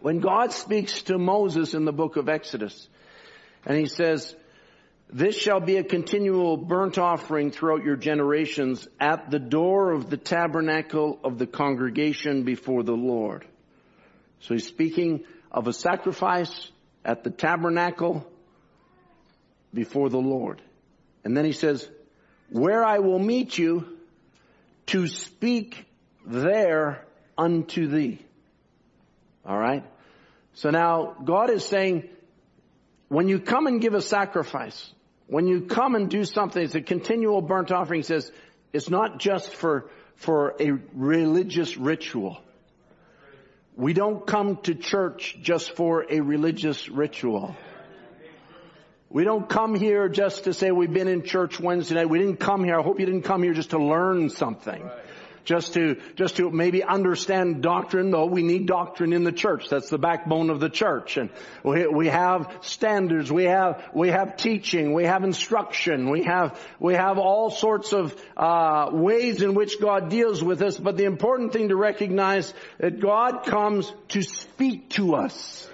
When 0.00 0.20
God 0.20 0.52
speaks 0.52 1.02
to 1.02 1.18
Moses 1.18 1.74
in 1.74 1.84
the 1.84 1.92
book 1.92 2.16
of 2.16 2.28
Exodus, 2.28 2.88
and 3.64 3.78
he 3.78 3.86
says, 3.86 4.34
this 5.12 5.36
shall 5.36 5.60
be 5.60 5.76
a 5.76 5.84
continual 5.84 6.56
burnt 6.56 6.96
offering 6.96 7.50
throughout 7.50 7.84
your 7.84 7.96
generations 7.96 8.88
at 8.98 9.30
the 9.30 9.38
door 9.38 9.92
of 9.92 10.08
the 10.08 10.16
tabernacle 10.16 11.20
of 11.22 11.38
the 11.38 11.46
congregation 11.46 12.44
before 12.44 12.82
the 12.82 12.96
Lord. 12.96 13.44
So 14.40 14.54
he's 14.54 14.66
speaking 14.66 15.24
of 15.52 15.68
a 15.68 15.72
sacrifice 15.72 16.71
at 17.04 17.24
the 17.24 17.30
tabernacle 17.30 18.26
before 19.74 20.08
the 20.08 20.18
Lord. 20.20 20.60
And 21.24 21.36
then 21.36 21.44
he 21.44 21.52
says, 21.52 21.88
where 22.50 22.84
I 22.84 22.98
will 22.98 23.18
meet 23.18 23.56
you 23.56 23.86
to 24.86 25.06
speak 25.06 25.86
there 26.26 27.04
unto 27.36 27.86
thee. 27.86 28.18
Alright? 29.46 29.84
So 30.54 30.70
now 30.70 31.16
God 31.24 31.50
is 31.50 31.64
saying, 31.64 32.08
when 33.08 33.28
you 33.28 33.40
come 33.40 33.66
and 33.66 33.80
give 33.80 33.94
a 33.94 34.02
sacrifice, 34.02 34.92
when 35.26 35.46
you 35.46 35.62
come 35.62 35.94
and 35.94 36.10
do 36.10 36.24
something, 36.24 36.62
it's 36.62 36.74
a 36.74 36.82
continual 36.82 37.40
burnt 37.40 37.72
offering, 37.72 38.00
he 38.00 38.04
says, 38.04 38.30
it's 38.72 38.90
not 38.90 39.18
just 39.18 39.54
for, 39.54 39.90
for 40.16 40.54
a 40.60 40.72
religious 40.94 41.76
ritual. 41.76 42.38
We 43.76 43.92
don't 43.94 44.26
come 44.26 44.58
to 44.64 44.74
church 44.74 45.38
just 45.40 45.74
for 45.74 46.04
a 46.10 46.20
religious 46.20 46.88
ritual. 46.88 47.56
We 49.08 49.24
don't 49.24 49.48
come 49.48 49.74
here 49.74 50.08
just 50.08 50.44
to 50.44 50.54
say 50.54 50.70
we've 50.70 50.92
been 50.92 51.08
in 51.08 51.22
church 51.22 51.60
Wednesday 51.60 51.96
night. 51.96 52.08
We 52.08 52.18
didn't 52.18 52.38
come 52.38 52.64
here. 52.64 52.78
I 52.78 52.82
hope 52.82 53.00
you 53.00 53.06
didn't 53.06 53.22
come 53.22 53.42
here 53.42 53.54
just 53.54 53.70
to 53.70 53.78
learn 53.78 54.30
something. 54.30 54.82
Right 54.82 55.11
just 55.44 55.74
to, 55.74 56.00
just 56.16 56.36
to 56.36 56.50
maybe 56.50 56.82
understand 56.82 57.62
doctrine, 57.62 58.10
though 58.10 58.26
we 58.26 58.42
need 58.42 58.66
doctrine 58.66 59.12
in 59.12 59.24
the 59.24 59.32
church. 59.32 59.68
That's 59.68 59.90
the 59.90 59.98
backbone 59.98 60.50
of 60.50 60.60
the 60.60 60.68
church. 60.68 61.16
And 61.16 61.30
we, 61.62 61.86
we 61.86 62.08
have 62.08 62.50
standards, 62.62 63.30
we 63.30 63.44
have, 63.44 63.82
we 63.94 64.08
have 64.08 64.36
teaching, 64.36 64.92
we 64.92 65.04
have 65.04 65.24
instruction, 65.24 66.10
we 66.10 66.24
have, 66.24 66.58
we 66.78 66.94
have 66.94 67.18
all 67.18 67.50
sorts 67.50 67.92
of, 67.92 68.14
uh, 68.36 68.90
ways 68.92 69.42
in 69.42 69.54
which 69.54 69.80
God 69.80 70.08
deals 70.08 70.42
with 70.42 70.62
us, 70.62 70.76
but 70.78 70.96
the 70.96 71.04
important 71.04 71.52
thing 71.52 71.68
to 71.68 71.76
recognize 71.76 72.52
that 72.78 73.00
God 73.00 73.44
comes 73.44 73.92
to 74.08 74.22
speak 74.22 74.90
to 74.90 75.14
us. 75.14 75.68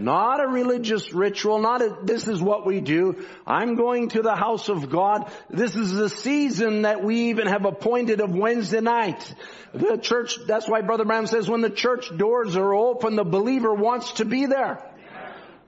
Not 0.00 0.42
a 0.42 0.48
religious 0.48 1.12
ritual, 1.12 1.58
not 1.58 1.82
a, 1.82 1.94
this 2.02 2.26
is 2.26 2.40
what 2.40 2.64
we 2.64 2.80
do. 2.80 3.26
I'm 3.46 3.74
going 3.74 4.08
to 4.10 4.22
the 4.22 4.34
house 4.34 4.70
of 4.70 4.88
God. 4.88 5.30
This 5.50 5.76
is 5.76 5.92
the 5.92 6.08
season 6.08 6.82
that 6.82 7.04
we 7.04 7.28
even 7.28 7.46
have 7.46 7.66
appointed 7.66 8.22
of 8.22 8.34
Wednesday 8.34 8.80
night. 8.80 9.34
The 9.74 9.98
church, 9.98 10.38
that's 10.46 10.66
why 10.66 10.80
Brother 10.80 11.04
Branham 11.04 11.26
says 11.26 11.50
when 11.50 11.60
the 11.60 11.68
church 11.68 12.16
doors 12.16 12.56
are 12.56 12.74
open, 12.74 13.14
the 13.14 13.24
believer 13.24 13.74
wants 13.74 14.12
to 14.12 14.24
be 14.24 14.46
there. 14.46 14.89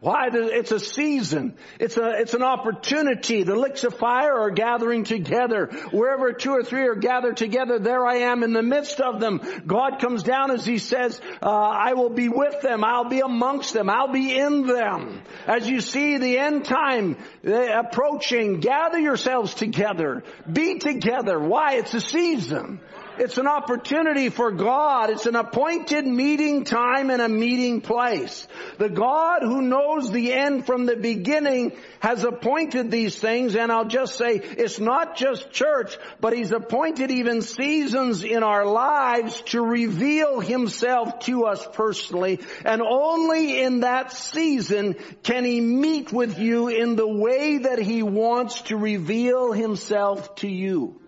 Why? 0.03 0.31
It's 0.33 0.73
a 0.73 0.81
season. 0.81 1.55
It's 1.79 1.97
a, 1.97 2.19
it's 2.19 2.35
an 2.35 2.43
opportunity. 2.43 3.45
The 3.45 3.55
licks 3.55 3.85
of 3.85 3.95
fire 3.95 4.37
are 4.37 4.51
gathering 4.51 5.05
together. 5.05 5.67
Wherever 5.93 6.33
two 6.33 6.51
or 6.51 6.65
three 6.65 6.89
are 6.89 6.97
gathered 6.97 7.37
together, 7.37 7.79
there 7.79 8.05
I 8.05 8.17
am 8.17 8.43
in 8.43 8.53
the 8.53 8.65
midst 8.65 9.01
of 9.01 9.21
them. 9.21 9.41
God 9.65 10.01
comes 10.01 10.25
down 10.25 10.51
as 10.51 10.67
He 10.67 10.79
says, 10.79 11.21
uh, 11.41 11.49
I 11.49 11.93
will 11.93 12.11
be 12.11 12.29
with 12.29 12.63
them. 12.63 12.83
I'll 12.83 13.09
be 13.09 13.21
amongst 13.21 13.75
them. 13.75 13.89
I'll 13.89 14.11
be 14.11 14.37
in 14.37 14.67
them. 14.67 15.23
As 15.47 15.69
you 15.69 15.81
see 15.81 16.19
the 16.19 16.37
end 16.37 16.65
time 16.65 17.17
uh, 17.47 17.53
approaching, 17.53 18.59
gather 18.59 18.99
yourselves 18.99 19.55
together. 19.55 20.25
Be 20.53 20.81
together. 20.81 21.39
Why? 21.39 21.75
It's 21.75 21.95
a 21.95 22.01
season. 22.01 22.81
It's 23.19 23.37
an 23.37 23.47
opportunity 23.47 24.31
for 24.31 24.51
God. 24.51 25.11
It's 25.11 25.27
an 25.27 25.37
appointed 25.37 26.07
meeting 26.07 26.65
time 26.65 27.11
and 27.11 27.21
a 27.21 27.29
meeting 27.29 27.83
place. 27.83 28.49
The 28.79 28.89
God 28.89 29.43
who 29.43 29.61
knows 29.61 30.11
the 30.11 30.33
end 30.33 30.65
from 30.65 30.87
the 30.87 30.97
beginning 30.97 31.73
has 32.01 32.25
appointed 32.25 32.91
these 32.91 33.19
things 33.19 33.55
and 33.55 33.71
I'll 33.71 33.85
just 33.85 34.17
say 34.17 34.37
it's 34.37 34.81
not 34.81 35.17
just 35.17 35.51
church, 35.51 35.99
but 36.21 36.33
He's 36.33 36.53
appointed 36.53 37.11
even 37.11 37.43
seasons 37.43 38.25
in 38.25 38.43
our 38.43 38.65
lives 38.65 39.41
to 39.47 39.61
reveal 39.61 40.41
Himself 40.41 41.19
to 41.21 41.45
us 41.45 41.67
personally 41.75 42.41
and 42.65 42.81
only 42.81 43.61
in 43.61 43.81
that 43.81 44.13
season 44.13 44.97
can 45.23 45.45
He 45.45 45.61
meet 45.61 46.13
with 46.13 46.39
you 46.39 46.69
in 46.69 46.97
the 46.97 47.09
way 47.09 47.59
that 47.59 47.79
He 47.79 48.03
wants 48.03 48.63
to 48.63 48.77
reveal 48.77 49.53
Himself 49.53 50.35
to 50.37 50.49
you. 50.49 51.02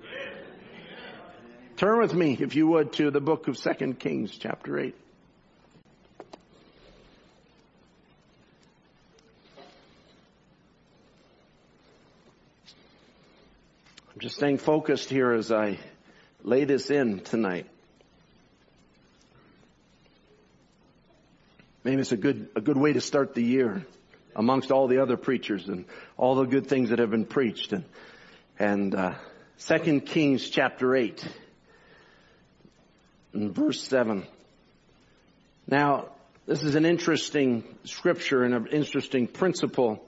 Turn 1.76 1.98
with 1.98 2.14
me, 2.14 2.36
if 2.38 2.54
you 2.54 2.68
would, 2.68 2.92
to 2.94 3.10
the 3.10 3.20
book 3.20 3.48
of 3.48 3.58
Second 3.58 3.98
Kings, 3.98 4.38
chapter 4.38 4.78
8. 4.78 4.94
I'm 14.12 14.20
just 14.20 14.36
staying 14.36 14.58
focused 14.58 15.10
here 15.10 15.32
as 15.32 15.50
I 15.50 15.80
lay 16.44 16.62
this 16.62 16.90
in 16.90 17.18
tonight. 17.18 17.66
Maybe 21.82 22.00
it's 22.00 22.12
a 22.12 22.16
good, 22.16 22.50
a 22.54 22.60
good 22.60 22.76
way 22.76 22.92
to 22.92 23.00
start 23.00 23.34
the 23.34 23.42
year 23.42 23.84
amongst 24.36 24.70
all 24.70 24.86
the 24.86 24.98
other 24.98 25.16
preachers 25.16 25.66
and 25.66 25.86
all 26.16 26.36
the 26.36 26.44
good 26.44 26.68
things 26.68 26.90
that 26.90 27.00
have 27.00 27.10
been 27.10 27.26
preached. 27.26 27.72
And, 27.72 27.84
and, 28.60 28.94
uh, 28.94 29.14
Second 29.56 30.06
Kings 30.06 30.48
chapter 30.48 30.94
8 30.94 31.26
in 33.34 33.52
verse 33.52 33.82
7. 33.82 34.24
Now, 35.66 36.08
this 36.46 36.62
is 36.62 36.74
an 36.74 36.84
interesting 36.84 37.64
scripture 37.84 38.42
and 38.42 38.54
an 38.54 38.66
interesting 38.68 39.26
principle 39.26 40.04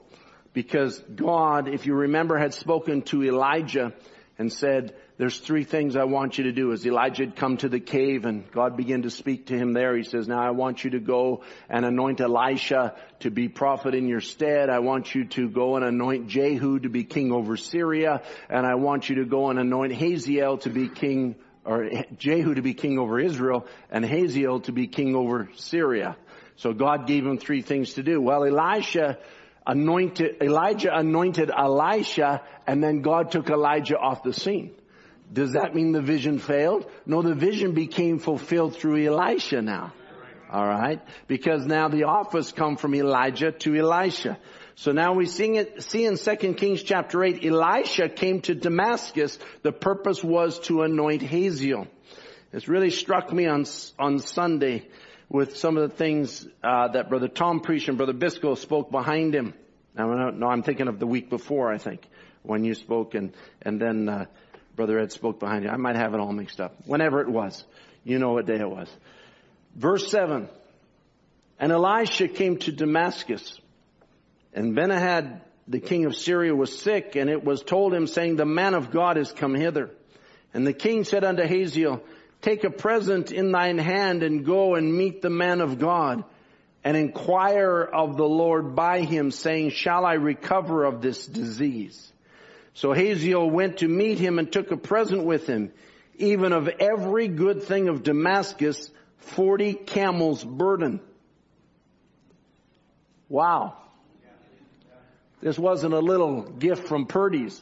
because 0.53 0.99
God, 0.99 1.67
if 1.67 1.85
you 1.85 1.93
remember, 1.93 2.37
had 2.37 2.53
spoken 2.53 3.01
to 3.03 3.23
Elijah 3.23 3.93
and 4.39 4.51
said, 4.53 4.95
there's 5.17 5.39
three 5.39 5.63
things 5.63 5.95
I 5.95 6.03
want 6.03 6.37
you 6.37 6.43
to 6.43 6.51
do. 6.51 6.71
As 6.71 6.85
Elijah 6.85 7.25
had 7.25 7.35
come 7.35 7.57
to 7.57 7.69
the 7.69 7.79
cave 7.79 8.25
and 8.25 8.49
God 8.51 8.77
began 8.77 9.01
to 9.01 9.09
speak 9.09 9.47
to 9.47 9.57
him 9.57 9.73
there, 9.73 9.97
he 9.97 10.03
says, 10.03 10.27
now 10.27 10.39
I 10.39 10.51
want 10.51 10.83
you 10.83 10.91
to 10.91 10.99
go 10.99 11.43
and 11.69 11.83
anoint 11.83 12.21
Elisha 12.21 12.95
to 13.21 13.31
be 13.31 13.49
prophet 13.49 13.95
in 13.95 14.07
your 14.07 14.21
stead. 14.21 14.69
I 14.69 14.77
want 14.79 15.15
you 15.15 15.25
to 15.25 15.49
go 15.49 15.75
and 15.75 15.83
anoint 15.83 16.27
Jehu 16.27 16.79
to 16.79 16.89
be 16.89 17.03
king 17.03 17.31
over 17.31 17.57
Syria. 17.57 18.21
And 18.47 18.63
I 18.63 18.75
want 18.75 19.09
you 19.09 19.15
to 19.15 19.25
go 19.25 19.49
and 19.49 19.57
anoint 19.57 19.93
Hazael 19.93 20.59
to 20.59 20.69
be 20.69 20.87
king 20.87 21.35
or 21.67 21.89
Jehu 22.17 22.55
to 22.55 22.61
be 22.61 22.73
king 22.73 22.97
over 22.97 23.19
Israel 23.19 23.67
and 23.91 24.05
Hazael 24.05 24.61
to 24.61 24.71
be 24.71 24.87
king 24.87 25.15
over 25.15 25.49
Syria. 25.55 26.15
So 26.55 26.73
God 26.73 27.05
gave 27.05 27.25
him 27.25 27.37
three 27.37 27.61
things 27.61 27.95
to 27.95 28.03
do. 28.03 28.21
Well, 28.21 28.45
Elisha 28.45 29.19
anointed, 29.65 30.41
Elijah 30.41 30.95
anointed 30.95 31.51
Elisha 31.51 32.41
and 32.65 32.81
then 32.81 33.01
God 33.01 33.31
took 33.31 33.49
Elijah 33.49 33.97
off 33.97 34.23
the 34.23 34.33
scene. 34.33 34.71
Does 35.31 35.51
that 35.53 35.75
mean 35.75 35.91
the 35.91 36.01
vision 36.01 36.39
failed? 36.39 36.89
No, 37.05 37.21
the 37.21 37.35
vision 37.35 37.73
became 37.73 38.19
fulfilled 38.19 38.77
through 38.77 39.05
Elisha 39.05 39.61
now. 39.61 39.93
Alright? 40.49 41.01
Because 41.27 41.65
now 41.65 41.89
the 41.89 42.05
office 42.05 42.53
come 42.53 42.77
from 42.77 42.95
Elijah 42.95 43.51
to 43.51 43.75
Elisha. 43.75 44.37
So 44.79 44.91
now 44.91 45.13
we 45.13 45.25
it, 45.25 45.81
see 45.81 46.05
in 46.05 46.17
2 46.17 46.53
Kings 46.53 46.83
chapter 46.83 47.23
8, 47.23 47.43
Elisha 47.43 48.09
came 48.09 48.41
to 48.41 48.53
Damascus. 48.53 49.39
The 49.63 49.71
purpose 49.71 50.23
was 50.23 50.59
to 50.67 50.83
anoint 50.83 51.23
Hazael. 51.23 51.87
It's 52.53 52.67
really 52.67 52.91
struck 52.91 53.33
me 53.33 53.47
on, 53.47 53.65
on 53.97 54.19
Sunday 54.19 54.87
with 55.29 55.57
some 55.57 55.77
of 55.77 55.89
the 55.89 55.95
things 55.95 56.47
uh, 56.63 56.89
that 56.89 57.09
Brother 57.09 57.27
Tom 57.27 57.61
preached 57.61 57.87
and 57.87 57.97
Brother 57.97 58.13
Biscoe 58.13 58.53
spoke 58.53 58.91
behind 58.91 59.33
him. 59.33 59.55
Now, 59.95 60.29
no, 60.29 60.47
I'm 60.47 60.61
thinking 60.61 60.87
of 60.87 60.99
the 60.99 61.07
week 61.07 61.31
before, 61.31 61.73
I 61.73 61.79
think, 61.79 62.07
when 62.43 62.63
you 62.63 62.75
spoke 62.75 63.15
and, 63.15 63.33
and 63.63 63.81
then 63.81 64.07
uh, 64.07 64.25
Brother 64.75 64.99
Ed 64.99 65.11
spoke 65.11 65.39
behind 65.39 65.63
you. 65.63 65.71
I 65.71 65.77
might 65.77 65.95
have 65.95 66.13
it 66.13 66.19
all 66.19 66.31
mixed 66.33 66.61
up. 66.61 66.75
Whenever 66.85 67.21
it 67.21 67.29
was. 67.29 67.63
You 68.03 68.19
know 68.19 68.33
what 68.33 68.45
day 68.45 68.59
it 68.59 68.69
was. 68.69 68.95
Verse 69.75 70.07
7. 70.11 70.47
And 71.59 71.71
Elisha 71.71 72.27
came 72.27 72.57
to 72.59 72.71
Damascus 72.71 73.59
and 74.57 74.75
Benhadad, 74.75 75.41
the 75.67 75.79
king 75.79 76.05
of 76.05 76.15
Syria, 76.15 76.55
was 76.55 76.79
sick, 76.79 77.15
and 77.15 77.29
it 77.29 77.43
was 77.43 77.61
told 77.61 77.93
him, 77.93 78.07
saying, 78.07 78.37
The 78.37 78.45
man 78.45 78.73
of 78.73 78.89
God 78.89 79.17
is 79.17 79.31
come 79.31 79.53
hither. 79.53 79.91
And 80.51 80.65
the 80.65 80.73
king 80.73 81.03
said 81.03 81.23
unto 81.23 81.43
Hazael, 81.43 82.01
Take 82.41 82.63
a 82.63 82.71
present 82.71 83.31
in 83.31 83.51
thine 83.51 83.77
hand 83.77 84.23
and 84.23 84.43
go 84.43 84.73
and 84.73 84.91
meet 84.91 85.21
the 85.21 85.29
man 85.29 85.61
of 85.61 85.77
God. 85.77 86.23
and 86.83 86.95
inquire 86.95 87.81
of 87.81 88.15
the 88.15 88.27
Lord 88.27 88.73
by 88.73 89.01
him 89.01 89.29
saying, 89.29 89.71
shall 89.71 90.05
I 90.05 90.13
recover 90.13 90.85
of 90.85 91.01
this 91.01 91.25
disease? 91.27 92.13
So 92.75 92.93
Hazael 92.93 93.49
went 93.49 93.79
to 93.79 93.87
meet 93.89 94.19
him 94.19 94.39
and 94.39 94.49
took 94.49 94.71
a 94.71 94.77
present 94.77 95.25
with 95.25 95.47
him, 95.47 95.73
even 96.15 96.53
of 96.53 96.69
every 96.79 97.27
good 97.27 97.63
thing 97.63 97.89
of 97.89 98.03
Damascus, 98.03 98.89
40 99.17 99.73
camels 99.73 100.43
burden. 100.43 101.01
Wow. 103.27 103.75
This 105.41 105.57
wasn't 105.57 105.93
a 105.93 105.99
little 105.99 106.41
gift 106.41 106.87
from 106.87 107.05
Purdy's. 107.05 107.61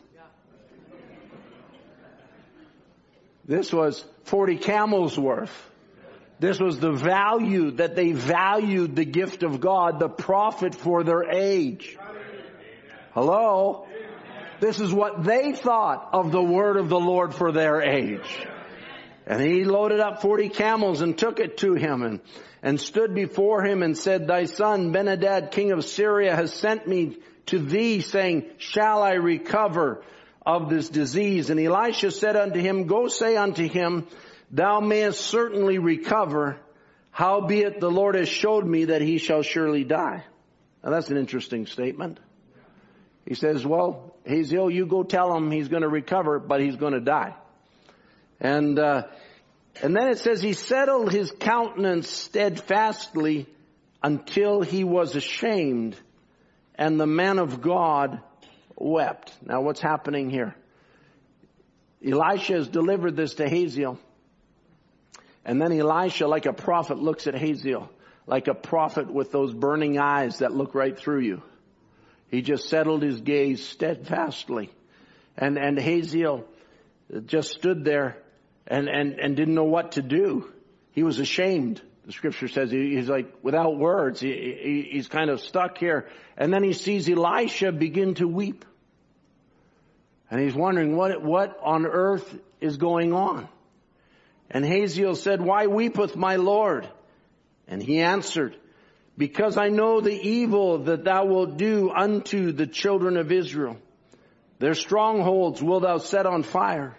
This 3.46 3.72
was 3.72 4.04
40 4.24 4.58
camels 4.58 5.20
worth. 5.20 5.54
This 6.40 6.60
was 6.60 6.80
the 6.80 6.92
value 6.92 7.72
that 7.72 7.96
they 7.96 8.12
valued 8.12 8.96
the 8.96 9.06
gift 9.06 9.44
of 9.44 9.62
God, 9.62 10.00
the 10.00 10.10
prophet 10.10 10.76
for 10.76 11.04
their 11.04 11.30
age. 11.30 11.98
Hello? 13.14 13.88
This 14.60 14.80
is 14.80 14.94
what 14.94 15.24
they 15.24 15.54
thought 15.54 16.10
of 16.14 16.32
the 16.32 16.42
word 16.42 16.78
of 16.78 16.90
the 16.90 17.00
Lord 17.00 17.34
for 17.34 17.52
their 17.52 17.82
age. 17.82 18.48
And 19.28 19.42
he 19.42 19.64
loaded 19.64 20.00
up 20.00 20.22
40 20.22 20.50
camels 20.50 21.02
and 21.02 21.18
took 21.18 21.40
it 21.40 21.58
to 21.58 21.74
him 21.74 22.04
and, 22.04 22.20
and 22.62 22.80
stood 22.80 23.16
before 23.16 23.64
him 23.64 23.82
and 23.82 23.98
said, 23.98 24.28
thy 24.28 24.46
son 24.46 24.94
Benhadad, 24.94 25.52
king 25.52 25.72
of 25.72 25.86
Syria, 25.86 26.36
has 26.36 26.54
sent 26.54 26.88
me 26.88 27.18
to 27.48 27.60
thee 27.60 28.02
saying, 28.02 28.46
shall 28.58 29.04
I 29.04 29.14
recover 29.14 30.04
of 30.46 30.70
this 30.70 30.90
disease? 30.90 31.50
And 31.50 31.60
Elisha 31.60 32.12
said 32.12 32.36
unto 32.36 32.60
him, 32.60 32.88
go 32.88 33.08
say 33.08 33.36
unto 33.36 33.68
him, 33.68 34.08
thou 34.52 34.80
mayest 34.80 35.22
certainly 35.22 35.78
recover, 35.78 36.58
howbeit 37.12 37.80
the 37.80 37.92
Lord 37.92 38.16
has 38.16 38.30
showed 38.30 38.66
me 38.66 38.86
that 38.86 39.02
he 39.02 39.18
shall 39.18 39.42
surely 39.42 39.84
die. 39.84 40.24
Now 40.84 40.92
that's 40.92 41.10
an 41.10 41.18
interesting 41.18 41.66
statement. 41.66 42.20
He 43.26 43.34
says, 43.34 43.66
well, 43.66 44.16
he's 44.26 44.54
ill. 44.54 44.70
you 44.70 44.86
go 44.86 45.04
tell 45.04 45.36
him 45.36 45.50
he's 45.50 45.68
going 45.68 45.82
to 45.82 45.90
recover, 45.90 46.40
but 46.40 46.62
he's 46.62 46.76
going 46.76 46.94
to 46.94 47.00
die. 47.00 47.34
And, 48.40 48.78
uh, 48.78 49.04
and 49.82 49.96
then 49.96 50.10
it 50.10 50.20
says 50.20 50.42
he 50.42 50.54
settled 50.54 51.12
his 51.12 51.32
countenance 51.32 52.08
steadfastly 52.08 53.48
until 54.04 54.62
he 54.62 54.84
was 54.84 55.16
ashamed 55.16 55.96
and 56.78 57.00
the 57.00 57.08
man 57.08 57.40
of 57.40 57.62
God 57.62 58.22
wept. 58.76 59.34
Now 59.46 59.62
what's 59.62 59.82
happening 59.82 60.30
here? 60.30 60.56
Elisha 62.06 62.54
has 62.54 62.68
delivered 62.68 63.16
this 63.16 63.36
to 63.36 63.50
Hazael. 63.50 63.98
And 65.44 65.62
then 65.62 65.72
Elisha, 65.72 66.28
like 66.28 66.46
a 66.46 66.54
prophet, 66.54 66.98
looks 66.98 67.28
at 67.28 67.36
Hazael, 67.36 67.90
like 68.28 68.48
a 68.48 68.54
prophet 68.54 69.12
with 69.12 69.32
those 69.32 69.54
burning 69.54 70.00
eyes 70.00 70.40
that 70.40 70.52
look 70.52 70.76
right 70.76 70.98
through 70.98 71.22
you. 71.22 71.42
He 72.30 72.42
just 72.42 72.68
settled 72.68 73.02
his 73.02 73.22
gaze 73.22 73.66
steadfastly. 73.66 74.72
And, 75.38 75.58
and 75.58 75.80
Hazael 75.80 76.46
just 77.26 77.52
stood 77.52 77.84
there 77.84 78.18
and, 78.68 78.88
and, 78.88 79.20
and 79.20 79.36
didn't 79.36 79.54
know 79.54 79.66
what 79.66 79.94
to 79.94 80.02
do. 80.02 80.52
He 80.92 81.04
was 81.04 81.20
ashamed. 81.20 81.82
The 82.06 82.12
scripture 82.12 82.48
says 82.48 82.70
he's 82.70 83.10
like 83.10 83.34
without 83.42 83.78
words. 83.78 84.20
He, 84.20 84.32
he, 84.32 84.90
he's 84.92 85.08
kind 85.08 85.30
of 85.30 85.42
stuck 85.42 85.78
here. 85.78 86.08
And 86.38 86.54
then 86.54 86.64
he 86.64 86.74
sees 86.74 87.10
Elisha 87.10 87.72
begin 87.72 88.14
to 88.16 88.28
weep. 88.28 88.64
And 90.30 90.40
he's 90.40 90.54
wondering 90.54 90.96
what, 90.96 91.22
what 91.24 91.58
on 91.64 91.86
earth 91.86 92.38
is 92.62 92.78
going 92.78 93.14
on. 93.14 93.48
And 94.52 94.64
Hazael 94.64 95.16
said, 95.16 95.42
why 95.42 95.66
weepeth 95.66 96.16
my 96.16 96.36
Lord? 96.36 96.88
And 97.68 97.82
he 97.82 98.02
answered, 98.02 98.56
because 99.18 99.58
I 99.58 99.70
know 99.70 100.02
the 100.02 100.14
evil 100.14 100.80
that 100.84 101.04
thou 101.04 101.26
wilt 101.26 101.58
do 101.58 101.90
unto 101.90 102.52
the 102.52 102.68
children 102.68 103.18
of 103.18 103.32
Israel. 103.32 103.78
Their 104.60 104.76
strongholds 104.76 105.64
wilt 105.64 105.84
thou 105.84 105.98
set 105.98 106.26
on 106.26 106.44
fire, 106.44 106.96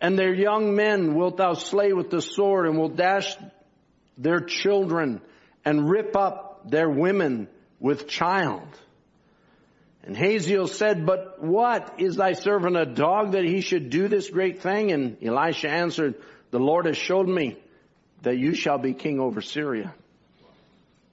and 0.00 0.18
their 0.18 0.34
young 0.34 0.74
men 0.74 1.14
wilt 1.14 1.36
thou 1.36 1.54
slay 1.54 1.92
with 1.92 2.10
the 2.10 2.20
sword, 2.20 2.66
and 2.66 2.76
will 2.76 2.88
dash 2.88 3.36
their 4.16 4.40
children, 4.40 5.20
and 5.64 5.88
rip 5.88 6.16
up 6.16 6.70
their 6.70 6.88
women 6.88 7.48
with 7.80 8.08
child. 8.08 8.66
And 10.02 10.16
Hazael 10.16 10.68
said, 10.68 11.04
but 11.04 11.42
what 11.42 11.94
is 11.98 12.16
thy 12.16 12.34
servant 12.34 12.76
a 12.76 12.86
dog 12.86 13.32
that 13.32 13.44
he 13.44 13.60
should 13.60 13.90
do 13.90 14.06
this 14.06 14.30
great 14.30 14.62
thing? 14.62 14.92
And 14.92 15.16
Elisha 15.22 15.68
answered, 15.68 16.14
the 16.52 16.60
Lord 16.60 16.86
has 16.86 16.96
showed 16.96 17.28
me 17.28 17.58
that 18.22 18.38
you 18.38 18.54
shall 18.54 18.78
be 18.78 18.94
king 18.94 19.18
over 19.18 19.42
Syria. 19.42 19.92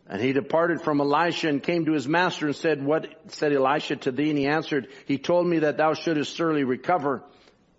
And 0.07 0.21
he 0.21 0.31
departed 0.31 0.81
from 0.81 1.01
Elisha 1.01 1.49
and 1.49 1.63
came 1.63 1.85
to 1.85 1.93
his 1.93 2.07
master 2.07 2.45
and 2.45 2.55
said, 2.55 2.85
what 2.85 3.07
said 3.29 3.51
Elisha 3.51 3.95
to 3.95 4.11
thee? 4.11 4.29
And 4.29 4.37
he 4.37 4.45
answered, 4.45 4.89
he 5.07 5.17
told 5.17 5.47
me 5.47 5.59
that 5.59 5.77
thou 5.77 5.93
shouldest 5.93 6.35
surely 6.35 6.63
recover. 6.63 7.23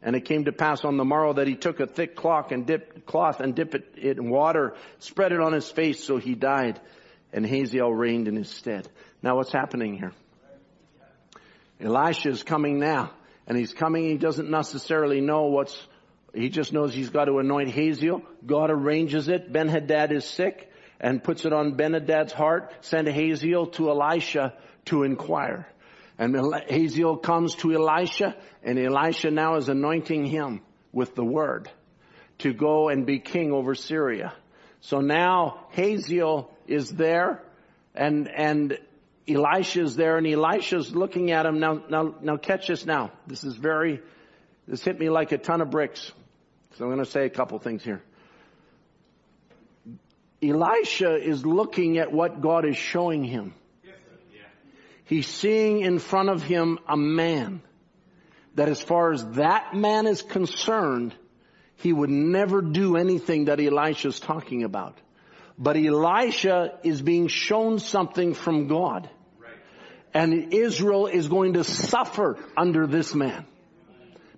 And 0.04 0.14
it 0.14 0.26
came 0.26 0.44
to 0.44 0.52
pass 0.52 0.84
on 0.84 0.98
the 0.98 1.04
morrow 1.04 1.32
that 1.32 1.48
he 1.48 1.56
took 1.56 1.80
a 1.80 1.86
thick 1.86 2.14
cloth 2.14 2.52
and 2.52 2.66
dipped, 2.66 3.06
cloth 3.06 3.40
and 3.40 3.54
dipped 3.54 3.74
it 3.74 4.18
in 4.18 4.28
water, 4.28 4.74
spread 4.98 5.32
it 5.32 5.40
on 5.40 5.52
his 5.52 5.68
face, 5.68 6.04
so 6.04 6.18
he 6.18 6.34
died. 6.34 6.78
And 7.32 7.44
Hazael 7.44 7.92
reigned 7.92 8.28
in 8.28 8.36
his 8.36 8.50
stead. 8.50 8.86
Now 9.22 9.36
what's 9.36 9.50
happening 9.50 9.96
here? 9.98 10.12
Elisha 11.80 12.28
is 12.28 12.42
coming 12.42 12.78
now. 12.78 13.12
And 13.46 13.58
he's 13.58 13.72
coming, 13.72 14.04
he 14.04 14.18
doesn't 14.18 14.50
necessarily 14.50 15.20
know 15.20 15.46
what's, 15.46 15.76
he 16.34 16.48
just 16.50 16.72
knows 16.72 16.94
he's 16.94 17.10
got 17.10 17.24
to 17.24 17.38
anoint 17.38 17.70
Hazael. 17.70 18.22
God 18.44 18.70
arranges 18.70 19.28
it. 19.28 19.52
Ben 19.52 19.68
Hadad 19.68 20.12
is 20.12 20.24
sick 20.24 20.70
and 21.00 21.22
puts 21.22 21.44
it 21.44 21.52
on 21.52 21.76
Benhadad's 21.76 22.32
heart, 22.32 22.72
send 22.80 23.08
Hazael 23.08 23.66
to 23.66 23.90
Elisha 23.90 24.54
to 24.86 25.02
inquire. 25.02 25.66
And 26.18 26.36
Hazael 26.68 27.16
comes 27.16 27.56
to 27.56 27.72
Elisha 27.72 28.36
and 28.62 28.78
Elisha 28.78 29.30
now 29.30 29.56
is 29.56 29.68
anointing 29.68 30.26
him 30.26 30.60
with 30.92 31.14
the 31.14 31.24
word 31.24 31.70
to 32.38 32.52
go 32.52 32.88
and 32.88 33.04
be 33.04 33.18
king 33.18 33.52
over 33.52 33.74
Syria. 33.74 34.32
So 34.80 35.00
now 35.00 35.66
Hazael 35.70 36.50
is 36.66 36.90
there 36.90 37.42
and, 37.94 38.28
and 38.28 38.78
Elisha 39.26 39.82
is 39.82 39.96
there 39.96 40.18
and 40.18 40.26
Elisha's 40.26 40.94
looking 40.94 41.32
at 41.32 41.46
him. 41.46 41.58
Now, 41.58 41.82
now, 41.88 42.14
now 42.20 42.36
catch 42.36 42.68
this 42.68 42.86
now. 42.86 43.10
This 43.26 43.42
is 43.42 43.56
very, 43.56 44.00
this 44.68 44.84
hit 44.84 44.98
me 44.98 45.10
like 45.10 45.32
a 45.32 45.38
ton 45.38 45.60
of 45.60 45.70
bricks. 45.70 46.12
So 46.76 46.84
I'm 46.84 46.92
going 46.92 47.04
to 47.04 47.10
say 47.10 47.24
a 47.24 47.30
couple 47.30 47.58
things 47.58 47.82
here. 47.82 48.02
Elisha 50.42 51.16
is 51.16 51.44
looking 51.46 51.98
at 51.98 52.12
what 52.12 52.40
God 52.40 52.66
is 52.66 52.76
showing 52.76 53.24
him. 53.24 53.54
He's 55.04 55.26
seeing 55.26 55.80
in 55.80 55.98
front 55.98 56.30
of 56.30 56.42
him 56.42 56.78
a 56.88 56.96
man 56.96 57.62
that 58.54 58.68
as 58.68 58.80
far 58.80 59.12
as 59.12 59.24
that 59.32 59.74
man 59.74 60.06
is 60.06 60.22
concerned, 60.22 61.14
he 61.76 61.92
would 61.92 62.10
never 62.10 62.62
do 62.62 62.96
anything 62.96 63.46
that 63.46 63.60
Elisha 63.60 64.08
is 64.08 64.20
talking 64.20 64.62
about. 64.64 64.96
But 65.58 65.76
Elisha 65.76 66.78
is 66.82 67.02
being 67.02 67.28
shown 67.28 67.78
something 67.78 68.34
from 68.34 68.66
God. 68.66 69.08
And 70.12 70.54
Israel 70.54 71.06
is 71.08 71.28
going 71.28 71.54
to 71.54 71.64
suffer 71.64 72.38
under 72.56 72.86
this 72.86 73.14
man. 73.14 73.44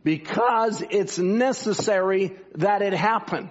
Because 0.02 0.82
it's 0.88 1.18
necessary 1.18 2.36
that 2.54 2.80
it 2.80 2.94
happen. 2.94 3.50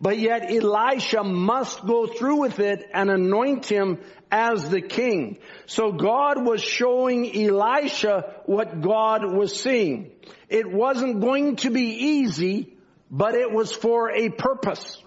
But 0.00 0.18
yet 0.18 0.50
Elisha 0.50 1.22
must 1.22 1.86
go 1.86 2.06
through 2.06 2.40
with 2.40 2.58
it 2.58 2.88
and 2.94 3.10
anoint 3.10 3.66
him 3.66 3.98
as 4.30 4.70
the 4.70 4.80
king. 4.80 5.38
So 5.66 5.92
God 5.92 6.44
was 6.44 6.62
showing 6.62 7.26
Elisha 7.36 8.34
what 8.46 8.80
God 8.80 9.30
was 9.30 9.60
seeing. 9.60 10.12
It 10.48 10.70
wasn't 10.70 11.20
going 11.20 11.56
to 11.56 11.70
be 11.70 11.90
easy, 12.20 12.74
but 13.10 13.34
it 13.34 13.52
was 13.52 13.72
for 13.72 14.10
a 14.10 14.30
purpose. 14.30 15.02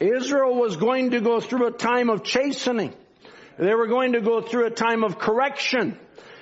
Israel 0.00 0.56
was 0.56 0.76
going 0.76 1.12
to 1.12 1.20
go 1.20 1.40
through 1.40 1.68
a 1.68 1.72
time 1.72 2.10
of 2.10 2.24
chastening. 2.24 2.92
They 3.56 3.74
were 3.74 3.86
going 3.86 4.14
to 4.14 4.20
go 4.20 4.40
through 4.40 4.66
a 4.66 4.70
time 4.70 5.04
of 5.04 5.18
correction. 5.18 5.96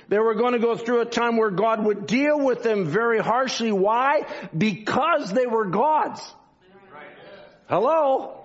They 0.07 0.17
were 0.17 0.33
going 0.33 0.53
to 0.53 0.59
go 0.59 0.75
through 0.75 1.01
a 1.01 1.05
time 1.05 1.37
where 1.37 1.51
God 1.51 1.85
would 1.85 2.07
deal 2.07 2.39
with 2.39 2.63
them 2.63 2.85
very 2.85 3.19
harshly. 3.19 3.71
Why? 3.71 4.23
Because 4.57 5.31
they 5.31 5.45
were 5.45 5.65
God's. 5.65 6.21
Hello? 7.71 8.37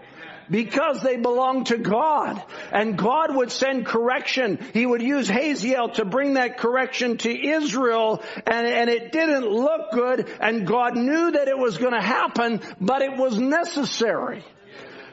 because 0.48 1.02
they 1.02 1.16
belong 1.16 1.64
to 1.64 1.76
God. 1.76 2.42
And 2.72 2.96
God 2.96 3.34
would 3.34 3.50
send 3.50 3.86
correction. 3.86 4.58
He 4.72 4.86
would 4.86 5.02
use 5.02 5.28
Hazael 5.28 5.88
to 5.94 6.04
bring 6.04 6.34
that 6.34 6.58
correction 6.58 7.16
to 7.18 7.48
Israel 7.48 8.22
and, 8.46 8.66
and 8.66 8.88
it 8.88 9.10
didn't 9.10 9.48
look 9.48 9.90
good 9.92 10.30
and 10.40 10.64
God 10.64 10.96
knew 10.96 11.32
that 11.32 11.48
it 11.48 11.58
was 11.58 11.78
going 11.78 11.94
to 11.94 12.00
happen, 12.00 12.60
but 12.80 13.02
it 13.02 13.16
was 13.16 13.38
necessary. 13.38 14.44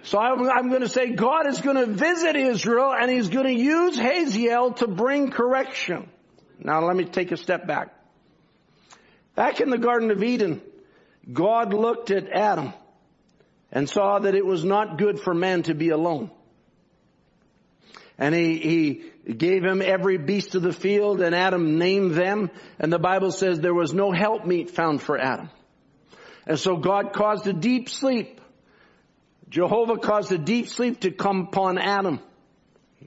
So 0.04 0.20
I'm, 0.20 0.48
I'm 0.50 0.70
going 0.70 0.82
to 0.82 0.90
say 0.90 1.14
God 1.14 1.48
is 1.48 1.62
going 1.62 1.78
to 1.78 1.88
visit 1.88 2.36
Israel 2.36 2.94
and 2.94 3.10
He's 3.10 3.30
going 3.30 3.46
to 3.48 3.64
use 3.64 3.98
Hazael 3.98 4.74
to 4.74 4.88
bring 4.88 5.32
correction. 5.32 6.10
Now 6.60 6.86
let 6.86 6.96
me 6.96 7.06
take 7.06 7.32
a 7.32 7.38
step 7.38 7.66
back. 7.66 7.96
Back 9.36 9.62
in 9.62 9.72
the 9.72 9.80
Garden 9.80 10.12
of 10.12 10.22
Eden, 10.22 10.62
God 11.32 11.74
looked 11.74 12.12
at 12.12 12.30
Adam 12.30 12.74
and 13.74 13.90
saw 13.90 14.20
that 14.20 14.36
it 14.36 14.46
was 14.46 14.64
not 14.64 15.00
good 15.00 15.20
for 15.20 15.34
man 15.34 15.64
to 15.64 15.74
be 15.74 15.90
alone. 15.90 16.30
And 18.20 18.36
he, 18.36 18.58
he 19.26 19.34
gave 19.34 19.64
him 19.64 19.82
every 19.82 20.20
beast 20.20 20.54
of 20.54 20.62
the 20.62 20.72
field 20.72 21.22
and 21.22 21.34
Adam 21.34 21.80
named 21.80 22.12
them. 22.12 22.52
And 22.80 22.94
the 22.94 23.00
Bible 23.00 23.32
says 23.32 23.60
there 23.60 23.74
was 23.74 23.92
no 23.92 24.12
helpmeet 24.12 24.70
found 24.70 25.02
for 25.02 25.18
Adam. 25.18 25.50
And 26.46 26.60
so 26.60 26.78
God 26.78 27.14
caused 27.14 27.48
a 27.48 27.54
deep 27.54 27.90
sleep. 27.90 28.40
Jehovah 29.50 29.98
caused 29.98 30.32
a 30.32 30.38
deep 30.38 30.70
sleep 30.70 31.02
to 31.02 31.12
come 31.12 31.48
upon 31.48 31.80
Adam. 31.80 32.20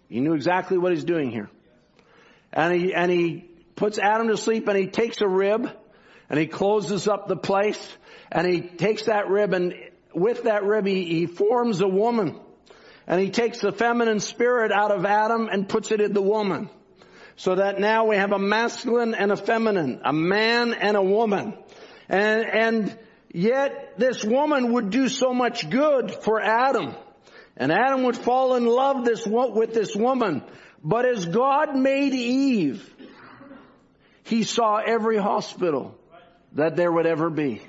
He 0.08 0.18
knew 0.18 0.34
exactly 0.34 0.78
what 0.78 0.92
he's 0.92 1.04
doing 1.04 1.30
here. 1.30 1.48
And 2.52 2.74
he, 2.74 2.92
and 2.92 3.08
he 3.08 3.48
puts 3.76 4.00
Adam 4.00 4.28
to 4.28 4.36
sleep 4.36 4.66
and 4.66 4.76
he 4.76 4.88
takes 4.88 5.20
a 5.20 5.28
rib 5.28 5.70
and 6.28 6.40
he 6.40 6.48
closes 6.48 7.06
up 7.06 7.28
the 7.28 7.36
place 7.36 7.96
and 8.32 8.46
he 8.48 8.62
takes 8.62 9.04
that 9.04 9.28
rib 9.28 9.52
and 9.52 9.74
with 10.16 10.44
that 10.44 10.64
rib 10.64 10.86
he, 10.86 11.26
forms 11.26 11.80
a 11.82 11.88
woman 11.88 12.40
and 13.06 13.20
he 13.20 13.30
takes 13.30 13.60
the 13.60 13.70
feminine 13.70 14.18
spirit 14.18 14.72
out 14.72 14.90
of 14.90 15.04
Adam 15.04 15.48
and 15.50 15.68
puts 15.68 15.92
it 15.92 16.00
in 16.00 16.12
the 16.12 16.22
woman. 16.22 16.70
So 17.36 17.54
that 17.56 17.78
now 17.78 18.06
we 18.06 18.16
have 18.16 18.32
a 18.32 18.38
masculine 18.38 19.14
and 19.14 19.30
a 19.30 19.36
feminine, 19.36 20.00
a 20.04 20.12
man 20.12 20.72
and 20.72 20.96
a 20.96 21.02
woman. 21.02 21.52
And, 22.08 22.46
and 22.46 22.98
yet 23.30 23.98
this 23.98 24.24
woman 24.24 24.72
would 24.72 24.88
do 24.88 25.08
so 25.08 25.34
much 25.34 25.68
good 25.68 26.10
for 26.10 26.40
Adam. 26.40 26.94
And 27.58 27.70
Adam 27.70 28.04
would 28.04 28.16
fall 28.16 28.54
in 28.54 28.64
love 28.64 29.04
this, 29.04 29.26
with 29.26 29.74
this 29.74 29.94
woman. 29.94 30.42
But 30.82 31.04
as 31.04 31.26
God 31.26 31.76
made 31.76 32.14
Eve, 32.14 32.94
he 34.24 34.42
saw 34.44 34.78
every 34.78 35.18
hospital 35.18 35.94
that 36.52 36.74
there 36.74 36.90
would 36.90 37.06
ever 37.06 37.28
be. 37.28 37.60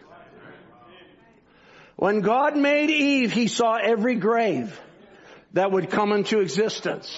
When 1.97 2.21
God 2.21 2.55
made 2.55 2.91
Eve, 2.91 3.33
he 3.33 3.47
saw 3.47 3.75
every 3.75 4.15
grave 4.15 4.79
that 5.53 5.71
would 5.71 5.89
come 5.89 6.13
into 6.13 6.39
existence. 6.39 7.11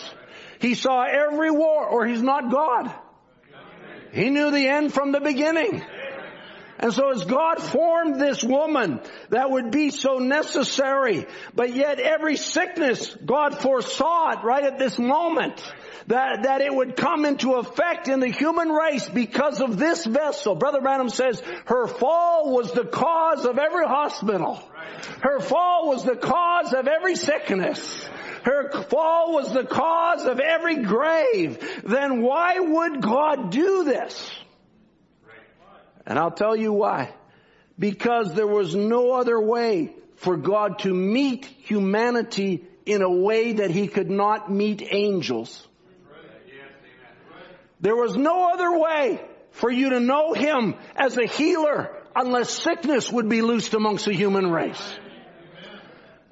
He 0.60 0.74
saw 0.74 1.04
every 1.04 1.52
war, 1.52 1.86
or 1.86 2.08
he's 2.08 2.22
not 2.22 2.50
God. 2.50 2.94
He 4.14 4.30
knew 4.30 4.52
the 4.52 4.68
end 4.68 4.94
from 4.94 5.12
the 5.12 5.20
beginning. 5.20 5.84
And 6.80 6.94
so 6.94 7.12
as 7.12 7.26
God 7.26 7.62
formed 7.62 8.22
this 8.22 8.42
woman 8.42 9.02
that 9.30 9.52
would 9.52 9.70
be 9.70 9.90
so 9.90 10.20
necessary, 10.20 11.28
but 11.54 11.76
yet 11.76 12.00
every 12.00 12.38
sickness, 12.38 13.14
God 13.26 13.58
foresaw 13.58 14.32
it 14.32 14.46
right 14.46 14.64
at 14.64 14.80
this 14.80 14.98
moment 14.98 15.62
that, 16.08 16.44
that 16.44 16.62
it 16.62 16.74
would 16.74 16.96
come 16.96 17.26
into 17.26 17.56
effect 17.56 18.08
in 18.08 18.22
the 18.22 18.30
human 18.30 18.70
race 18.70 19.10
because 19.10 19.60
of 19.60 19.78
this 19.78 20.06
vessel. 20.06 20.56
Brother 20.56 20.80
Branham 20.80 21.10
says 21.10 21.44
her 21.66 21.86
fall 21.88 22.56
was 22.56 22.72
the 22.72 22.86
cause 22.86 23.44
of 23.46 23.58
every 23.60 23.86
hospital. 23.86 24.64
Her 25.22 25.40
fall 25.40 25.90
was 25.90 26.04
the 26.04 26.16
cause 26.16 26.74
of 26.74 26.88
every 26.88 27.16
sickness. 27.16 28.08
Her 28.44 28.84
fall 28.84 29.34
was 29.34 29.52
the 29.52 29.66
cause 29.66 30.26
of 30.26 30.40
every 30.40 30.78
grave. 30.84 31.82
Then 31.84 32.22
why 32.22 32.60
would 32.60 33.02
God 33.02 33.52
do 33.52 33.84
this? 33.84 34.32
And 36.06 36.18
I'll 36.18 36.32
tell 36.32 36.56
you 36.56 36.74
why. 36.74 37.14
Because 37.78 38.34
there 38.34 38.48
was 38.48 38.76
no 38.76 39.12
other 39.12 39.40
way 39.40 39.94
for 40.16 40.38
God 40.38 40.80
to 40.80 40.94
meet 40.94 41.46
humanity 41.46 42.64
in 42.86 43.02
a 43.02 43.12
way 43.12 43.54
that 43.54 43.72
he 43.72 43.88
could 43.88 44.10
not 44.10 44.52
meet 44.52 44.88
angels. 44.90 45.68
There 47.82 47.96
was 47.96 48.16
no 48.18 48.52
other 48.52 48.78
way 48.78 49.22
for 49.52 49.72
you 49.72 49.92
to 49.92 50.00
know 50.00 50.34
Him 50.34 50.76
as 50.96 51.18
a 51.18 51.26
healer 51.26 51.96
unless 52.16 52.50
sickness 52.50 53.12
would 53.12 53.30
be 53.30 53.42
loosed 53.42 53.74
amongst 53.74 54.06
the 54.06 54.14
human 54.14 54.52
race. 54.52 54.94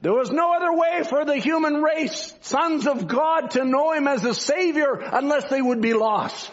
There 0.01 0.13
was 0.13 0.29
no 0.29 0.53
other 0.53 0.73
way 0.73 1.03
for 1.03 1.25
the 1.25 1.37
human 1.37 1.81
race, 1.81 2.33
sons 2.41 2.85
of 2.87 3.07
God, 3.07 3.51
to 3.51 3.65
know 3.65 3.93
Him 3.93 4.07
as 4.07 4.23
a 4.23 4.33
Savior 4.33 4.93
unless 4.93 5.49
they 5.49 5.61
would 5.61 5.81
be 5.81 5.93
lost. 5.93 6.51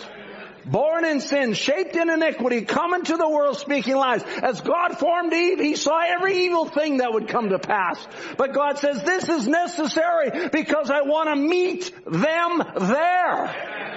Born 0.64 1.04
in 1.04 1.20
sin, 1.20 1.52
shaped 1.52 1.94
in 1.94 2.08
iniquity, 2.08 2.62
come 2.62 2.94
into 2.94 3.18
the 3.18 3.28
world 3.28 3.58
speaking 3.58 3.96
lies. 3.96 4.22
As 4.22 4.62
God 4.62 4.98
formed 4.98 5.34
Eve, 5.34 5.60
He 5.60 5.76
saw 5.76 6.00
every 6.00 6.46
evil 6.46 6.64
thing 6.64 6.98
that 6.98 7.12
would 7.12 7.28
come 7.28 7.50
to 7.50 7.58
pass. 7.58 7.98
But 8.38 8.54
God 8.54 8.78
says, 8.78 9.02
this 9.02 9.28
is 9.28 9.46
necessary 9.46 10.48
because 10.48 10.90
I 10.90 11.02
want 11.02 11.28
to 11.28 11.36
meet 11.36 11.92
them 12.06 12.62
there. 12.80 13.94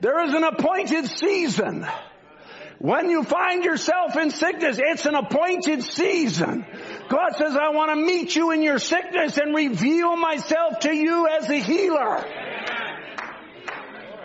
There 0.00 0.24
is 0.26 0.34
an 0.34 0.44
appointed 0.44 1.06
season. 1.06 1.86
When 2.82 3.10
you 3.10 3.22
find 3.22 3.64
yourself 3.64 4.16
in 4.16 4.32
sickness, 4.32 4.80
it's 4.82 5.06
an 5.06 5.14
appointed 5.14 5.84
season. 5.84 6.66
God 7.08 7.36
says, 7.38 7.54
I 7.54 7.68
want 7.68 7.92
to 7.92 7.96
meet 7.96 8.34
you 8.34 8.50
in 8.50 8.60
your 8.60 8.80
sickness 8.80 9.38
and 9.38 9.54
reveal 9.54 10.16
myself 10.16 10.80
to 10.80 10.92
you 10.92 11.28
as 11.28 11.48
a 11.48 11.60
healer. 11.60 12.26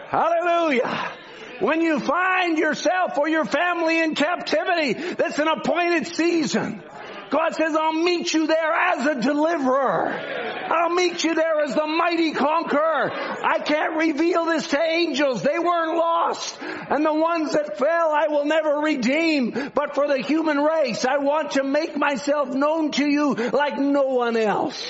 Hallelujah. 0.07 1.11
When 1.59 1.81
you 1.81 1.99
find 1.99 2.57
yourself 2.57 3.19
or 3.19 3.29
your 3.29 3.45
family 3.45 3.99
in 3.99 4.15
captivity, 4.15 4.93
that's 4.93 5.37
an 5.37 5.49
appointed 5.49 6.07
season. 6.07 6.81
God 7.29 7.55
says, 7.55 7.75
I'll 7.75 7.93
meet 7.93 8.33
you 8.33 8.47
there 8.47 8.73
as 8.73 9.05
a 9.05 9.15
deliverer. 9.21 10.47
I'll 10.69 10.89
meet 10.93 11.23
you 11.23 11.35
there 11.35 11.61
as 11.61 11.75
the 11.75 11.85
mighty 11.85 12.31
conqueror. 12.31 13.11
I 13.11 13.59
can't 13.59 13.95
reveal 13.95 14.45
this 14.45 14.67
to 14.69 14.81
angels. 14.81 15.41
They 15.41 15.59
weren't 15.59 15.97
lost. 15.97 16.57
And 16.61 17.05
the 17.05 17.13
ones 17.13 17.53
that 17.53 17.77
fell, 17.77 18.11
I 18.11 18.27
will 18.27 18.45
never 18.45 18.75
redeem. 18.79 19.71
But 19.73 19.95
for 19.95 20.07
the 20.07 20.19
human 20.19 20.57
race, 20.57 21.05
I 21.05 21.17
want 21.17 21.51
to 21.51 21.63
make 21.63 21.97
myself 21.97 22.49
known 22.49 22.91
to 22.91 23.05
you 23.05 23.33
like 23.33 23.77
no 23.77 24.03
one 24.03 24.37
else. 24.37 24.81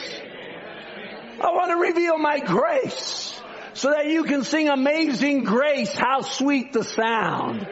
I 1.42 1.52
want 1.52 1.72
to 1.72 1.78
reveal 1.78 2.18
my 2.18 2.40
grace 2.40 3.40
so 3.74 3.92
that 3.92 4.08
you 4.08 4.24
can 4.24 4.44
sing 4.44 4.70
amazing 4.70 5.44
grace. 5.44 5.94
How 5.94 6.22
sweet 6.22 6.74
the 6.74 6.84
sound 6.84 7.68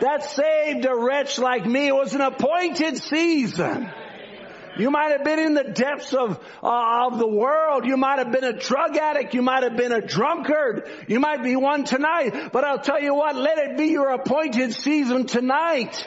that 0.00 0.24
saved 0.24 0.84
a 0.84 0.94
wretch 0.94 1.38
like 1.38 1.66
me. 1.66 1.88
It 1.88 1.94
was 1.94 2.14
an 2.14 2.20
appointed 2.20 2.98
season. 2.98 3.90
You 4.78 4.92
might 4.92 5.10
have 5.10 5.24
been 5.24 5.40
in 5.40 5.54
the 5.54 5.64
depths 5.64 6.14
of, 6.14 6.38
uh, 6.62 7.08
of 7.10 7.18
the 7.18 7.26
world. 7.26 7.84
You 7.84 7.96
might 7.96 8.18
have 8.18 8.30
been 8.30 8.44
a 8.44 8.52
drug 8.52 8.96
addict. 8.96 9.34
You 9.34 9.42
might 9.42 9.64
have 9.64 9.76
been 9.76 9.90
a 9.90 10.00
drunkard. 10.00 10.88
You 11.08 11.18
might 11.18 11.42
be 11.42 11.56
one 11.56 11.82
tonight. 11.82 12.52
But 12.52 12.62
I'll 12.62 12.78
tell 12.78 13.02
you 13.02 13.12
what, 13.12 13.34
let 13.34 13.58
it 13.58 13.76
be 13.76 13.86
your 13.86 14.10
appointed 14.10 14.72
season 14.72 15.26
tonight. 15.26 16.06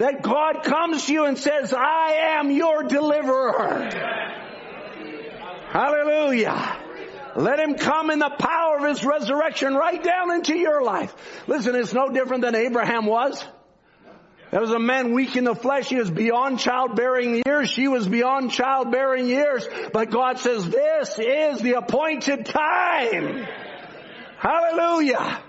That 0.00 0.22
God 0.22 0.64
comes 0.64 1.06
to 1.06 1.12
you 1.12 1.26
and 1.26 1.38
says, 1.38 1.72
I 1.72 2.38
am 2.38 2.50
your 2.50 2.82
deliverer. 2.82 3.88
Hallelujah. 5.70 6.87
Let 7.36 7.60
him 7.60 7.74
come 7.74 8.10
in 8.10 8.18
the 8.18 8.30
power 8.30 8.78
of 8.78 8.84
his 8.84 9.04
resurrection 9.04 9.74
right 9.74 10.02
down 10.02 10.32
into 10.32 10.56
your 10.56 10.82
life. 10.82 11.14
Listen, 11.46 11.74
it's 11.74 11.92
no 11.92 12.08
different 12.08 12.42
than 12.42 12.54
Abraham 12.54 13.06
was. 13.06 13.44
There 14.50 14.60
was 14.60 14.70
a 14.70 14.78
man 14.78 15.12
weak 15.12 15.36
in 15.36 15.44
the 15.44 15.54
flesh. 15.54 15.88
He 15.88 15.96
was 15.96 16.10
beyond 16.10 16.58
childbearing 16.58 17.42
years. 17.44 17.68
She 17.68 17.86
was 17.86 18.08
beyond 18.08 18.50
childbearing 18.50 19.26
years. 19.26 19.68
But 19.92 20.10
God 20.10 20.38
says, 20.38 20.68
this 20.68 21.18
is 21.18 21.60
the 21.60 21.74
appointed 21.74 22.46
time. 22.46 23.46
Hallelujah. 24.38 25.42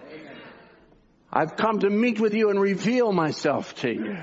I've 1.32 1.56
come 1.56 1.80
to 1.80 1.90
meet 1.90 2.20
with 2.20 2.34
you 2.34 2.50
and 2.50 2.60
reveal 2.60 3.14
myself 3.14 3.74
to 3.76 3.90
you. 3.90 4.18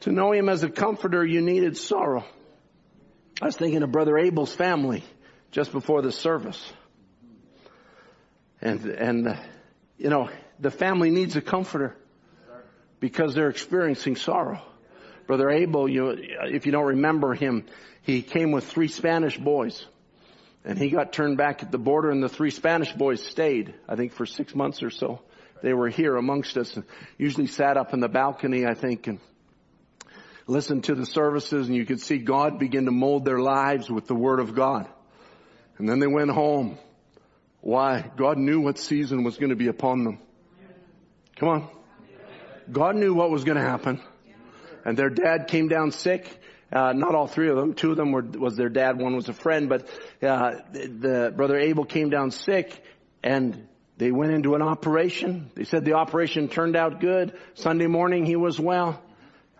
To 0.00 0.12
know 0.12 0.32
him 0.32 0.48
as 0.48 0.62
a 0.62 0.70
comforter, 0.70 1.24
you 1.24 1.42
needed 1.42 1.76
sorrow. 1.76 2.24
I 3.40 3.46
was 3.46 3.56
thinking 3.56 3.82
of 3.84 3.92
Brother 3.92 4.18
Abel's 4.18 4.52
family 4.52 5.04
just 5.52 5.70
before 5.70 6.02
the 6.02 6.10
service. 6.10 6.72
And, 8.60 8.84
and, 8.86 9.28
uh, 9.28 9.36
you 9.96 10.10
know, 10.10 10.28
the 10.58 10.72
family 10.72 11.10
needs 11.10 11.36
a 11.36 11.40
comforter 11.40 11.96
because 12.98 13.36
they're 13.36 13.50
experiencing 13.50 14.16
sorrow. 14.16 14.60
Brother 15.28 15.50
Abel, 15.50 15.88
you, 15.88 16.16
if 16.18 16.66
you 16.66 16.72
don't 16.72 16.86
remember 16.86 17.32
him, 17.34 17.66
he 18.02 18.22
came 18.22 18.50
with 18.50 18.64
three 18.64 18.88
Spanish 18.88 19.38
boys 19.38 19.86
and 20.64 20.76
he 20.76 20.90
got 20.90 21.12
turned 21.12 21.36
back 21.36 21.62
at 21.62 21.70
the 21.70 21.78
border 21.78 22.10
and 22.10 22.20
the 22.20 22.28
three 22.28 22.50
Spanish 22.50 22.92
boys 22.92 23.22
stayed, 23.22 23.72
I 23.88 23.94
think 23.94 24.14
for 24.14 24.26
six 24.26 24.52
months 24.52 24.82
or 24.82 24.90
so. 24.90 25.20
They 25.62 25.74
were 25.74 25.88
here 25.88 26.16
amongst 26.16 26.56
us 26.56 26.74
and 26.74 26.84
usually 27.18 27.46
sat 27.46 27.76
up 27.76 27.94
in 27.94 28.00
the 28.00 28.08
balcony, 28.08 28.66
I 28.66 28.74
think, 28.74 29.06
and 29.06 29.20
listened 30.48 30.84
to 30.84 30.94
the 30.94 31.06
services 31.06 31.68
and 31.68 31.76
you 31.76 31.84
could 31.84 32.00
see 32.00 32.18
God 32.18 32.58
begin 32.58 32.86
to 32.86 32.90
mold 32.90 33.24
their 33.24 33.38
lives 33.38 33.88
with 33.88 34.06
the 34.06 34.14
Word 34.14 34.40
of 34.40 34.54
God. 34.54 34.88
And 35.76 35.88
then 35.88 36.00
they 36.00 36.06
went 36.06 36.30
home. 36.30 36.78
Why? 37.60 38.10
God 38.16 38.38
knew 38.38 38.60
what 38.60 38.78
season 38.78 39.22
was 39.22 39.36
going 39.36 39.50
to 39.50 39.56
be 39.56 39.68
upon 39.68 40.04
them. 40.04 40.18
Come 41.36 41.48
on. 41.48 41.68
God 42.72 42.96
knew 42.96 43.14
what 43.14 43.30
was 43.30 43.44
going 43.44 43.58
to 43.58 43.62
happen. 43.62 44.00
And 44.84 44.96
their 44.96 45.10
dad 45.10 45.48
came 45.48 45.68
down 45.68 45.92
sick. 45.92 46.26
Uh, 46.72 46.92
not 46.92 47.14
all 47.14 47.26
three 47.26 47.50
of 47.50 47.56
them. 47.56 47.74
Two 47.74 47.90
of 47.90 47.96
them 47.96 48.12
were, 48.12 48.22
was 48.22 48.56
their 48.56 48.68
dad. 48.68 48.98
One 48.98 49.14
was 49.14 49.28
a 49.28 49.32
friend. 49.32 49.68
But 49.68 49.86
uh, 50.22 50.56
the, 50.72 50.86
the 50.86 51.32
brother 51.34 51.58
Abel 51.58 51.84
came 51.84 52.10
down 52.10 52.30
sick, 52.30 52.82
and 53.22 53.68
they 53.96 54.10
went 54.10 54.32
into 54.32 54.54
an 54.54 54.62
operation. 54.62 55.50
They 55.54 55.64
said 55.64 55.84
the 55.84 55.94
operation 55.94 56.48
turned 56.48 56.76
out 56.76 57.00
good. 57.00 57.38
Sunday 57.54 57.86
morning 57.86 58.26
he 58.26 58.36
was 58.36 58.58
well. 58.58 59.02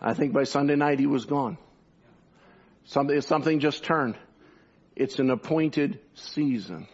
I 0.01 0.15
think 0.15 0.33
by 0.33 0.45
Sunday 0.45 0.77
night 0.77 0.99
he 0.99 1.07
was 1.07 1.25
gone. 1.25 1.59
Something, 2.85 3.21
something 3.21 3.61
just 3.61 3.85
turned. 3.85 4.17
It's 4.97 5.19
an 5.19 5.31
appointed 5.31 6.01
season. 6.15 6.89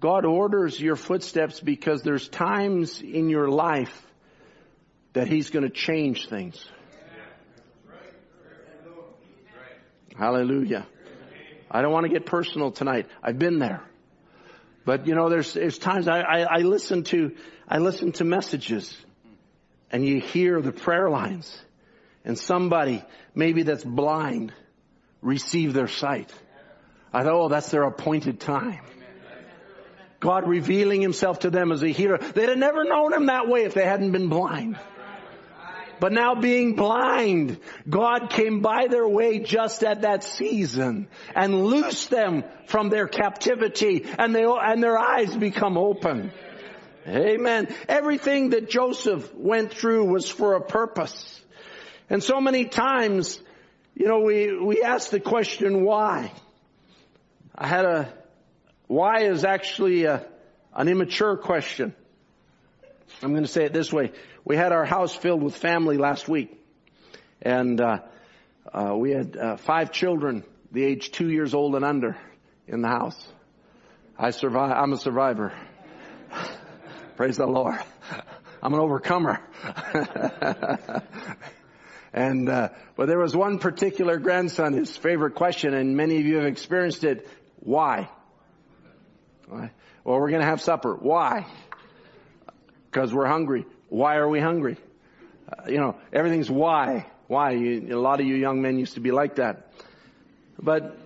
God 0.00 0.24
orders 0.24 0.80
your 0.80 0.96
footsteps 0.96 1.60
because 1.60 2.02
there's 2.02 2.28
times 2.28 3.00
in 3.00 3.28
your 3.28 3.48
life 3.48 4.06
that 5.14 5.28
He's 5.28 5.50
going 5.50 5.64
to 5.64 5.70
change 5.70 6.28
things. 6.28 6.64
Hallelujah. 10.16 10.86
I 11.70 11.82
don't 11.82 11.92
want 11.92 12.04
to 12.04 12.12
get 12.12 12.26
personal 12.26 12.70
tonight. 12.70 13.06
I've 13.22 13.38
been 13.38 13.58
there. 13.58 13.82
But 14.84 15.06
you 15.06 15.14
know, 15.14 15.28
there's, 15.28 15.52
there's 15.52 15.78
times 15.78 16.08
I, 16.08 16.20
I, 16.20 16.40
I 16.40 16.58
listen 16.58 17.02
to, 17.04 17.34
I 17.68 17.78
listen 17.78 18.12
to 18.12 18.24
messages 18.24 18.96
and 19.90 20.04
you 20.04 20.20
hear 20.20 20.60
the 20.60 20.72
prayer 20.72 21.08
lines 21.08 21.58
and 22.24 22.38
somebody, 22.38 23.02
maybe 23.34 23.62
that's 23.62 23.84
blind, 23.84 24.52
receive 25.22 25.72
their 25.72 25.88
sight. 25.88 26.32
I 27.12 27.22
thought, 27.22 27.32
oh, 27.32 27.48
that's 27.48 27.70
their 27.70 27.84
appointed 27.84 28.40
time. 28.40 28.80
God 30.18 30.48
revealing 30.48 31.02
himself 31.02 31.40
to 31.40 31.50
them 31.50 31.72
as 31.72 31.82
a 31.82 31.88
healer. 31.88 32.18
They'd 32.18 32.48
have 32.48 32.58
never 32.58 32.84
known 32.84 33.12
him 33.12 33.26
that 33.26 33.48
way 33.48 33.64
if 33.64 33.74
they 33.74 33.84
hadn't 33.84 34.12
been 34.12 34.28
blind. 34.28 34.78
But 35.98 36.12
now 36.12 36.34
being 36.34 36.74
blind, 36.74 37.58
God 37.88 38.28
came 38.28 38.60
by 38.60 38.86
their 38.88 39.08
way 39.08 39.38
just 39.38 39.82
at 39.82 40.02
that 40.02 40.24
season 40.24 41.08
and 41.34 41.64
loosed 41.64 42.10
them 42.10 42.44
from 42.66 42.90
their 42.90 43.08
captivity 43.08 44.04
and 44.18 44.34
they, 44.34 44.44
and 44.44 44.82
their 44.82 44.98
eyes 44.98 45.34
become 45.34 45.78
open. 45.78 46.32
Amen. 47.06 47.68
Everything 47.88 48.50
that 48.50 48.68
Joseph 48.68 49.32
went 49.34 49.72
through 49.72 50.06
was 50.06 50.28
for 50.28 50.54
a 50.54 50.60
purpose. 50.60 51.40
And 52.10 52.22
so 52.22 52.40
many 52.40 52.64
times, 52.64 53.40
you 53.94 54.06
know, 54.06 54.20
we, 54.20 54.56
we 54.58 54.82
ask 54.82 55.10
the 55.10 55.20
question 55.20 55.84
why. 55.84 56.32
I 57.54 57.66
had 57.66 57.84
a, 57.84 58.12
why 58.88 59.22
is 59.22 59.44
actually 59.44 60.04
a, 60.04 60.26
an 60.74 60.88
immature 60.88 61.36
question. 61.36 61.94
I'm 63.22 63.30
going 63.30 63.44
to 63.44 63.48
say 63.48 63.64
it 63.64 63.72
this 63.72 63.92
way. 63.92 64.12
We 64.44 64.56
had 64.56 64.72
our 64.72 64.84
house 64.84 65.14
filled 65.14 65.42
with 65.42 65.56
family 65.56 65.96
last 65.98 66.28
week. 66.28 66.60
And, 67.40 67.80
uh, 67.80 67.98
uh, 68.72 68.96
we 68.96 69.12
had 69.12 69.36
uh, 69.36 69.56
five 69.56 69.92
children, 69.92 70.42
the 70.72 70.84
age 70.84 71.12
two 71.12 71.30
years 71.30 71.54
old 71.54 71.76
and 71.76 71.84
under, 71.84 72.16
in 72.66 72.82
the 72.82 72.88
house. 72.88 73.16
I 74.18 74.30
survive. 74.30 74.72
I'm 74.72 74.92
a 74.92 74.96
survivor. 74.96 75.52
Praise 77.16 77.38
the 77.38 77.46
Lord. 77.46 77.78
I'm 78.62 78.74
an 78.74 78.80
overcomer. 78.80 79.40
and 82.12 82.46
uh, 82.46 82.68
but 82.94 83.06
there 83.06 83.18
was 83.18 83.34
one 83.34 83.58
particular 83.58 84.18
grandson, 84.18 84.74
his 84.74 84.94
favorite 84.94 85.34
question, 85.34 85.72
and 85.72 85.96
many 85.96 86.18
of 86.20 86.26
you 86.26 86.36
have 86.36 86.44
experienced 86.44 87.04
it. 87.04 87.26
Why? 87.60 88.10
Why? 89.48 89.70
Well, 90.04 90.20
we're 90.20 90.28
going 90.28 90.42
to 90.42 90.46
have 90.46 90.60
supper. 90.60 90.94
Why? 90.94 91.46
Because 92.90 93.14
we're 93.14 93.26
hungry. 93.26 93.64
Why 93.88 94.16
are 94.16 94.28
we 94.28 94.38
hungry? 94.38 94.76
Uh, 95.48 95.70
you 95.70 95.78
know, 95.78 95.96
everything's 96.12 96.50
why. 96.50 97.06
Why? 97.28 97.52
You, 97.52 97.96
a 97.96 98.00
lot 98.00 98.20
of 98.20 98.26
you 98.26 98.34
young 98.34 98.60
men 98.60 98.78
used 98.78 98.94
to 98.94 99.00
be 99.00 99.10
like 99.10 99.36
that. 99.36 99.72
But 100.58 100.98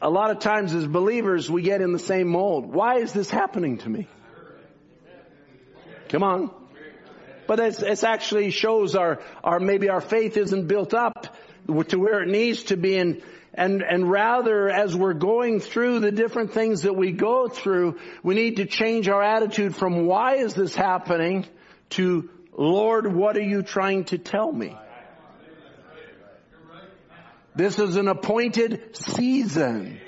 a 0.00 0.08
lot 0.08 0.30
of 0.30 0.38
times 0.38 0.72
as 0.72 0.86
believers, 0.86 1.50
we 1.50 1.62
get 1.62 1.80
in 1.80 1.92
the 1.92 1.98
same 1.98 2.28
mold. 2.28 2.72
Why 2.72 2.98
is 2.98 3.12
this 3.12 3.28
happening 3.28 3.78
to 3.78 3.88
me? 3.88 4.06
Come 6.08 6.22
on. 6.22 6.50
But 7.46 7.60
it's 7.60 8.04
actually 8.04 8.50
shows 8.50 8.94
our, 8.94 9.20
our, 9.42 9.58
maybe 9.58 9.88
our 9.88 10.02
faith 10.02 10.36
isn't 10.36 10.68
built 10.68 10.92
up 10.92 11.34
to 11.66 11.98
where 11.98 12.22
it 12.22 12.28
needs 12.28 12.64
to 12.64 12.76
be 12.76 12.98
and, 12.98 13.22
and, 13.54 13.82
and 13.82 14.10
rather 14.10 14.68
as 14.68 14.94
we're 14.94 15.14
going 15.14 15.60
through 15.60 16.00
the 16.00 16.12
different 16.12 16.52
things 16.52 16.82
that 16.82 16.94
we 16.94 17.12
go 17.12 17.48
through, 17.48 17.98
we 18.22 18.34
need 18.34 18.56
to 18.56 18.66
change 18.66 19.08
our 19.08 19.22
attitude 19.22 19.74
from 19.74 20.06
why 20.06 20.36
is 20.36 20.54
this 20.54 20.74
happening 20.74 21.46
to 21.90 22.28
Lord, 22.56 23.12
what 23.14 23.36
are 23.36 23.42
you 23.42 23.62
trying 23.62 24.04
to 24.06 24.18
tell 24.18 24.50
me? 24.50 24.76
This 27.54 27.78
is 27.78 27.96
an 27.96 28.08
appointed 28.08 28.96
season. 28.96 30.00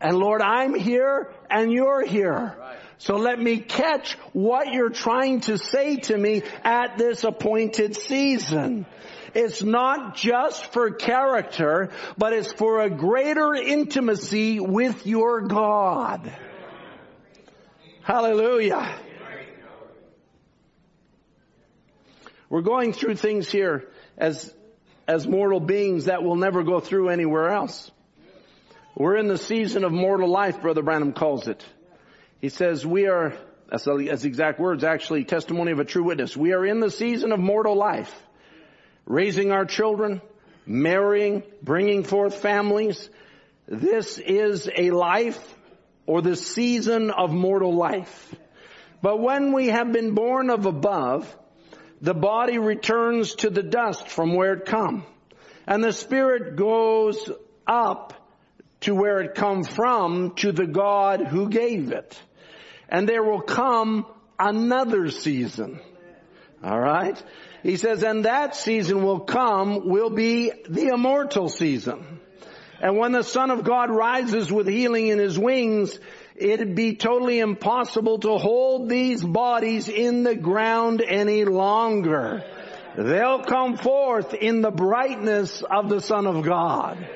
And 0.00 0.16
Lord, 0.16 0.40
I'm 0.40 0.74
here 0.74 1.32
and 1.50 1.70
you're 1.70 2.04
here. 2.04 2.56
So 3.02 3.16
let 3.16 3.40
me 3.40 3.58
catch 3.58 4.12
what 4.32 4.72
you're 4.72 4.88
trying 4.88 5.40
to 5.42 5.58
say 5.58 5.96
to 5.96 6.16
me 6.16 6.44
at 6.62 6.98
this 6.98 7.24
appointed 7.24 7.96
season. 7.96 8.86
It's 9.34 9.60
not 9.60 10.14
just 10.14 10.72
for 10.72 10.92
character, 10.92 11.90
but 12.16 12.32
it's 12.32 12.52
for 12.52 12.80
a 12.80 12.88
greater 12.88 13.54
intimacy 13.54 14.60
with 14.60 15.04
your 15.04 15.40
God. 15.48 16.32
Hallelujah. 18.04 18.94
We're 22.48 22.60
going 22.60 22.92
through 22.92 23.16
things 23.16 23.50
here 23.50 23.88
as, 24.16 24.54
as 25.08 25.26
mortal 25.26 25.58
beings 25.58 26.04
that 26.04 26.22
will 26.22 26.36
never 26.36 26.62
go 26.62 26.78
through 26.78 27.08
anywhere 27.08 27.48
else. 27.48 27.90
We're 28.94 29.16
in 29.16 29.26
the 29.26 29.38
season 29.38 29.82
of 29.82 29.90
mortal 29.90 30.28
life, 30.28 30.62
Brother 30.62 30.82
Branham 30.82 31.12
calls 31.14 31.48
it. 31.48 31.66
He 32.42 32.48
says 32.48 32.84
we 32.84 33.06
are, 33.06 33.34
that's 33.70 33.84
the 33.84 34.10
exact 34.10 34.58
words, 34.58 34.82
actually 34.82 35.22
testimony 35.22 35.70
of 35.70 35.78
a 35.78 35.84
true 35.84 36.02
witness. 36.02 36.36
We 36.36 36.52
are 36.52 36.66
in 36.66 36.80
the 36.80 36.90
season 36.90 37.30
of 37.30 37.38
mortal 37.38 37.76
life. 37.76 38.12
Raising 39.06 39.52
our 39.52 39.64
children, 39.64 40.20
marrying, 40.66 41.44
bringing 41.62 42.02
forth 42.02 42.34
families. 42.34 43.08
This 43.68 44.18
is 44.18 44.68
a 44.76 44.90
life 44.90 45.40
or 46.04 46.20
the 46.20 46.34
season 46.34 47.12
of 47.12 47.32
mortal 47.32 47.76
life. 47.76 48.34
But 49.02 49.20
when 49.20 49.52
we 49.52 49.68
have 49.68 49.92
been 49.92 50.14
born 50.14 50.50
of 50.50 50.66
above, 50.66 51.32
the 52.00 52.14
body 52.14 52.58
returns 52.58 53.36
to 53.36 53.50
the 53.50 53.62
dust 53.62 54.08
from 54.08 54.34
where 54.34 54.54
it 54.54 54.66
come. 54.66 55.06
And 55.64 55.82
the 55.82 55.92
spirit 55.92 56.56
goes 56.56 57.30
up 57.68 58.14
to 58.80 58.96
where 58.96 59.20
it 59.20 59.36
come 59.36 59.62
from 59.62 60.34
to 60.36 60.50
the 60.50 60.66
God 60.66 61.24
who 61.24 61.48
gave 61.48 61.92
it 61.92 62.18
and 62.92 63.08
there 63.08 63.24
will 63.24 63.40
come 63.40 64.04
another 64.38 65.10
season. 65.10 65.80
Alright? 66.62 67.20
He 67.62 67.76
says, 67.78 68.02
and 68.02 68.26
that 68.26 68.54
season 68.54 69.02
will 69.02 69.20
come, 69.20 69.88
will 69.88 70.10
be 70.10 70.52
the 70.68 70.88
immortal 70.88 71.48
season. 71.48 72.20
And 72.82 72.98
when 72.98 73.12
the 73.12 73.22
Son 73.22 73.50
of 73.50 73.64
God 73.64 73.90
rises 73.90 74.52
with 74.52 74.68
healing 74.68 75.06
in 75.08 75.18
his 75.18 75.38
wings, 75.38 75.98
it'd 76.36 76.74
be 76.74 76.96
totally 76.96 77.38
impossible 77.38 78.18
to 78.18 78.36
hold 78.36 78.90
these 78.90 79.24
bodies 79.24 79.88
in 79.88 80.22
the 80.22 80.34
ground 80.34 81.02
any 81.06 81.46
longer. 81.46 82.44
They'll 82.98 83.44
come 83.44 83.78
forth 83.78 84.34
in 84.34 84.60
the 84.60 84.70
brightness 84.70 85.62
of 85.62 85.88
the 85.88 86.00
Son 86.00 86.26
of 86.26 86.44
God. 86.44 87.08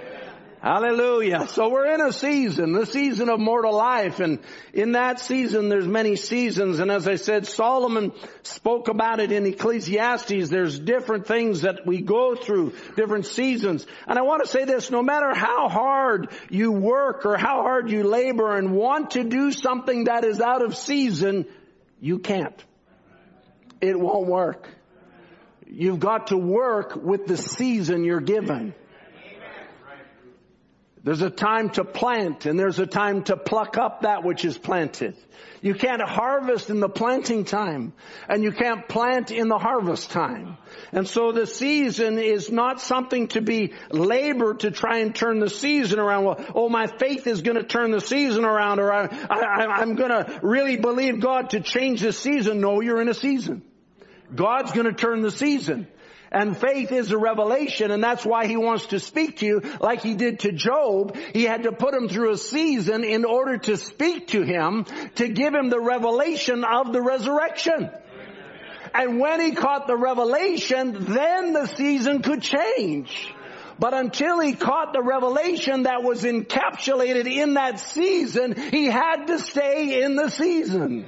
Hallelujah. 0.67 1.47
So 1.47 1.69
we're 1.69 1.95
in 1.95 2.01
a 2.01 2.12
season, 2.12 2.73
the 2.73 2.87
season 2.87 3.29
of 3.29 3.39
mortal 3.39 3.73
life. 3.73 4.19
And 4.19 4.41
in 4.73 4.93
that 4.93 5.21
season, 5.21 5.69
there's 5.69 5.87
many 5.87 6.17
seasons. 6.17 6.81
And 6.81 6.91
as 6.91 7.07
I 7.07 7.14
said, 7.14 7.47
Solomon 7.47 8.11
spoke 8.43 8.89
about 8.89 9.21
it 9.21 9.31
in 9.31 9.47
Ecclesiastes. 9.47 10.49
There's 10.49 10.77
different 10.77 11.29
things 11.29 11.61
that 11.61 11.87
we 11.87 12.01
go 12.01 12.35
through, 12.35 12.73
different 12.97 13.27
seasons. 13.27 13.87
And 14.09 14.19
I 14.19 14.23
want 14.23 14.43
to 14.43 14.49
say 14.49 14.64
this, 14.64 14.91
no 14.91 15.05
matter 15.05 15.33
how 15.37 15.69
hard 15.69 16.33
you 16.51 16.73
work 16.73 17.27
or 17.27 17.37
how 17.37 17.62
hard 17.62 17.89
you 17.89 18.03
labor 18.03 18.57
and 18.57 18.73
want 18.73 19.12
to 19.12 19.23
do 19.23 19.53
something 19.53 20.07
that 20.07 20.25
is 20.25 20.41
out 20.41 20.64
of 20.64 20.77
season, 20.77 21.47
you 22.01 22.19
can't. 22.19 22.61
It 23.81 23.97
won't 23.97 24.27
work. 24.27 24.69
You've 25.64 26.01
got 26.01 26.27
to 26.29 26.37
work 26.37 26.97
with 26.97 27.29
the 27.29 27.37
season 27.37 28.03
you're 28.03 28.19
given. 28.19 28.75
There's 31.07 31.23
a 31.23 31.31
time 31.31 31.71
to 31.71 31.85
plant 31.85 32.47
and 32.47 32.59
there's 32.59 32.81
a 32.81 32.87
time 32.87 33.23
to 33.25 33.37
pluck 33.37 33.79
up 33.79 34.01
that 34.01 34.25
which 34.25 34.45
is 34.45 34.59
planted. 34.59 35.15
You 35.63 35.73
can't 35.73 36.03
harvest 36.03 36.69
in 36.69 36.81
the 36.81 36.89
planting 36.89 37.45
time 37.45 37.93
and 38.29 38.43
you 38.43 38.51
can't 38.51 38.89
plant 38.89 39.31
in 39.31 39.47
the 39.47 39.57
harvest 39.57 40.11
time. 40.11 40.57
And 40.91 41.07
so 41.07 41.31
the 41.31 41.47
season 41.47 42.19
is 42.19 42.51
not 42.51 42.81
something 42.81 43.29
to 43.29 43.41
be 43.41 43.75
labored 43.89 44.61
to 44.61 44.73
try 44.73 44.99
and 44.99 45.15
turn 45.15 45.39
the 45.39 45.49
season 45.49 46.01
around. 46.01 46.25
Well, 46.25 46.45
oh, 46.57 46.69
my 46.69 46.89
faith 46.89 47.29
is 47.29 47.41
going 47.41 47.57
to 47.57 47.63
turn 47.63 47.93
the 47.93 48.01
season 48.01 48.45
around 48.45 48.81
or 48.81 48.93
I, 48.93 49.05
I, 49.05 49.67
I'm 49.81 49.95
going 49.95 50.11
to 50.11 50.41
really 50.43 50.77
believe 50.77 51.21
God 51.21 51.51
to 51.51 51.61
change 51.61 52.01
the 52.01 52.13
season. 52.13 52.61
No, 52.61 52.81
you're 52.81 53.01
in 53.01 53.09
a 53.09 53.15
season. 53.15 53.63
God's 54.35 54.73
going 54.73 54.87
to 54.87 54.93
turn 54.93 55.23
the 55.23 55.31
season. 55.31 55.87
And 56.31 56.57
faith 56.57 56.93
is 56.93 57.12
a 57.12 57.18
revelation 57.18 57.91
and 57.91 58.03
that's 58.03 58.24
why 58.24 58.47
he 58.47 58.57
wants 58.57 58.87
to 58.87 59.01
speak 59.01 59.39
to 59.39 59.47
you 59.47 59.62
like 59.81 60.03
he 60.03 60.14
did 60.14 60.41
to 60.41 60.53
Job. 60.53 61.16
He 61.33 61.45
had 61.45 61.62
to 61.64 61.72
put 61.72 61.95
him 61.95 62.09
through 62.09 62.33
a 62.33 62.37
season 62.37 63.05
in 63.05 63.24
order 63.24 63.59
to 63.59 63.77
speak 63.77 64.29
to 64.29 64.43
him, 64.43 64.87
to 65.16 65.29
give 65.29 65.55
him 65.55 65.70
the 65.70 65.81
revelation 65.81 66.64
of 66.64 66.93
the 66.93 67.01
resurrection. 67.01 67.91
And 68.95 69.20
when 69.20 69.41
he 69.41 69.53
caught 69.53 69.87
the 69.87 69.97
revelation, 69.97 71.05
then 71.05 71.53
the 71.53 71.66
season 71.66 72.22
could 72.22 72.43
change. 72.43 73.33
But 73.79 73.93
until 73.93 74.41
he 74.41 74.55
caught 74.55 74.95
the 74.95 75.03
revelation 75.03 75.83
that 75.83 76.03
was 76.03 76.22
encapsulated 76.22 77.31
in 77.31 77.55
that 77.55 77.79
season, 77.79 78.57
he 78.57 78.87
had 78.87 79.27
to 79.27 79.39
stay 79.39 80.03
in 80.03 80.16
the 80.16 80.31
season. 80.31 81.07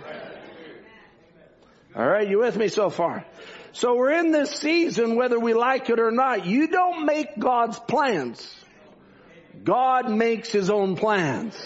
Alright, 1.97 2.29
you 2.29 2.41
with 2.41 2.57
me 2.57 2.69
so 2.69 2.91
far? 2.91 3.25
So 3.73 3.97
we're 3.97 4.12
in 4.12 4.31
this 4.31 4.51
season 4.51 5.16
whether 5.16 5.39
we 5.39 5.55
like 5.55 5.91
it 5.91 6.01
or 6.01 6.11
not. 6.11 6.47
You 6.47 6.69
don't 6.69 7.05
make 7.05 7.39
God's 7.39 7.79
plans. 7.79 8.55
God 9.62 10.11
makes 10.11 10.51
his 10.51 10.71
own 10.71 10.97
plans. 10.97 11.59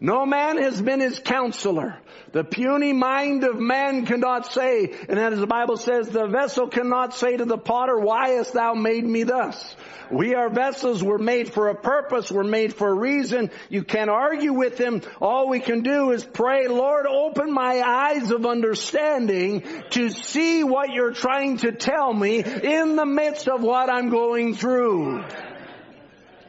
No 0.00 0.24
man 0.24 0.58
has 0.58 0.80
been 0.80 1.00
his 1.00 1.18
counselor. 1.18 1.98
The 2.32 2.44
puny 2.44 2.92
mind 2.92 3.42
of 3.42 3.58
man 3.58 4.06
cannot 4.06 4.52
say, 4.52 4.94
and 5.08 5.18
as 5.18 5.40
the 5.40 5.48
Bible 5.48 5.76
says, 5.76 6.08
the 6.08 6.28
vessel 6.28 6.68
cannot 6.68 7.12
say 7.12 7.36
to 7.36 7.44
the 7.44 7.58
potter, 7.58 7.98
why 7.98 8.30
hast 8.30 8.52
thou 8.52 8.74
made 8.74 9.04
me 9.04 9.24
thus? 9.24 9.74
We 10.12 10.36
are 10.36 10.48
vessels, 10.48 11.02
we're 11.02 11.18
made 11.18 11.52
for 11.52 11.68
a 11.68 11.74
purpose, 11.74 12.30
we're 12.30 12.44
made 12.44 12.74
for 12.74 12.88
a 12.88 12.94
reason. 12.94 13.50
You 13.68 13.82
can't 13.82 14.10
argue 14.10 14.52
with 14.52 14.78
him. 14.78 15.02
All 15.20 15.48
we 15.48 15.58
can 15.58 15.82
do 15.82 16.12
is 16.12 16.24
pray, 16.24 16.68
Lord, 16.68 17.06
open 17.06 17.52
my 17.52 17.80
eyes 17.80 18.30
of 18.30 18.46
understanding 18.46 19.64
to 19.90 20.10
see 20.10 20.62
what 20.62 20.90
you're 20.92 21.14
trying 21.14 21.58
to 21.58 21.72
tell 21.72 22.12
me 22.12 22.44
in 22.44 22.94
the 22.94 23.06
midst 23.06 23.48
of 23.48 23.60
what 23.62 23.90
I'm 23.90 24.08
going 24.08 24.54
through. 24.54 25.24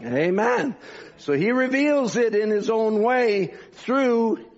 Amen. 0.03 0.75
So 1.17 1.33
he 1.33 1.51
reveals 1.51 2.15
it 2.15 2.35
in 2.35 2.49
his 2.49 2.69
own 2.69 3.01
way 3.01 3.53
through 3.73 4.50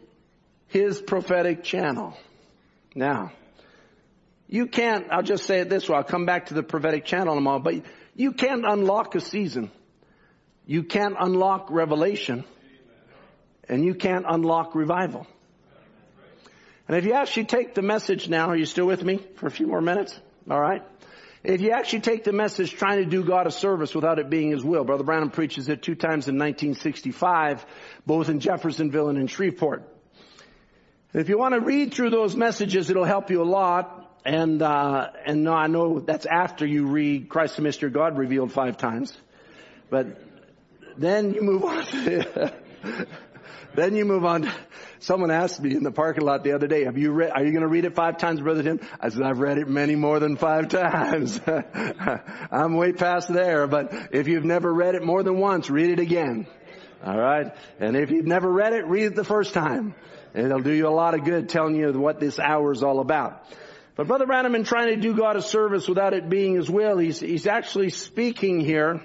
his 0.73 0.99
prophetic 0.99 1.63
channel. 1.63 2.17
Now, 2.95 3.31
you 4.47 4.65
can't, 4.65 5.05
I'll 5.11 5.21
just 5.21 5.45
say 5.45 5.59
it 5.59 5.69
this 5.69 5.87
way, 5.87 5.97
I'll 5.97 6.03
come 6.03 6.25
back 6.25 6.47
to 6.47 6.55
the 6.55 6.63
prophetic 6.63 7.05
channel 7.05 7.33
in 7.33 7.37
a 7.37 7.41
moment, 7.41 7.63
but 7.63 7.91
you 8.15 8.31
can't 8.31 8.65
unlock 8.65 9.13
a 9.13 9.21
season. 9.21 9.71
You 10.65 10.81
can't 10.81 11.15
unlock 11.19 11.67
revelation. 11.69 12.43
And 13.69 13.85
you 13.85 13.93
can't 13.93 14.25
unlock 14.27 14.73
revival. 14.73 15.27
And 16.87 16.97
if 16.97 17.05
you 17.05 17.13
actually 17.13 17.45
take 17.45 17.75
the 17.75 17.83
message 17.83 18.27
now, 18.27 18.49
are 18.49 18.57
you 18.57 18.65
still 18.65 18.87
with 18.87 19.03
me 19.03 19.19
for 19.35 19.45
a 19.45 19.51
few 19.51 19.67
more 19.67 19.79
minutes? 19.79 20.19
Alright? 20.49 20.81
If 21.43 21.61
you 21.61 21.71
actually 21.71 22.01
take 22.01 22.23
the 22.23 22.33
message 22.33 22.71
trying 22.73 23.03
to 23.03 23.05
do 23.05 23.23
God 23.23 23.45
a 23.45 23.51
service 23.51 23.93
without 23.93 24.17
it 24.17 24.29
being 24.29 24.49
His 24.49 24.63
will, 24.63 24.83
Brother 24.85 25.03
Branham 25.03 25.29
preaches 25.29 25.69
it 25.69 25.83
two 25.83 25.95
times 25.95 26.27
in 26.27 26.35
1965, 26.35 27.63
both 28.07 28.29
in 28.29 28.39
Jeffersonville 28.39 29.09
and 29.09 29.19
in 29.19 29.27
Shreveport. 29.27 29.92
If 31.13 31.29
you 31.29 31.37
want 31.37 31.53
to 31.53 31.59
read 31.59 31.93
through 31.93 32.09
those 32.09 32.35
messages, 32.35 32.89
it'll 32.89 33.05
help 33.05 33.29
you 33.29 33.43
a 33.43 33.45
lot. 33.45 33.99
And 34.25 34.61
uh, 34.61 35.09
and 35.25 35.43
no, 35.43 35.53
I 35.53 35.67
know 35.67 35.99
that's 35.99 36.25
after 36.25 36.65
you 36.65 36.87
read 36.87 37.29
Christ 37.29 37.57
the 37.57 37.61
Mystery 37.61 37.91
God 37.91 38.17
revealed 38.17 38.51
five 38.51 38.77
times, 38.77 39.13
but 39.89 40.17
then 40.97 41.33
you 41.33 41.41
move 41.41 41.63
on. 41.65 41.85
then 43.75 43.95
you 43.95 44.05
move 44.05 44.25
on. 44.25 44.49
Someone 44.99 45.29
asked 45.29 45.61
me 45.61 45.75
in 45.75 45.83
the 45.83 45.91
parking 45.91 46.23
lot 46.23 46.43
the 46.43 46.53
other 46.53 46.67
day, 46.67 46.85
have 46.85 46.97
you 46.97 47.11
read, 47.11 47.31
are 47.31 47.43
you 47.43 47.51
going 47.51 47.63
to 47.63 47.67
read 47.67 47.83
it 47.83 47.93
five 47.93 48.17
times, 48.17 48.39
Brother 48.39 48.63
Tim? 48.63 48.79
I 49.01 49.09
said, 49.09 49.21
I've 49.21 49.39
read 49.39 49.57
it 49.57 49.67
many 49.67 49.95
more 49.95 50.19
than 50.19 50.37
five 50.37 50.69
times. 50.69 51.41
I'm 52.51 52.75
way 52.75 52.93
past 52.93 53.27
there, 53.27 53.67
but 53.67 53.91
if 54.11 54.29
you've 54.29 54.45
never 54.45 54.73
read 54.73 54.95
it 54.95 55.03
more 55.03 55.21
than 55.21 55.37
once, 55.37 55.69
read 55.69 55.89
it 55.89 55.99
again. 55.99 56.47
Alright? 57.05 57.53
And 57.81 57.97
if 57.97 58.11
you've 58.11 58.25
never 58.25 58.49
read 58.49 58.71
it, 58.71 58.87
read 58.87 59.07
it 59.07 59.15
the 59.15 59.25
first 59.25 59.53
time. 59.53 59.93
It'll 60.33 60.61
do 60.61 60.71
you 60.71 60.87
a 60.87 60.89
lot 60.89 61.13
of 61.13 61.23
good 61.23 61.49
telling 61.49 61.75
you 61.75 61.91
what 61.93 62.19
this 62.19 62.39
hour 62.39 62.71
is 62.71 62.83
all 62.83 62.99
about. 62.99 63.45
But 63.95 64.07
Brother 64.07 64.25
Branham, 64.25 64.55
in 64.55 64.63
trying 64.63 64.87
to 64.87 64.95
do 64.95 65.13
God 65.13 65.35
a 65.35 65.41
service 65.41 65.87
without 65.87 66.13
it 66.13 66.27
being 66.27 66.55
His 66.55 66.69
will, 66.69 66.97
he's, 66.97 67.19
he's 67.19 67.45
actually 67.45 67.91
speaking 67.91 68.59
here 68.59 69.01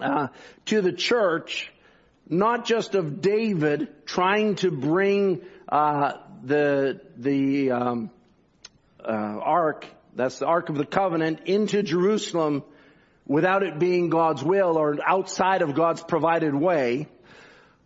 uh, 0.00 0.28
to 0.66 0.80
the 0.80 0.92
church 0.92 1.70
not 2.28 2.64
just 2.64 2.94
of 2.94 3.20
David 3.20 3.88
trying 4.04 4.56
to 4.56 4.70
bring 4.70 5.42
uh, 5.68 6.14
the 6.42 7.00
the 7.16 7.70
um, 7.70 8.10
uh, 9.04 9.10
ark, 9.10 9.86
that's 10.14 10.38
the 10.38 10.46
ark 10.46 10.68
of 10.68 10.76
the 10.76 10.84
covenant, 10.84 11.40
into 11.46 11.82
Jerusalem 11.82 12.64
without 13.26 13.62
it 13.62 13.78
being 13.78 14.08
God's 14.08 14.42
will 14.42 14.76
or 14.76 14.96
outside 15.04 15.62
of 15.62 15.74
God's 15.74 16.02
provided 16.02 16.54
way, 16.54 17.08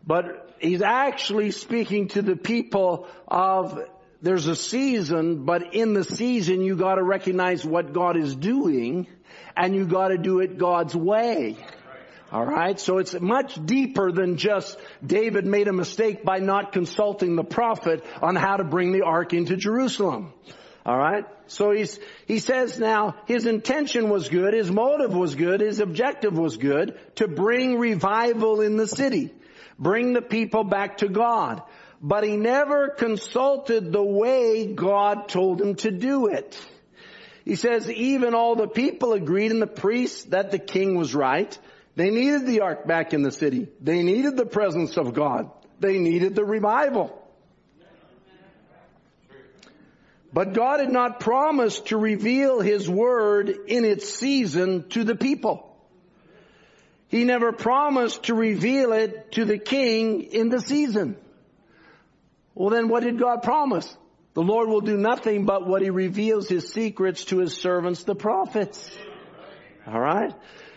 but 0.07 0.50
he's 0.61 0.83
actually 0.83 1.51
speaking 1.51 2.09
to 2.09 2.23
the 2.23 2.37
people 2.37 3.09
of 3.27 3.79
there's 4.23 4.47
a 4.47 4.57
season, 4.57 5.47
but 5.47 5.75
in 5.75 5.95
the 5.95 6.05
season 6.05 6.61
you 6.61 6.77
gotta 6.77 7.03
recognize 7.03 7.65
what 7.65 7.93
God 7.93 8.17
is 8.17 8.37
doing 8.37 9.07
and 9.57 9.75
you 9.75 9.87
gotta 9.87 10.19
do 10.19 10.41
it 10.41 10.59
God's 10.59 10.95
way. 10.95 11.57
Alright, 12.33 12.79
so 12.79 12.99
it's 12.99 13.19
much 13.19 13.59
deeper 13.65 14.13
than 14.13 14.37
just 14.37 14.79
David 15.05 15.47
made 15.47 15.67
a 15.67 15.73
mistake 15.73 16.25
by 16.25 16.39
not 16.39 16.73
consulting 16.73 17.35
the 17.35 17.43
prophet 17.43 18.05
on 18.23 18.37
how 18.37 18.57
to 18.57 18.63
bring 18.63 18.93
the 18.93 19.03
ark 19.03 19.33
into 19.33 19.57
Jerusalem. 19.57 20.33
Alright, 20.87 21.25
so 21.49 21.73
he's, 21.73 21.99
he 22.27 22.39
says 22.39 22.79
now 22.79 23.17
his 23.27 23.47
intention 23.47 24.11
was 24.11 24.29
good, 24.29 24.55
his 24.55 24.71
motive 24.71 25.13
was 25.13 25.35
good, 25.35 25.61
his 25.61 25.81
objective 25.81 26.39
was 26.39 26.57
good 26.57 26.99
to 27.17 27.27
bring 27.27 27.79
revival 27.79 28.61
in 28.61 28.77
the 28.77 28.87
city. 28.87 29.33
Bring 29.81 30.13
the 30.13 30.23
people 30.23 30.63
back 30.63 30.99
to 30.99 31.09
God. 31.09 31.63
But 32.03 32.23
he 32.23 32.37
never 32.37 32.89
consulted 32.89 33.93
the 33.93 34.03
way 34.03 34.73
God 34.73 35.29
told 35.29 35.61
him 35.61 35.75
to 35.77 35.91
do 35.91 36.29
it. 36.29 36.59
He 37.45 37.57
says 37.57 37.91
even 37.91 38.35
all 38.35 38.55
the 38.55 38.69
people 38.69 39.15
agreed 39.15 39.51
and 39.51 39.61
the 39.61 39.67
priests 39.67 40.25
that 40.25 40.51
the 40.51 40.59
king 40.59 40.97
was 40.97 41.15
right. 41.15 41.59
They 41.97 42.11
needed 42.11 42.47
the 42.47 42.61
ark 42.61 42.87
back 42.87 43.13
in 43.13 43.23
the 43.23 43.33
city. 43.33 43.69
They 43.81 44.03
needed 44.03 44.37
the 44.37 44.47
presence 44.47 44.97
of 44.97 45.15
God. 45.15 45.51
They 45.81 45.99
needed 45.99 46.35
the 46.35 46.45
revival. 46.45 47.17
But 50.33 50.53
God 50.53 50.81
had 50.81 50.93
not 50.93 51.21
promised 51.21 51.87
to 51.87 51.97
reveal 51.97 52.61
His 52.61 52.89
word 52.89 53.49
in 53.49 53.85
its 53.85 54.09
season 54.09 54.89
to 54.91 55.05
the 55.05 55.17
people. 55.17 55.70
He 57.11 57.25
never 57.25 57.51
promised 57.51 58.25
to 58.25 58.35
reveal 58.35 58.93
it 58.93 59.33
to 59.33 59.45
the 59.45 59.59
king 59.59 60.23
in 60.23 60.49
the 60.49 60.61
season. 60.61 61.17
Well 62.55 62.71
then 62.71 62.89
what 62.89 63.03
did 63.03 63.19
God 63.19 63.43
promise? 63.43 63.97
The 64.35 64.43
Lord 64.43 64.69
will 64.69 64.81
do 64.81 64.97
nothing 64.97 65.45
but 65.45 65.67
what 65.67 65.83
He 65.83 65.91
reveals 65.91 66.49
His 66.49 66.73
secrets 66.73 67.25
to 67.27 67.39
His 67.39 67.57
servants, 67.57 68.05
the 68.05 68.15
prophets. 68.15 68.97
Alright? 69.89 70.35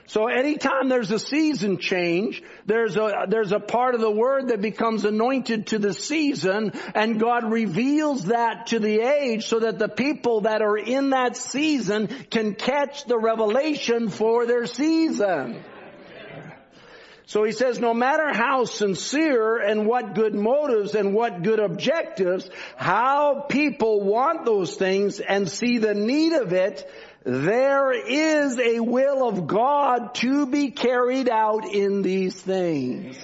So 0.07 0.27
anytime 0.27 0.89
there's 0.89 1.11
a 1.11 1.19
season 1.19 1.77
change, 1.77 2.41
there's 2.65 2.97
a, 2.97 3.25
there's 3.29 3.51
a 3.51 3.59
part 3.59 3.93
of 3.93 4.01
the 4.01 4.11
word 4.11 4.47
that 4.47 4.59
becomes 4.59 5.05
anointed 5.05 5.67
to 5.67 5.77
the 5.77 5.93
season 5.93 6.73
and 6.95 7.19
God 7.19 7.51
reveals 7.51 8.25
that 8.25 8.67
to 8.67 8.79
the 8.79 9.01
age 9.01 9.45
so 9.45 9.59
that 9.59 9.77
the 9.77 9.88
people 9.88 10.41
that 10.41 10.63
are 10.63 10.77
in 10.77 11.11
that 11.11 11.38
season 11.38 12.07
can 12.31 12.55
catch 12.55 13.05
the 13.05 13.19
revelation 13.19 14.09
for 14.09 14.47
their 14.47 14.65
season. 14.65 15.63
So 17.26 17.43
he 17.43 17.53
says, 17.53 17.80
no 17.80 17.93
matter 17.93 18.34
how 18.34 18.65
sincere 18.65 19.57
and 19.57 19.88
what 19.88 20.13
good 20.13 20.36
motives 20.36 20.93
and 20.93 21.13
what 21.13 21.41
good 21.41 21.59
objectives, 21.59 22.49
how 22.76 23.45
people 23.47 24.01
want 24.01 24.45
those 24.45 24.76
things 24.76 25.19
and 25.19 25.49
see 25.49 25.78
the 25.78 25.93
need 25.93 26.34
of 26.34 26.51
it, 26.51 26.89
there 27.24 27.93
is 27.93 28.59
a 28.59 28.82
will 28.82 29.28
of 29.28 29.47
God 29.47 30.15
to 30.15 30.45
be 30.45 30.71
carried 30.71 31.30
out 31.30 31.74
in 31.74 32.01
these 32.01 32.36
things. 32.36 33.17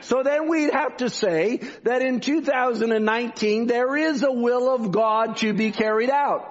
So 0.00 0.22
then 0.22 0.48
we'd 0.48 0.72
have 0.72 0.98
to 0.98 1.10
say 1.10 1.60
that 1.82 2.02
in 2.02 2.20
2019 2.20 3.66
there 3.66 3.96
is 3.96 4.22
a 4.22 4.32
will 4.32 4.74
of 4.74 4.92
God 4.92 5.38
to 5.38 5.52
be 5.52 5.70
carried 5.70 6.10
out. 6.10 6.50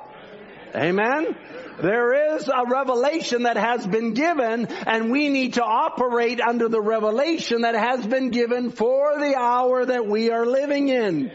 Amen? 0.76 1.36
There 1.82 2.36
is 2.36 2.48
a 2.48 2.66
revelation 2.68 3.44
that 3.44 3.58
has 3.58 3.86
been 3.86 4.14
given 4.14 4.68
and 4.68 5.12
we 5.12 5.30
need 5.30 5.56
to 5.56 5.64
operate 5.64 6.40
under 6.40 6.70
the 6.70 6.82
revelation 6.82 7.62
that 7.62 7.76
has 7.76 8.06
been 8.06 8.30
given 8.30 8.72
for 8.72 9.20
the 9.20 9.36
hour 9.36 9.86
that 9.86 10.06
we 10.06 10.30
are 10.32 10.46
living 10.46 10.90
in. 10.90 11.32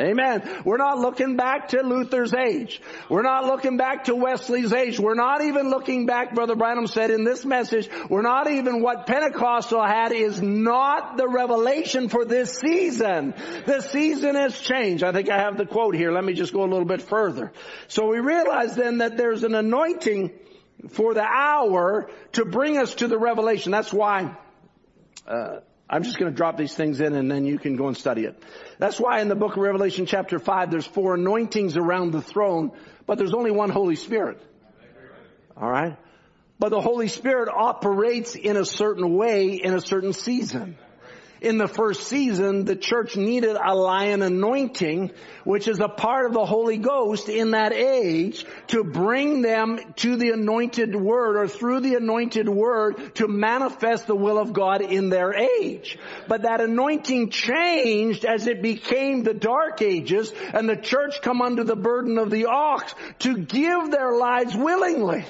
Amen. 0.00 0.62
We're 0.64 0.78
not 0.78 0.98
looking 0.98 1.36
back 1.36 1.68
to 1.68 1.82
Luther's 1.82 2.32
age. 2.32 2.80
We're 3.10 3.22
not 3.22 3.44
looking 3.44 3.76
back 3.76 4.04
to 4.04 4.14
Wesley's 4.14 4.72
age. 4.72 4.98
We're 4.98 5.14
not 5.14 5.42
even 5.42 5.68
looking 5.68 6.06
back, 6.06 6.34
Brother 6.34 6.56
Branham 6.56 6.86
said 6.86 7.10
in 7.10 7.24
this 7.24 7.44
message, 7.44 7.88
we're 8.08 8.22
not 8.22 8.50
even 8.50 8.80
what 8.80 9.06
Pentecostal 9.06 9.84
had 9.84 10.12
is 10.12 10.40
not 10.40 11.18
the 11.18 11.28
revelation 11.28 12.08
for 12.08 12.24
this 12.24 12.58
season. 12.58 13.34
The 13.66 13.82
season 13.82 14.36
has 14.36 14.58
changed. 14.58 15.04
I 15.04 15.12
think 15.12 15.30
I 15.30 15.38
have 15.38 15.58
the 15.58 15.66
quote 15.66 15.94
here. 15.94 16.12
Let 16.12 16.24
me 16.24 16.32
just 16.32 16.54
go 16.54 16.62
a 16.62 16.70
little 16.70 16.86
bit 16.86 17.02
further. 17.02 17.52
So 17.88 18.06
we 18.06 18.20
realize 18.20 18.74
then 18.74 18.98
that 18.98 19.18
there's 19.18 19.44
an 19.44 19.54
anointing 19.54 20.30
for 20.88 21.12
the 21.12 21.24
hour 21.24 22.10
to 22.32 22.46
bring 22.46 22.78
us 22.78 22.94
to 22.96 23.08
the 23.08 23.18
revelation. 23.18 23.70
That's 23.70 23.92
why 23.92 24.34
uh, 25.26 25.58
I'm 25.90 26.04
just 26.04 26.18
going 26.18 26.30
to 26.32 26.36
drop 26.36 26.56
these 26.56 26.74
things 26.74 27.00
in 27.00 27.14
and 27.14 27.30
then 27.30 27.44
you 27.44 27.58
can 27.58 27.76
go 27.76 27.88
and 27.88 27.96
study 27.96 28.24
it. 28.24 28.40
That's 28.80 28.98
why 28.98 29.20
in 29.20 29.28
the 29.28 29.34
book 29.34 29.52
of 29.52 29.58
Revelation 29.58 30.06
chapter 30.06 30.38
5 30.38 30.70
there's 30.70 30.86
four 30.86 31.14
anointings 31.16 31.76
around 31.76 32.12
the 32.12 32.22
throne, 32.22 32.72
but 33.06 33.18
there's 33.18 33.34
only 33.34 33.50
one 33.50 33.68
Holy 33.68 33.94
Spirit. 33.94 34.40
Alright? 35.54 35.98
But 36.58 36.70
the 36.70 36.80
Holy 36.80 37.08
Spirit 37.08 37.50
operates 37.54 38.34
in 38.34 38.56
a 38.56 38.64
certain 38.64 39.14
way 39.14 39.52
in 39.52 39.74
a 39.74 39.82
certain 39.82 40.14
season 40.14 40.78
in 41.40 41.56
the 41.56 41.68
first 41.68 42.06
season, 42.06 42.64
the 42.64 42.76
church 42.76 43.16
needed 43.16 43.56
a 43.56 43.74
lion 43.74 44.22
anointing, 44.22 45.10
which 45.44 45.68
is 45.68 45.80
a 45.80 45.88
part 45.88 46.26
of 46.26 46.34
the 46.34 46.44
Holy 46.44 46.76
Ghost 46.76 47.28
in 47.28 47.52
that 47.52 47.72
age 47.72 48.44
to 48.68 48.84
bring 48.84 49.40
them 49.40 49.78
to 49.96 50.16
the 50.16 50.30
anointed 50.30 50.94
word 50.94 51.36
or 51.36 51.48
through 51.48 51.80
the 51.80 51.94
anointed 51.94 52.48
word 52.48 53.14
to 53.16 53.26
manifest 53.26 54.06
the 54.06 54.14
will 54.14 54.38
of 54.38 54.52
God 54.52 54.82
in 54.82 55.08
their 55.08 55.34
age. 55.34 55.98
But 56.28 56.42
that 56.42 56.60
anointing 56.60 57.30
changed 57.30 58.24
as 58.24 58.46
it 58.46 58.60
became 58.60 59.22
the 59.22 59.34
dark 59.34 59.80
ages 59.80 60.32
and 60.52 60.68
the 60.68 60.76
church 60.76 61.22
come 61.22 61.40
under 61.40 61.64
the 61.64 61.76
burden 61.76 62.18
of 62.18 62.30
the 62.30 62.46
ox 62.46 62.94
to 63.20 63.38
give 63.38 63.90
their 63.90 64.12
lives 64.12 64.54
willingly. 64.54 65.24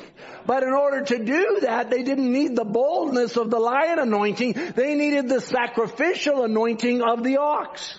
But 0.46 0.62
in 0.62 0.72
order 0.72 1.02
to 1.02 1.24
do 1.24 1.58
that, 1.62 1.90
they 1.90 2.02
didn't 2.02 2.32
need 2.32 2.56
the 2.56 2.64
boldness 2.64 3.36
of 3.36 3.50
the 3.50 3.58
lion 3.58 3.98
anointing. 3.98 4.72
They 4.74 4.94
needed 4.94 5.28
the 5.28 5.40
sacrificial 5.40 6.44
anointing 6.44 7.02
of 7.02 7.22
the 7.22 7.38
ox. 7.38 7.98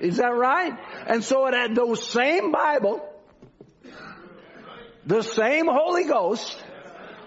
Is 0.00 0.18
that 0.18 0.34
right? 0.34 0.72
And 1.06 1.24
so 1.24 1.46
it 1.46 1.54
had 1.54 1.74
those 1.74 2.06
same 2.06 2.52
Bible, 2.52 3.06
the 5.06 5.22
same 5.22 5.66
Holy 5.68 6.04
Ghost, 6.04 6.62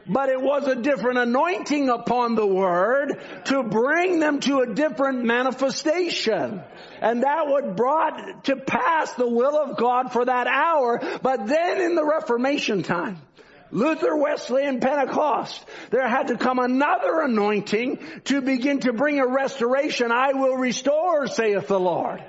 but 0.07 0.29
it 0.29 0.41
was 0.41 0.67
a 0.67 0.75
different 0.75 1.19
anointing 1.19 1.89
upon 1.89 2.33
the 2.33 2.45
word 2.45 3.21
to 3.45 3.63
bring 3.63 4.19
them 4.19 4.39
to 4.41 4.59
a 4.59 4.73
different 4.73 5.23
manifestation. 5.23 6.63
And 6.99 7.23
that 7.23 7.47
would 7.47 7.75
brought 7.75 8.45
to 8.45 8.55
pass 8.55 9.13
the 9.13 9.29
will 9.29 9.55
of 9.55 9.77
God 9.77 10.11
for 10.11 10.25
that 10.25 10.47
hour. 10.47 10.99
But 11.21 11.45
then 11.45 11.81
in 11.81 11.95
the 11.95 12.03
Reformation 12.03 12.81
time, 12.81 13.21
Luther, 13.71 14.15
Wesley, 14.15 14.65
and 14.65 14.81
Pentecost. 14.81 15.63
There 15.91 16.07
had 16.07 16.27
to 16.27 16.37
come 16.37 16.59
another 16.59 17.21
anointing 17.21 17.99
to 18.25 18.41
begin 18.41 18.79
to 18.81 18.93
bring 18.93 19.19
a 19.19 19.27
restoration. 19.27 20.11
I 20.11 20.33
will 20.33 20.55
restore, 20.55 21.27
saith 21.27 21.67
the 21.67 21.79
Lord. 21.79 22.23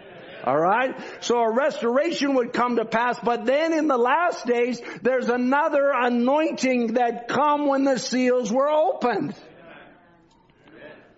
Alright? 0.45 0.97
So 1.20 1.38
a 1.38 1.53
restoration 1.53 2.34
would 2.34 2.53
come 2.53 2.76
to 2.76 2.84
pass, 2.84 3.18
but 3.22 3.45
then 3.45 3.72
in 3.72 3.88
the 3.88 3.99
last 3.99 4.47
days, 4.47 4.80
there's 5.03 5.28
another 5.28 5.91
anointing 5.95 6.95
that 6.95 7.28
come 7.28 7.66
when 7.66 7.84
the 7.84 7.99
seals 7.99 8.51
were 8.51 8.70
opened. 8.70 9.34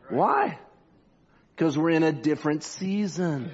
Why? 0.08 0.58
Because 1.54 1.78
we're 1.78 1.90
in 1.90 2.02
a 2.02 2.12
different 2.12 2.64
season. 2.64 3.52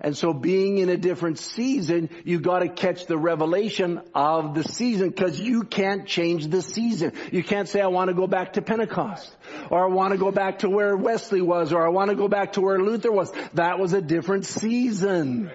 And 0.00 0.16
so 0.16 0.32
being 0.32 0.78
in 0.78 0.88
a 0.88 0.96
different 0.96 1.38
season, 1.38 2.08
you 2.24 2.40
gotta 2.40 2.68
catch 2.68 3.06
the 3.06 3.18
revelation 3.18 4.00
of 4.14 4.54
the 4.54 4.64
season 4.64 5.10
because 5.10 5.38
you 5.38 5.64
can't 5.64 6.06
change 6.06 6.46
the 6.46 6.62
season. 6.62 7.12
You 7.30 7.44
can't 7.44 7.68
say, 7.68 7.80
I 7.80 7.88
want 7.88 8.08
to 8.08 8.14
go 8.14 8.26
back 8.26 8.54
to 8.54 8.62
Pentecost 8.62 9.30
or 9.70 9.84
I 9.84 9.88
want 9.88 10.12
to 10.12 10.18
go 10.18 10.30
back 10.30 10.60
to 10.60 10.70
where 10.70 10.96
Wesley 10.96 11.42
was 11.42 11.72
or 11.72 11.84
I 11.84 11.90
want 11.90 12.10
to 12.10 12.16
go 12.16 12.28
back 12.28 12.54
to 12.54 12.60
where 12.60 12.78
Luther 12.78 13.12
was. 13.12 13.32
That 13.54 13.78
was 13.78 13.92
a 13.92 14.00
different 14.00 14.46
season. 14.46 15.50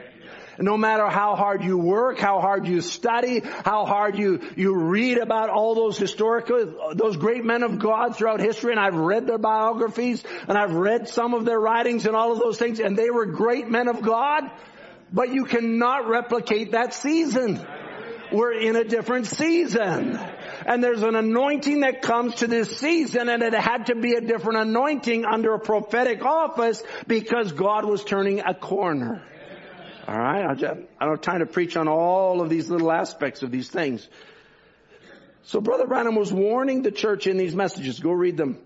No 0.59 0.77
matter 0.77 1.07
how 1.07 1.35
hard 1.35 1.63
you 1.63 1.77
work, 1.77 2.19
how 2.19 2.39
hard 2.39 2.67
you 2.67 2.81
study, 2.81 3.41
how 3.63 3.85
hard 3.85 4.17
you, 4.17 4.41
you 4.55 4.75
read 4.75 5.17
about 5.17 5.49
all 5.49 5.75
those 5.75 5.97
historical, 5.97 6.93
those 6.95 7.17
great 7.17 7.43
men 7.43 7.63
of 7.63 7.79
God 7.79 8.15
throughout 8.15 8.39
history, 8.39 8.71
and 8.71 8.79
I've 8.79 8.95
read 8.95 9.27
their 9.27 9.37
biographies, 9.37 10.23
and 10.47 10.57
I've 10.57 10.73
read 10.73 11.07
some 11.09 11.33
of 11.33 11.45
their 11.45 11.59
writings 11.59 12.05
and 12.05 12.15
all 12.15 12.31
of 12.31 12.39
those 12.39 12.57
things, 12.57 12.79
and 12.79 12.97
they 12.97 13.09
were 13.09 13.25
great 13.25 13.69
men 13.69 13.87
of 13.87 14.01
God, 14.01 14.43
but 15.11 15.33
you 15.33 15.45
cannot 15.45 16.07
replicate 16.07 16.71
that 16.71 16.93
season. 16.93 17.65
We're 18.31 18.53
in 18.53 18.75
a 18.75 18.83
different 18.83 19.27
season. 19.27 20.19
And 20.65 20.83
there's 20.83 21.03
an 21.03 21.15
anointing 21.15 21.81
that 21.81 22.01
comes 22.01 22.35
to 22.35 22.47
this 22.47 22.79
season 22.79 23.29
and 23.29 23.43
it 23.43 23.53
had 23.53 23.87
to 23.87 23.95
be 23.95 24.13
a 24.13 24.21
different 24.21 24.59
anointing 24.59 25.25
under 25.25 25.53
a 25.53 25.59
prophetic 25.59 26.25
office 26.25 26.81
because 27.07 27.51
God 27.51 27.85
was 27.85 28.03
turning 28.03 28.39
a 28.39 28.55
corner. 28.55 29.21
All 30.07 30.17
right. 30.17 30.45
I, 30.45 30.53
don't 30.53 30.87
have 30.99 31.21
time 31.21 31.39
to 31.39 31.45
preach 31.45 31.75
on 31.75 31.87
all 31.87 32.41
of 32.41 32.49
these 32.49 32.69
little 32.69 32.91
aspects 32.91 33.41
of 33.41 33.51
these 33.51 33.69
things. 33.69 34.07
So 35.43 35.61
Brother 35.61 35.87
Branham 35.87 36.15
was 36.15 36.31
warning 36.31 36.81
the 36.81 36.91
church 36.91 37.27
in 37.27 37.37
these 37.37 37.55
messages. 37.55 37.99
Go 37.99 38.11
read 38.11 38.37
them 38.37 38.59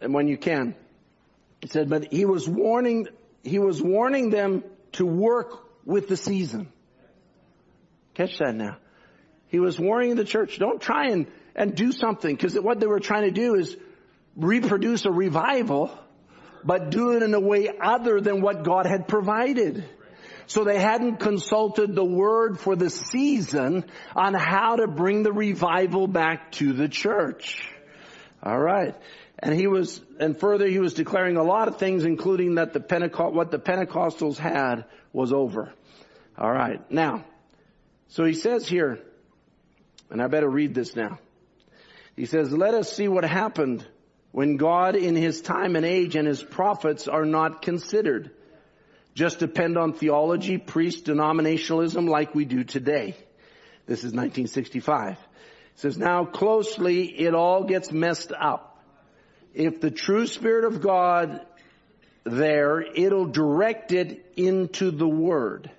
when 0.00 0.28
you 0.28 0.36
can. 0.36 0.74
He 1.60 1.68
said, 1.68 1.88
but 1.88 2.12
he 2.12 2.24
was 2.24 2.48
warning, 2.48 3.08
he 3.42 3.58
was 3.58 3.82
warning 3.82 4.30
them 4.30 4.64
to 4.92 5.06
work 5.06 5.64
with 5.86 6.08
the 6.08 6.16
season. 6.16 6.68
Catch 8.14 8.38
that 8.38 8.54
now. 8.54 8.76
He 9.48 9.60
was 9.60 9.78
warning 9.78 10.16
the 10.16 10.24
church, 10.24 10.58
don't 10.58 10.80
try 10.80 11.08
and, 11.08 11.26
and 11.54 11.74
do 11.74 11.92
something, 11.92 12.34
because 12.34 12.54
what 12.54 12.80
they 12.80 12.86
were 12.86 13.00
trying 13.00 13.22
to 13.22 13.30
do 13.30 13.54
is 13.54 13.76
reproduce 14.36 15.04
a 15.04 15.10
revival, 15.10 15.90
but 16.64 16.90
do 16.90 17.12
it 17.12 17.22
in 17.22 17.32
a 17.34 17.40
way 17.40 17.70
other 17.80 18.20
than 18.20 18.40
what 18.40 18.64
God 18.64 18.86
had 18.86 19.08
provided. 19.08 19.84
So 20.46 20.64
they 20.64 20.78
hadn't 20.78 21.16
consulted 21.16 21.94
the 21.94 22.04
word 22.04 22.60
for 22.60 22.76
the 22.76 22.90
season 22.90 23.84
on 24.14 24.34
how 24.34 24.76
to 24.76 24.86
bring 24.86 25.22
the 25.22 25.32
revival 25.32 26.06
back 26.06 26.52
to 26.52 26.72
the 26.72 26.88
church. 26.88 27.66
Alright. 28.44 28.94
And 29.38 29.54
he 29.54 29.66
was, 29.66 30.00
and 30.20 30.38
further 30.38 30.66
he 30.66 30.78
was 30.78 30.94
declaring 30.94 31.36
a 31.36 31.42
lot 31.42 31.68
of 31.68 31.78
things 31.78 32.04
including 32.04 32.56
that 32.56 32.72
the 32.72 32.80
Pentecost, 32.80 33.34
what 33.34 33.50
the 33.50 33.58
Pentecostals 33.58 34.36
had 34.36 34.84
was 35.12 35.32
over. 35.32 35.72
Alright. 36.38 36.90
Now, 36.90 37.24
so 38.08 38.24
he 38.24 38.34
says 38.34 38.68
here, 38.68 39.00
and 40.10 40.22
I 40.22 40.26
better 40.28 40.48
read 40.48 40.74
this 40.74 40.94
now. 40.94 41.18
He 42.16 42.26
says, 42.26 42.52
let 42.52 42.74
us 42.74 42.92
see 42.92 43.08
what 43.08 43.24
happened 43.24 43.86
when 44.30 44.56
God 44.56 44.94
in 44.94 45.16
his 45.16 45.40
time 45.40 45.74
and 45.74 45.86
age 45.86 46.16
and 46.16 46.28
his 46.28 46.42
prophets 46.42 47.08
are 47.08 47.24
not 47.24 47.62
considered 47.62 48.30
just 49.14 49.38
depend 49.38 49.78
on 49.78 49.92
theology, 49.92 50.58
priest, 50.58 51.06
denominationalism 51.06 52.08
like 52.08 52.34
we 52.34 52.44
do 52.44 52.64
today. 52.64 53.16
This 53.86 54.00
is 54.00 54.12
1965. 54.12 55.12
It 55.12 55.18
says, 55.76 55.98
now 55.98 56.24
closely, 56.24 57.04
it 57.04 57.34
all 57.34 57.64
gets 57.64 57.92
messed 57.92 58.32
up. 58.32 58.82
If 59.54 59.80
the 59.80 59.90
true 59.90 60.26
Spirit 60.26 60.64
of 60.64 60.80
God 60.80 61.46
there, 62.24 62.80
it'll 62.80 63.26
direct 63.26 63.92
it 63.92 64.32
into 64.36 64.90
the 64.90 65.08
Word. 65.08 65.70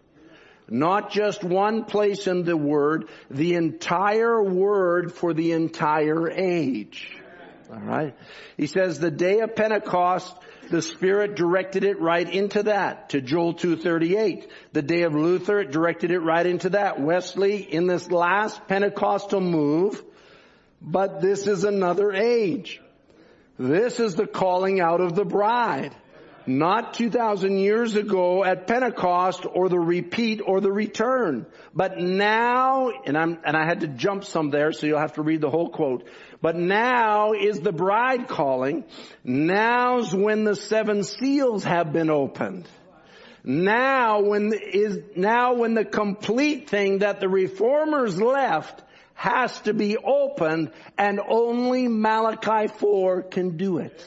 Not 0.70 1.12
just 1.12 1.44
one 1.44 1.84
place 1.84 2.28
in 2.28 2.44
the 2.44 2.58
Word, 2.58 3.10
the 3.30 3.56
entire 3.56 4.42
Word 4.42 5.14
for 5.14 5.34
the 5.34 5.52
entire 5.52 6.30
age. 6.30 7.18
Alright? 7.70 8.16
He 8.58 8.68
says 8.68 9.00
the 9.00 9.12
day 9.12 9.40
of 9.40 9.56
Pentecost 9.56 10.34
the 10.70 10.82
Spirit 10.82 11.36
directed 11.36 11.84
it 11.84 12.00
right 12.00 12.30
into 12.30 12.64
that, 12.64 13.10
to 13.10 13.22
Joel 13.22 13.54
2.38. 13.54 14.50
The 14.74 14.82
day 14.82 15.04
of 15.04 15.14
Luther, 15.14 15.60
it 15.60 15.72
directed 15.72 16.12
it 16.12 16.20
right 16.20 16.46
into 16.46 16.70
that. 16.70 17.00
Wesley, 17.00 17.58
in 17.58 17.88
this 17.88 18.10
last 18.10 18.68
Pentecostal 18.68 19.42
move, 19.42 20.04
but 20.82 21.22
this 21.22 21.48
is 21.48 21.64
another 21.64 22.12
age. 22.12 22.82
This 23.58 24.00
is 24.00 24.16
the 24.16 24.28
calling 24.28 24.82
out 24.82 25.02
of 25.02 25.16
the 25.16 25.26
bride. 25.26 25.96
Not 26.48 26.94
2,000 26.94 27.58
years 27.58 27.96
ago 27.96 28.44
at 28.44 28.68
Pentecost 28.68 29.48
or 29.52 29.68
the 29.68 29.80
repeat 29.80 30.42
or 30.46 30.62
the 30.62 30.72
return. 30.72 31.48
But 31.74 31.98
now, 31.98 32.92
and 33.06 33.18
I'm, 33.18 33.40
and 33.44 33.58
I 33.58 33.66
had 33.66 33.80
to 33.80 33.88
jump 33.88 34.26
some 34.26 34.52
there 34.52 34.72
so 34.72 34.86
you'll 34.86 35.00
have 35.00 35.14
to 35.14 35.24
read 35.24 35.42
the 35.42 35.50
whole 35.50 35.70
quote. 35.70 36.08
But 36.46 36.58
now 36.58 37.34
is 37.34 37.60
the 37.62 37.72
bride 37.72 38.28
calling. 38.28 38.84
Now's 39.24 40.14
when 40.14 40.44
the 40.44 40.56
seven 40.56 41.04
seals 41.04 41.64
have 41.64 41.92
been 41.92 42.12
opened. 42.12 42.70
Now 43.44 44.22
when 44.22 44.54
is, 44.54 45.00
now 45.16 45.56
when 45.56 45.74
the 45.74 45.84
complete 45.84 46.70
thing 46.70 47.00
that 47.00 47.20
the 47.20 47.28
reformers 47.28 48.22
left 48.22 48.84
has 49.16 49.60
to 49.62 49.74
be 49.74 49.98
opened 49.98 50.70
and 51.00 51.20
only 51.20 51.88
Malachi 51.88 52.72
4 52.78 53.24
can 53.24 53.58
do 53.58 53.80
it. 53.80 54.06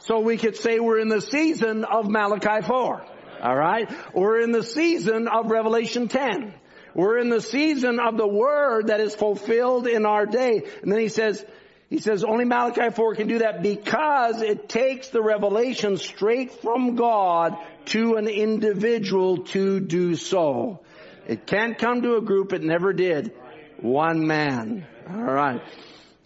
So 0.00 0.20
we 0.20 0.36
could 0.36 0.58
say 0.58 0.78
we're 0.78 0.98
in 0.98 1.08
the 1.08 1.22
season 1.22 1.86
of 1.86 2.06
Malachi 2.06 2.66
4. 2.66 3.06
Alright? 3.42 3.90
We're 4.12 4.40
in 4.40 4.52
the 4.52 4.62
season 4.62 5.26
of 5.26 5.50
Revelation 5.50 6.08
10. 6.08 6.52
We're 6.94 7.18
in 7.18 7.28
the 7.28 7.40
season 7.40 7.98
of 7.98 8.16
the 8.16 8.26
word 8.26 8.88
that 8.88 9.00
is 9.00 9.14
fulfilled 9.14 9.86
in 9.86 10.06
our 10.06 10.26
day. 10.26 10.62
And 10.82 10.92
then 10.92 11.00
he 11.00 11.08
says, 11.08 11.44
he 11.90 11.98
says 11.98 12.24
only 12.24 12.44
Malachi 12.44 12.90
4 12.90 13.14
can 13.14 13.28
do 13.28 13.38
that 13.38 13.62
because 13.62 14.42
it 14.42 14.68
takes 14.68 15.08
the 15.08 15.22
revelation 15.22 15.96
straight 15.96 16.52
from 16.62 16.94
God 16.94 17.56
to 17.86 18.16
an 18.16 18.28
individual 18.28 19.44
to 19.44 19.80
do 19.80 20.14
so. 20.14 20.80
It 21.26 21.46
can't 21.46 21.78
come 21.78 22.02
to 22.02 22.16
a 22.16 22.20
group. 22.20 22.52
It 22.52 22.62
never 22.62 22.92
did. 22.92 23.32
One 23.80 24.26
man. 24.26 24.86
All 25.08 25.22
right. 25.22 25.62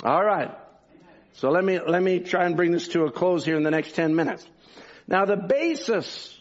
All 0.05 0.25
right. 0.25 0.51
So 1.35 1.51
let 1.51 1.65
me, 1.65 1.79
let 1.79 2.03
me 2.03 2.21
try 2.21 2.45
and 2.45 2.57
bring 2.57 2.73
this 2.73 2.89
to 2.89 3.05
a 3.05 3.13
close 3.13 3.45
here 3.45 3.57
in 3.57 3.63
the 3.63 3.71
next 3.71 3.95
10 3.95 4.15
minutes. 4.15 4.47
Now 5.07 5.25
the 5.25 5.37
basis 5.37 6.37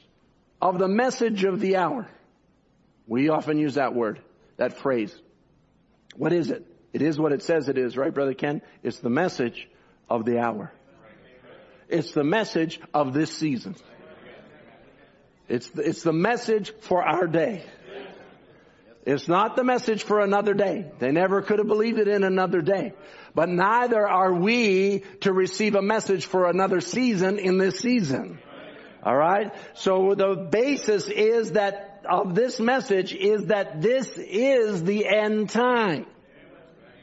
of 0.61 0.80
the 0.80 0.88
message 0.88 1.43
of 1.43 1.59
the 1.59 1.78
hour, 1.78 2.09
we 3.08 3.30
often 3.30 3.58
use 3.58 3.76
that 3.76 3.93
word, 3.93 4.20
that 4.58 4.78
phrase. 4.78 5.16
What 6.16 6.34
is 6.34 6.51
it? 6.51 6.66
It 6.93 7.01
is 7.01 7.20
what 7.20 7.32
it 7.32 7.41
says 7.43 7.70
it 7.70 7.78
is, 7.78 7.95
right, 7.97 8.14
Brother 8.14 8.34
Ken? 8.34 8.62
It's 8.84 8.99
the 8.99 9.10
message 9.10 9.68
of 10.10 10.26
the 10.26 10.39
hour. 10.39 10.72
It's 11.89 12.12
the 12.12 12.24
message 12.24 12.80
of 12.93 13.14
this 13.14 13.32
season. 13.32 13.76
It's 15.47 15.70
the, 15.70 15.88
it's 15.88 16.03
the 16.03 16.14
message 16.14 16.74
for 16.82 17.03
our 17.03 17.28
day. 17.28 17.64
It's 19.05 19.30
not 19.30 19.55
the 19.55 19.64
message 19.64 20.03
for 20.03 20.20
another 20.20 20.53
day. 20.53 20.91
They 20.99 21.12
never 21.12 21.41
could 21.41 21.60
have 21.60 21.68
believed 21.68 21.97
it 21.97 22.10
in 22.10 22.26
another 22.26 22.62
day. 22.62 22.91
But 23.34 23.47
neither 23.47 24.05
are 24.05 24.34
we 24.34 25.03
to 25.22 25.32
receive 25.32 25.76
a 25.76 25.82
message 25.82 26.26
for 26.26 26.49
another 26.49 26.82
season 26.82 27.39
in 27.39 27.58
this 27.58 27.80
season. 27.80 28.39
Alright? 29.05 29.53
So 29.76 30.14
the 30.14 30.36
basis 30.51 31.08
is 31.08 31.53
that, 31.53 31.87
of 32.10 32.36
this 32.36 32.60
message 32.60 33.14
is 33.14 33.45
that 33.45 33.82
this 33.82 34.18
is 34.18 34.84
the 34.84 35.08
end 35.08 35.49
time. 35.49 36.05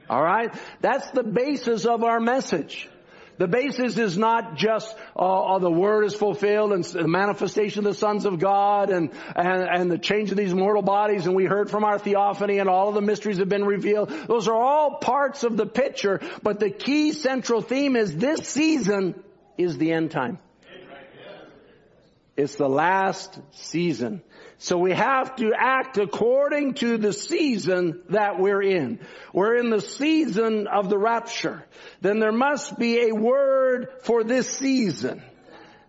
Alright? 0.09 0.55
That's 0.81 1.11
the 1.11 1.23
basis 1.23 1.87
of 1.87 2.05
our 2.05 2.21
message. 2.21 2.89
The 3.37 3.49
basis 3.49 3.99
is 3.99 4.17
not 4.17 4.57
just 4.57 4.95
uh, 5.17 5.59
the 5.59 5.71
word 5.71 6.05
is 6.05 6.15
fulfilled 6.15 6.73
and 6.73 6.85
the 6.85 7.09
manifestation 7.09 7.81
of 7.81 7.85
the 7.85 7.99
sons 7.99 8.27
of 8.27 8.39
God 8.39 8.91
and, 8.91 9.11
and, 9.35 9.63
and 9.63 9.91
the 9.91 9.99
change 9.99 10.31
of 10.31 10.37
these 10.37 10.55
mortal 10.55 10.83
bodies 10.83 11.27
and 11.27 11.35
we 11.35 11.45
heard 11.45 11.69
from 11.69 11.85
our 11.85 11.99
theophany 11.99 12.59
and 12.59 12.69
all 12.69 12.89
of 12.89 12.95
the 12.95 13.01
mysteries 13.01 13.39
have 13.39 13.49
been 13.49 13.65
revealed. 13.65 14.11
Those 14.29 14.47
are 14.47 14.55
all 14.55 14.99
parts 14.99 15.43
of 15.43 15.57
the 15.57 15.67
picture, 15.67 16.21
but 16.43 16.61
the 16.61 16.71
key 16.71 17.13
central 17.13 17.61
theme 17.61 17.97
is 17.97 18.15
this 18.15 18.49
season 18.49 19.21
is 19.59 19.79
the 19.79 19.93
end 19.93 20.13
time. 20.13 20.39
It's 22.37 22.57
the 22.57 22.69
last 22.69 23.39
season. 23.53 24.23
So 24.59 24.79
we 24.79 24.93
have 24.93 25.37
to 25.37 25.53
act 25.57 25.99
according 25.99 26.75
to 26.75 26.99
the 26.99 27.13
season 27.13 28.03
that 28.11 28.41
we're 28.41 28.63
in. 28.63 28.99
We're 29.33 29.57
in 29.57 29.71
the 29.71 29.81
season 29.81 30.67
of 30.67 30.89
the 30.89 30.99
rapture. 30.99 31.65
Then 32.01 32.19
there 32.19 32.33
must 32.33 32.77
be 32.79 33.09
a 33.09 33.15
word 33.15 33.89
for 34.03 34.25
this 34.25 34.49
season. 34.49 35.23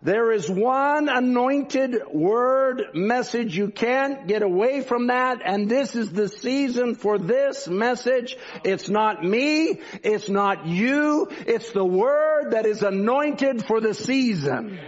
There 0.04 0.32
is 0.32 0.48
one 0.48 1.10
anointed 1.10 1.96
word 2.14 2.90
message. 2.94 3.58
You 3.58 3.70
can't 3.70 4.28
get 4.28 4.44
away 4.44 4.82
from 4.82 5.08
that. 5.08 5.42
And 5.44 5.68
this 5.68 5.96
is 5.96 6.12
the 6.12 6.28
season 6.28 6.94
for 6.94 7.18
this 7.18 7.68
message. 7.68 8.38
It's 8.64 8.88
not 8.88 9.24
me. 9.24 9.80
It's 10.04 10.30
not 10.30 10.68
you. 10.68 11.28
It's 11.48 11.72
the 11.72 11.86
word 11.86 12.52
that 12.52 12.68
is 12.68 12.84
anointed 12.84 13.66
for 13.66 13.82
the 13.82 13.96
season. 13.96 14.80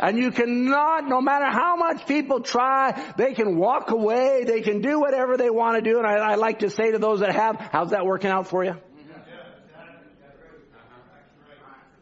And 0.00 0.18
you 0.18 0.30
cannot, 0.30 1.08
no 1.08 1.20
matter 1.20 1.46
how 1.46 1.76
much 1.76 2.06
people 2.06 2.40
try, 2.40 3.12
they 3.16 3.34
can 3.34 3.56
walk 3.56 3.90
away, 3.90 4.44
they 4.44 4.60
can 4.60 4.80
do 4.80 5.00
whatever 5.00 5.36
they 5.36 5.50
want 5.50 5.82
to 5.82 5.90
do. 5.90 5.98
And 5.98 6.06
I, 6.06 6.32
I 6.32 6.34
like 6.34 6.60
to 6.60 6.70
say 6.70 6.90
to 6.92 6.98
those 6.98 7.20
that 7.20 7.34
have, 7.34 7.56
how's 7.56 7.90
that 7.90 8.04
working 8.04 8.30
out 8.30 8.48
for 8.48 8.64
you? 8.64 8.76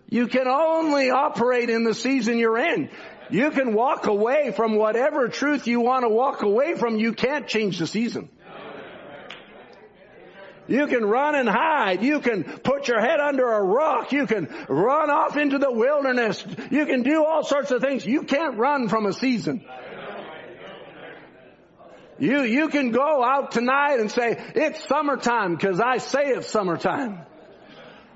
You 0.09 0.27
can 0.27 0.47
only 0.47 1.11
operate 1.11 1.71
in 1.71 1.85
the 1.85 1.95
season 1.95 2.39
you're 2.39 2.59
in. 2.59 2.91
You 3.31 3.51
can 3.51 3.73
walk 3.73 4.07
away 4.07 4.53
from 4.55 4.77
whatever 4.77 5.29
truth 5.29 5.67
you 5.67 5.81
want 5.81 6.03
to 6.03 6.11
walk 6.11 6.43
away 6.43 6.75
from. 6.75 6.99
You 6.99 7.15
can't 7.15 7.49
change 7.49 7.79
the 7.79 7.87
season. 7.87 8.29
You 10.73 10.87
can 10.87 11.05
run 11.05 11.35
and 11.35 11.47
hide. 11.47 12.03
You 12.03 12.21
can 12.21 12.45
put 12.45 12.89
your 12.89 12.99
head 12.99 13.21
under 13.21 13.47
a 13.47 13.63
rock. 13.63 14.11
You 14.11 14.27
can 14.27 14.49
run 14.71 15.11
off 15.11 15.37
into 15.37 15.59
the 15.59 15.71
wilderness. 15.71 16.43
You 16.71 16.87
can 16.87 17.03
do 17.03 17.23
all 17.23 17.45
sorts 17.45 17.71
of 17.71 17.83
things. 17.83 18.07
You 18.07 18.23
can't 18.23 18.57
run 18.57 18.89
from 18.89 19.05
a 19.05 19.13
season. 19.13 19.63
You, 22.19 22.45
you 22.45 22.69
can 22.71 22.91
go 22.91 23.23
out 23.23 23.53
tonight 23.53 24.01
and 24.01 24.11
say, 24.11 24.43
it's 24.55 24.89
summertime 24.89 25.57
because 25.57 25.79
I 25.79 25.99
say 25.99 26.23
it's 26.29 26.49
summertime. 26.49 27.27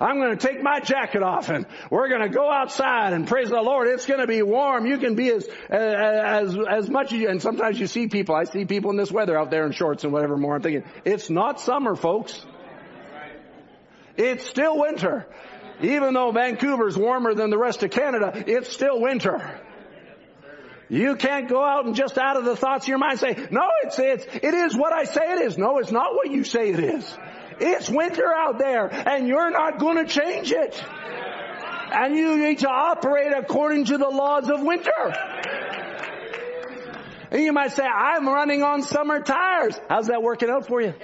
I'm 0.01 0.19
going 0.19 0.37
to 0.37 0.47
take 0.47 0.63
my 0.63 0.81
jacket 0.81 1.23
off 1.23 1.49
and 1.49 1.67
we're 1.91 2.09
going 2.09 2.21
to 2.21 2.29
go 2.29 2.51
outside 2.51 3.13
and 3.15 3.27
praise 3.27 3.49
the 3.49 3.61
Lord. 3.61 3.89
It's 3.89 4.07
going 4.07 4.21
to 4.21 4.27
be 4.27 4.43
warm. 4.43 4.87
You 4.87 4.99
can 4.99 5.15
be 5.15 5.31
as, 5.31 5.49
as, 5.71 6.57
as 6.69 6.91
much 6.91 7.13
as 7.13 7.21
you, 7.21 7.29
and 7.31 7.41
sometimes 7.41 7.81
you 7.81 7.87
see 7.87 8.07
people, 8.09 8.35
I 8.35 8.45
see 8.45 8.67
people 8.67 8.91
in 8.91 8.97
this 8.97 9.11
weather 9.11 9.39
out 9.39 9.51
there 9.51 9.65
in 9.65 9.73
shorts 9.73 10.05
and 10.05 10.13
whatever 10.13 10.37
more. 10.37 10.57
I'm 10.57 10.63
thinking, 10.63 10.85
it's 11.05 11.31
not 11.31 11.61
summer 11.61 11.97
folks. 11.97 12.45
It's 14.17 14.47
still 14.47 14.79
winter. 14.79 15.27
Even 15.83 16.15
though 16.15 16.31
Vancouver's 16.31 16.97
warmer 16.97 17.35
than 17.35 17.51
the 17.51 17.59
rest 17.59 17.83
of 17.83 17.91
Canada, 17.91 18.45
it's 18.47 18.73
still 18.73 19.01
winter. 19.01 19.61
You 20.89 21.17
can't 21.17 21.49
go 21.49 21.65
out 21.65 21.85
and 21.85 21.95
just 21.95 22.17
out 22.17 22.37
of 22.37 22.45
the 22.45 22.57
thoughts 22.57 22.85
of 22.85 22.89
your 22.89 22.99
mind 22.99 23.19
say, 23.19 23.49
no, 23.51 23.69
it's, 23.83 23.99
it's, 23.99 24.25
it 24.25 24.55
is 24.55 24.77
what 24.77 24.93
I 24.93 25.05
say 25.05 25.33
it 25.33 25.43
is. 25.43 25.59
No, 25.59 25.79
it's 25.79 25.91
not 25.91 26.15
what 26.15 26.31
you 26.31 26.45
say 26.45 26.71
it 26.71 26.79
is. 26.79 27.19
It's 27.59 27.89
winter 27.89 28.33
out 28.33 28.59
there 28.59 28.87
and 28.87 29.27
you're 29.27 29.51
not 29.51 29.79
going 29.79 30.05
to 30.05 30.13
change 30.13 30.53
it. 30.53 30.83
And 31.93 32.17
you 32.17 32.37
need 32.37 32.59
to 32.61 32.69
operate 32.69 33.33
according 33.37 33.87
to 33.87 33.99
the 33.99 34.09
laws 34.09 34.51
of 34.51 34.63
winter. 34.63 34.91
And 37.31 37.43
you 37.43 37.53
might 37.53 37.73
say, 37.73 37.85
I'm 37.85 38.27
running 38.29 38.63
on 38.63 38.83
summer 38.83 39.21
tires. 39.21 39.79
How's 39.89 40.09
that 40.09 40.23
working 40.23 40.51
out 40.51 40.67
for 40.67 40.81
you? 40.81 40.95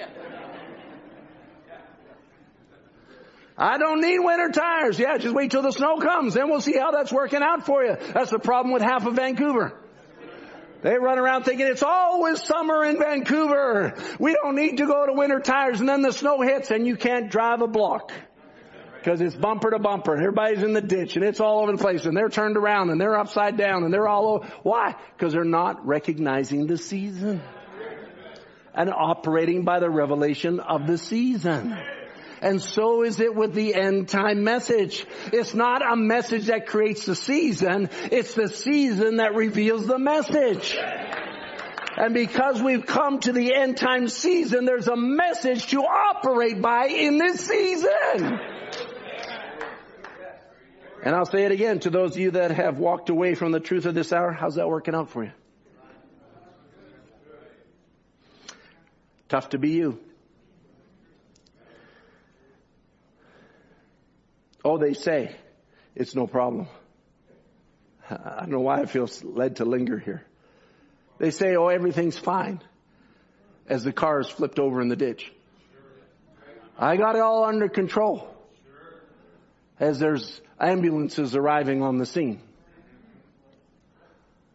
I 3.57 3.77
don't 3.77 4.01
need 4.01 4.19
winter 4.19 4.49
tires. 4.49 4.97
Yeah, 4.97 5.17
just 5.17 5.33
wait 5.33 5.51
till 5.51 5.61
the 5.61 5.71
snow 5.71 5.97
comes. 5.97 6.33
Then 6.33 6.49
we'll 6.49 6.61
see 6.61 6.77
how 6.77 6.91
that's 6.91 7.11
working 7.11 7.41
out 7.43 7.65
for 7.65 7.83
you. 7.83 7.95
That's 8.13 8.31
the 8.31 8.39
problem 8.39 8.73
with 8.73 8.81
half 8.81 9.05
of 9.05 9.15
Vancouver. 9.15 9.79
They 10.83 10.97
run 10.97 11.17
around 11.17 11.43
thinking 11.43 11.65
it's 11.65 11.81
always 11.81 12.43
summer 12.43 12.83
in 12.83 12.99
Vancouver. 12.99 13.95
We 14.19 14.33
don't 14.33 14.55
need 14.55 14.77
to 14.77 14.85
go 14.85 15.05
to 15.05 15.13
winter 15.13 15.39
tires 15.39 15.79
and 15.79 15.87
then 15.87 16.01
the 16.01 16.11
snow 16.11 16.41
hits 16.41 16.71
and 16.71 16.85
you 16.85 16.97
can't 16.97 17.31
drive 17.31 17.61
a 17.61 17.67
block. 17.67 18.11
Because 18.97 19.21
it's 19.21 19.35
bumper 19.35 19.71
to 19.71 19.79
bumper 19.79 20.13
and 20.13 20.21
everybody's 20.21 20.61
in 20.61 20.73
the 20.73 20.81
ditch 20.81 21.15
and 21.15 21.23
it's 21.23 21.39
all 21.39 21.61
over 21.61 21.71
the 21.71 21.77
place 21.77 22.05
and 22.05 22.15
they're 22.15 22.29
turned 22.29 22.57
around 22.57 22.89
and 22.89 22.99
they're 22.99 23.17
upside 23.17 23.57
down 23.57 23.83
and 23.83 23.93
they're 23.93 24.09
all 24.09 24.27
over. 24.27 24.47
Why? 24.63 24.95
Because 25.15 25.31
they're 25.31 25.45
not 25.45 25.85
recognizing 25.87 26.67
the 26.67 26.77
season. 26.77 27.41
And 28.75 28.89
operating 28.89 29.63
by 29.63 29.79
the 29.79 29.89
revelation 29.89 30.59
of 30.59 30.85
the 30.85 30.97
season. 30.97 31.77
And 32.43 32.61
so 32.61 33.03
is 33.03 33.21
it 33.21 33.33
with 33.33 33.53
the 33.53 33.73
end 33.73 34.09
time 34.09 34.43
message. 34.43 35.05
It's 35.31 35.53
not 35.53 35.81
a 35.81 35.95
message 35.95 36.47
that 36.47 36.67
creates 36.67 37.05
the 37.05 37.15
season. 37.15 37.89
It's 38.11 38.33
the 38.33 38.49
season 38.49 39.15
that 39.17 39.33
reveals 39.33 39.87
the 39.87 39.97
message. 39.97 40.77
And 41.95 42.13
because 42.13 42.61
we've 42.61 42.85
come 42.85 43.21
to 43.21 43.31
the 43.31 43.55
end 43.55 43.77
time 43.77 44.09
season, 44.09 44.65
there's 44.65 44.89
a 44.89 44.97
message 44.97 45.67
to 45.67 45.83
operate 45.83 46.61
by 46.61 46.87
in 46.87 47.17
this 47.17 47.47
season. 47.47 48.39
And 51.05 51.15
I'll 51.15 51.25
say 51.25 51.45
it 51.45 51.53
again 51.53 51.79
to 51.81 51.89
those 51.89 52.11
of 52.11 52.17
you 52.17 52.31
that 52.31 52.51
have 52.51 52.77
walked 52.77 53.09
away 53.09 53.35
from 53.35 53.53
the 53.53 53.61
truth 53.61 53.85
of 53.85 53.95
this 53.95 54.11
hour. 54.11 54.33
How's 54.33 54.55
that 54.55 54.67
working 54.67 54.95
out 54.95 55.11
for 55.11 55.23
you? 55.23 55.31
Tough 59.29 59.49
to 59.49 59.57
be 59.57 59.71
you. 59.71 59.99
Oh, 64.63 64.77
they 64.77 64.93
say 64.93 65.35
it's 65.95 66.15
no 66.15 66.27
problem. 66.27 66.67
I 68.09 68.41
don't 68.41 68.51
know 68.51 68.59
why 68.59 68.81
I 68.81 68.85
feel 68.85 69.09
led 69.23 69.57
to 69.57 69.65
linger 69.65 69.97
here. 69.97 70.25
They 71.19 71.31
say, 71.31 71.55
oh, 71.55 71.67
everything's 71.67 72.17
fine 72.17 72.61
as 73.67 73.83
the 73.83 73.93
car 73.93 74.19
is 74.19 74.27
flipped 74.27 74.59
over 74.59 74.81
in 74.81 74.89
the 74.89 74.95
ditch. 74.95 75.31
I 76.77 76.97
got 76.97 77.15
it 77.15 77.21
all 77.21 77.45
under 77.45 77.69
control 77.69 78.27
as 79.79 79.99
there's 79.99 80.41
ambulances 80.59 81.35
arriving 81.35 81.81
on 81.81 81.97
the 81.97 82.05
scene. 82.05 82.41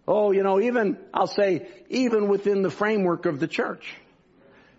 Oh, 0.06 0.32
you 0.32 0.42
know, 0.42 0.60
even, 0.60 0.98
I'll 1.12 1.26
say, 1.26 1.68
even 1.90 2.28
within 2.28 2.62
the 2.62 2.70
framework 2.70 3.26
of 3.26 3.40
the 3.40 3.46
church, 3.46 3.94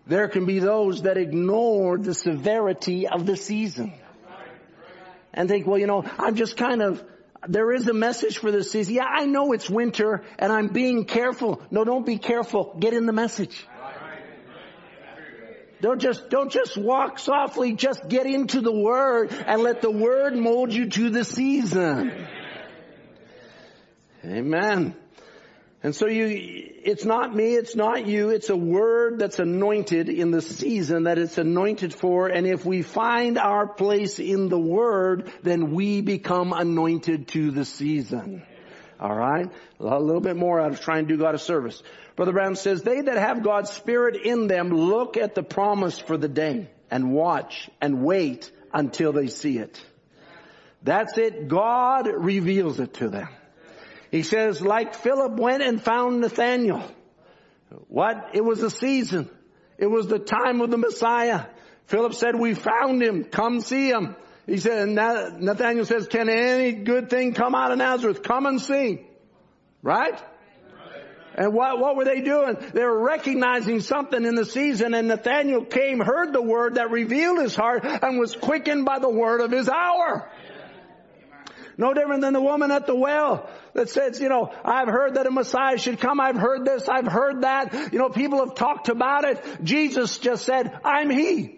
there 0.08 0.28
can 0.28 0.46
be 0.46 0.60
those 0.60 1.04
that 1.04 1.18
ignore 1.18 1.98
the 1.98 2.16
severity 2.16 3.08
of 3.08 3.26
the 3.26 3.38
season 3.38 3.94
and 5.34 5.50
think, 5.50 5.68
well, 5.68 5.78
you 5.78 5.88
know, 5.88 6.04
I'm 6.18 6.36
just 6.36 6.58
kind 6.58 6.82
of, 6.82 7.04
there 7.48 7.72
is 7.72 7.88
a 7.88 7.94
message 7.94 8.38
for 8.40 8.52
this 8.52 8.72
season. 8.72 8.96
Yeah, 8.96 9.06
I 9.06 9.26
know 9.26 9.54
it's 9.54 9.70
winter 9.70 10.24
and 10.38 10.52
I'm 10.52 10.68
being 10.68 11.06
careful. 11.06 11.62
No, 11.72 11.84
don't 11.84 12.06
be 12.06 12.18
careful. 12.18 12.76
Get 12.80 12.94
in 12.94 13.06
the 13.06 13.14
message. 13.14 13.66
Don't 15.82 16.02
just, 16.02 16.30
don't 16.30 16.52
just 16.52 16.78
walk 16.78 17.20
softly. 17.20 17.74
Just 17.74 18.10
get 18.10 18.26
into 18.26 18.60
the 18.60 18.74
word 18.74 19.32
and 19.32 19.62
let 19.62 19.82
the 19.82 19.92
word 19.92 20.36
mold 20.36 20.74
you 20.74 20.90
to 20.90 21.10
the 21.10 21.24
season. 21.24 22.28
Amen. 24.26 24.96
And 25.82 25.96
so 25.96 26.08
you, 26.08 26.28
it's 26.84 27.06
not 27.06 27.34
me, 27.34 27.56
it's 27.56 27.74
not 27.74 28.06
you, 28.06 28.30
it's 28.32 28.50
a 28.50 28.56
word 28.56 29.20
that's 29.20 29.40
anointed 29.40 30.10
in 30.10 30.30
the 30.30 30.42
season 30.42 31.04
that 31.04 31.18
it's 31.18 31.38
anointed 31.38 31.94
for, 31.94 32.28
and 32.28 32.46
if 32.46 32.66
we 32.66 32.82
find 32.82 33.38
our 33.38 33.66
place 33.66 34.20
in 34.20 34.50
the 34.50 34.60
word, 34.60 35.32
then 35.42 35.72
we 35.72 36.02
become 36.02 36.52
anointed 36.52 37.30
to 37.30 37.52
the 37.52 37.64
season. 37.64 38.44
Alright? 39.00 39.50
A 39.80 40.00
little 40.00 40.20
bit 40.20 40.36
more 40.36 40.60
out 40.60 40.74
of 40.74 40.82
trying 40.82 41.08
to 41.08 41.16
do 41.16 41.22
God 41.22 41.34
a 41.34 41.40
service. 41.40 41.82
Brother 42.18 42.34
Branham 42.34 42.56
says, 42.56 42.84
they 42.84 43.00
that 43.00 43.18
have 43.18 43.42
God's 43.42 43.72
Spirit 43.72 44.18
in 44.18 44.48
them 44.48 44.72
look 44.72 45.16
at 45.16 45.34
the 45.34 45.44
promise 45.44 45.98
for 45.98 46.18
the 46.18 46.28
day 46.28 46.70
and 46.92 47.14
watch 47.14 47.70
and 47.80 48.04
wait 48.04 48.52
until 48.74 49.14
they 49.14 49.28
see 49.28 49.58
it. 49.58 49.82
That's 50.84 51.18
it. 51.18 51.48
God 51.48 52.08
reveals 52.08 52.82
it 52.82 52.96
to 52.96 53.08
them. 53.08 53.30
He 54.12 54.24
says, 54.24 54.62
like 54.62 54.96
Philip 54.96 55.34
went 55.34 55.62
and 55.62 55.82
found 55.82 56.22
Nathaniel. 56.22 56.84
What? 57.88 58.32
It 58.34 58.44
was 58.44 58.64
a 58.64 58.70
season. 58.70 59.30
It 59.78 59.88
was 59.88 60.08
the 60.08 60.20
time 60.20 60.62
of 60.62 60.72
the 60.72 60.78
Messiah. 60.78 61.46
Philip 61.86 62.14
said, 62.14 62.36
we 62.36 62.54
found 62.54 63.02
him. 63.02 63.24
Come 63.24 63.62
see 63.62 63.90
him. 63.90 64.16
He 64.46 64.58
said, 64.58 64.90
Nathaniel 64.90 65.86
says, 65.86 66.08
can 66.08 66.28
any 66.28 66.72
good 66.72 67.10
thing 67.10 67.34
come 67.34 67.54
out 67.54 67.72
of 67.72 67.78
Nazareth? 67.78 68.24
Come 68.24 68.48
and 68.48 68.60
see. 68.60 69.06
Right? 69.84 70.20
And 71.36 71.54
what, 71.54 71.80
what 71.80 71.96
were 71.96 72.06
they 72.06 72.22
doing? 72.22 72.58
They 72.74 72.84
were 72.84 73.02
recognizing 73.02 73.80
something 73.80 74.26
in 74.26 74.36
the 74.36 74.46
season 74.46 74.94
and 74.94 75.08
Nathaniel 75.08 75.64
came, 75.64 76.00
heard 76.00 76.34
the 76.34 76.42
word 76.42 76.76
that 76.76 76.90
revealed 76.90 77.40
his 77.40 77.56
heart 77.56 77.86
and 77.86 78.20
was 78.20 78.36
quickened 78.36 78.86
by 78.86 79.00
the 79.00 79.10
word 79.10 79.42
of 79.42 79.52
his 79.52 79.70
hour. 79.70 80.30
No 81.80 81.94
different 81.94 82.20
than 82.20 82.34
the 82.34 82.42
woman 82.42 82.72
at 82.72 82.88
the 82.88 82.94
well 82.94 83.50
that 83.74 83.90
says, 83.90 84.20
you 84.20 84.28
know, 84.28 84.54
I've 84.66 84.90
heard 84.90 85.14
that 85.14 85.26
a 85.28 85.32
Messiah 85.32 85.78
should 85.78 86.02
come. 86.02 86.20
I've 86.20 86.36
heard 86.36 86.66
this. 86.66 86.90
I've 86.90 87.08
heard 87.08 87.44
that. 87.44 87.94
You 87.94 88.00
know, 88.00 88.10
people 88.10 88.46
have 88.46 88.56
talked 88.56 88.90
about 88.90 89.24
it. 89.24 89.42
Jesus 89.64 90.18
just 90.18 90.46
said, 90.46 90.78
I'm 90.84 91.10
He. 91.10 91.56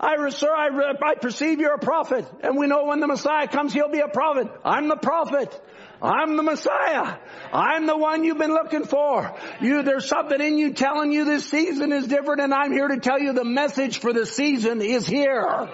I, 0.00 0.30
sir, 0.30 0.50
I, 0.50 0.68
I 1.02 1.14
perceive 1.16 1.60
you're 1.60 1.74
a 1.74 1.78
prophet. 1.78 2.24
And 2.42 2.56
we 2.56 2.66
know 2.66 2.86
when 2.86 3.00
the 3.00 3.06
Messiah 3.06 3.46
comes, 3.46 3.74
he'll 3.74 3.90
be 3.90 4.00
a 4.00 4.08
prophet. 4.08 4.50
I'm 4.64 4.88
the 4.88 4.96
prophet. 4.96 5.52
I'm 6.00 6.38
the 6.38 6.42
Messiah. 6.42 7.18
I'm 7.52 7.84
the 7.84 7.98
one 7.98 8.24
you've 8.24 8.38
been 8.38 8.54
looking 8.54 8.84
for. 8.84 9.36
You, 9.60 9.82
there's 9.82 10.08
something 10.08 10.40
in 10.40 10.56
you 10.56 10.72
telling 10.72 11.12
you 11.12 11.26
this 11.26 11.50
season 11.50 11.92
is 11.92 12.06
different 12.06 12.40
and 12.40 12.54
I'm 12.54 12.72
here 12.72 12.88
to 12.88 13.00
tell 13.00 13.18
you 13.18 13.34
the 13.34 13.44
message 13.44 14.00
for 14.00 14.14
the 14.14 14.24
season 14.24 14.80
is 14.80 15.06
here. 15.06 15.68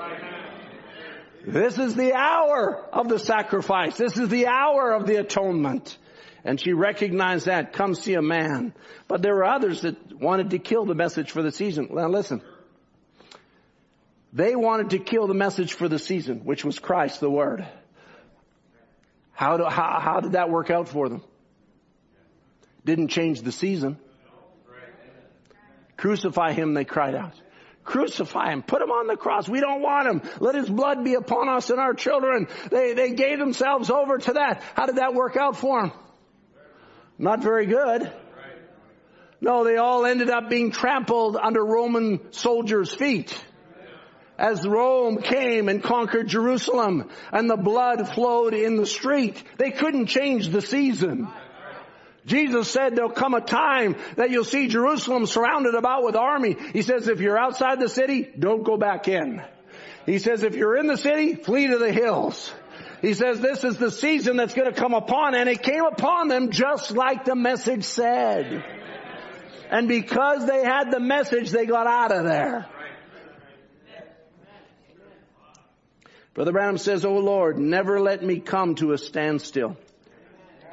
This 1.46 1.78
is 1.78 1.94
the 1.94 2.12
hour 2.12 2.84
of 2.92 3.08
the 3.08 3.20
sacrifice. 3.20 3.96
This 3.96 4.16
is 4.16 4.28
the 4.28 4.48
hour 4.48 4.92
of 4.92 5.06
the 5.06 5.16
atonement. 5.16 5.96
And 6.44 6.60
she 6.60 6.72
recognized 6.72 7.46
that. 7.46 7.72
Come 7.72 7.94
see 7.94 8.14
a 8.14 8.22
man. 8.22 8.74
But 9.06 9.22
there 9.22 9.34
were 9.34 9.44
others 9.44 9.82
that 9.82 10.20
wanted 10.20 10.50
to 10.50 10.58
kill 10.58 10.84
the 10.86 10.94
message 10.94 11.30
for 11.30 11.42
the 11.42 11.52
season. 11.52 11.88
Now 11.92 12.08
listen. 12.08 12.42
They 14.32 14.56
wanted 14.56 14.90
to 14.90 14.98
kill 14.98 15.28
the 15.28 15.34
message 15.34 15.74
for 15.74 15.88
the 15.88 15.98
season, 15.98 16.40
which 16.44 16.64
was 16.64 16.80
Christ, 16.80 17.20
the 17.20 17.30
Word. 17.30 17.66
How, 19.32 19.56
do, 19.56 19.64
how, 19.64 20.00
how 20.00 20.20
did 20.20 20.32
that 20.32 20.50
work 20.50 20.70
out 20.70 20.88
for 20.88 21.08
them? 21.08 21.22
Didn't 22.84 23.08
change 23.08 23.42
the 23.42 23.52
season. 23.52 23.98
Crucify 25.96 26.52
him, 26.52 26.74
they 26.74 26.84
cried 26.84 27.14
out. 27.14 27.34
Crucify 27.86 28.52
him. 28.52 28.62
Put 28.62 28.82
him 28.82 28.90
on 28.90 29.06
the 29.06 29.16
cross. 29.16 29.48
We 29.48 29.60
don't 29.60 29.80
want 29.80 30.08
him. 30.08 30.22
Let 30.40 30.56
his 30.56 30.68
blood 30.68 31.04
be 31.04 31.14
upon 31.14 31.48
us 31.48 31.70
and 31.70 31.80
our 31.80 31.94
children. 31.94 32.48
They, 32.70 32.92
they 32.92 33.12
gave 33.12 33.38
themselves 33.38 33.90
over 33.90 34.18
to 34.18 34.32
that. 34.34 34.62
How 34.74 34.86
did 34.86 34.96
that 34.96 35.14
work 35.14 35.36
out 35.36 35.56
for 35.56 35.82
them? 35.82 35.92
Not 37.18 37.42
very 37.42 37.66
good. 37.66 38.12
No, 39.40 39.64
they 39.64 39.76
all 39.76 40.04
ended 40.04 40.30
up 40.30 40.50
being 40.50 40.70
trampled 40.70 41.36
under 41.36 41.64
Roman 41.64 42.32
soldiers' 42.32 42.92
feet 42.92 43.38
as 44.38 44.66
Rome 44.66 45.22
came 45.22 45.68
and 45.68 45.82
conquered 45.82 46.28
Jerusalem 46.28 47.08
and 47.32 47.48
the 47.48 47.56
blood 47.56 48.08
flowed 48.08 48.54
in 48.54 48.76
the 48.76 48.86
street. 48.86 49.42
They 49.56 49.70
couldn't 49.70 50.06
change 50.06 50.48
the 50.48 50.60
season. 50.60 51.28
Jesus 52.26 52.68
said 52.68 52.96
there'll 52.96 53.10
come 53.10 53.34
a 53.34 53.40
time 53.40 53.96
that 54.16 54.30
you'll 54.30 54.44
see 54.44 54.66
Jerusalem 54.66 55.26
surrounded 55.26 55.74
about 55.74 56.04
with 56.04 56.16
army. 56.16 56.56
He 56.72 56.82
says 56.82 57.08
if 57.08 57.20
you're 57.20 57.38
outside 57.38 57.80
the 57.80 57.88
city, 57.88 58.28
don't 58.38 58.64
go 58.64 58.76
back 58.76 59.06
in. 59.08 59.42
He 60.04 60.18
says 60.18 60.42
if 60.42 60.56
you're 60.56 60.76
in 60.76 60.88
the 60.88 60.96
city, 60.96 61.34
flee 61.36 61.68
to 61.68 61.78
the 61.78 61.92
hills. 61.92 62.52
He 63.00 63.14
says 63.14 63.40
this 63.40 63.62
is 63.62 63.76
the 63.76 63.90
season 63.90 64.36
that's 64.36 64.54
going 64.54 64.72
to 64.72 64.78
come 64.78 64.94
upon 64.94 65.34
and 65.34 65.48
it 65.48 65.62
came 65.62 65.84
upon 65.84 66.28
them 66.28 66.50
just 66.50 66.90
like 66.90 67.24
the 67.24 67.36
message 67.36 67.84
said. 67.84 68.64
And 69.70 69.86
because 69.88 70.46
they 70.46 70.64
had 70.64 70.90
the 70.90 71.00
message, 71.00 71.50
they 71.50 71.66
got 71.66 71.86
out 71.86 72.12
of 72.12 72.24
there. 72.24 72.66
Brother 76.34 76.52
Branham 76.52 76.78
says, 76.78 77.04
Oh 77.04 77.18
Lord, 77.18 77.58
never 77.58 78.00
let 78.00 78.22
me 78.22 78.40
come 78.40 78.74
to 78.76 78.92
a 78.92 78.98
standstill. 78.98 79.76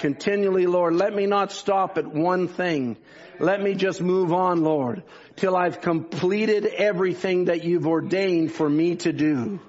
Continually, 0.04 0.66
Lord, 0.66 0.95
let 0.95 1.16
me 1.16 1.28
not 1.28 1.54
stop 1.54 1.97
at 1.97 2.06
one 2.06 2.49
thing. 2.49 2.97
Let 3.39 3.62
me 3.62 3.74
just 3.74 4.01
move 4.01 4.34
on, 4.34 4.62
Lord, 4.62 5.01
till 5.38 5.56
I've 5.56 5.80
completed 5.80 6.66
everything 6.66 7.45
that 7.45 7.64
you've 7.64 7.88
ordained 7.88 8.51
for 8.51 8.70
me 8.70 8.97
to 8.97 9.14
do. 9.14 9.62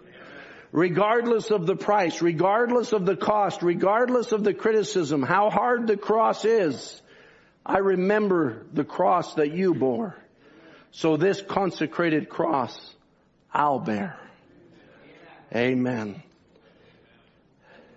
Regardless 0.73 1.53
of 1.53 1.67
the 1.67 1.77
price, 1.77 2.21
regardless 2.21 2.93
of 2.93 3.07
the 3.07 3.15
cost, 3.15 3.63
regardless 3.63 4.33
of 4.33 4.43
the 4.43 4.53
criticism, 4.53 5.23
how 5.23 5.51
hard 5.51 5.87
the 5.87 5.97
cross 5.97 6.45
is, 6.45 7.01
I 7.65 7.79
remember 7.79 8.67
the 8.73 8.83
cross 8.83 9.35
that 9.35 9.53
you 9.53 9.73
bore. 9.73 10.17
So 10.91 11.17
this 11.17 11.41
consecrated 11.41 12.29
cross, 12.29 12.77
I'll 13.53 13.79
bear. 13.79 14.19
Amen. 15.55 16.25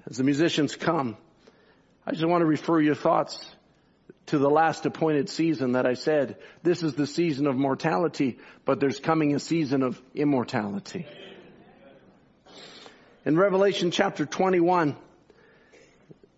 As 0.07 0.17
the 0.17 0.23
musicians 0.23 0.75
come, 0.75 1.17
I 2.07 2.11
just 2.11 2.25
want 2.25 2.41
to 2.41 2.45
refer 2.45 2.79
your 2.79 2.95
thoughts 2.95 3.37
to 4.27 4.37
the 4.37 4.49
last 4.49 4.85
appointed 4.85 5.27
season 5.27 5.73
that 5.73 5.85
I 5.85 5.95
said, 5.95 6.37
this 6.63 6.81
is 6.81 6.93
the 6.93 7.05
season 7.05 7.47
of 7.47 7.57
mortality, 7.57 8.37
but 8.63 8.79
there's 8.79 8.97
coming 8.97 9.35
a 9.35 9.39
season 9.39 9.83
of 9.83 10.01
immortality. 10.15 11.05
In 13.25 13.35
Revelation 13.35 13.91
chapter 13.91 14.25
21, 14.25 14.95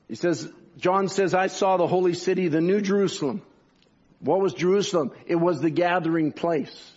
he 0.08 0.16
says, 0.16 0.52
John 0.78 1.08
says, 1.08 1.36
I 1.36 1.46
saw 1.46 1.78
the 1.78 1.86
holy 1.86 2.16
city, 2.16 2.48
the 2.48 2.62
new 2.62 2.82
Jerusalem. 2.82 3.44
What 4.22 4.42
was 4.42 4.56
Jerusalem? 4.56 5.12
It 5.28 5.36
was 5.36 5.62
the 5.62 5.70
gathering 5.70 6.32
place. 6.32 6.92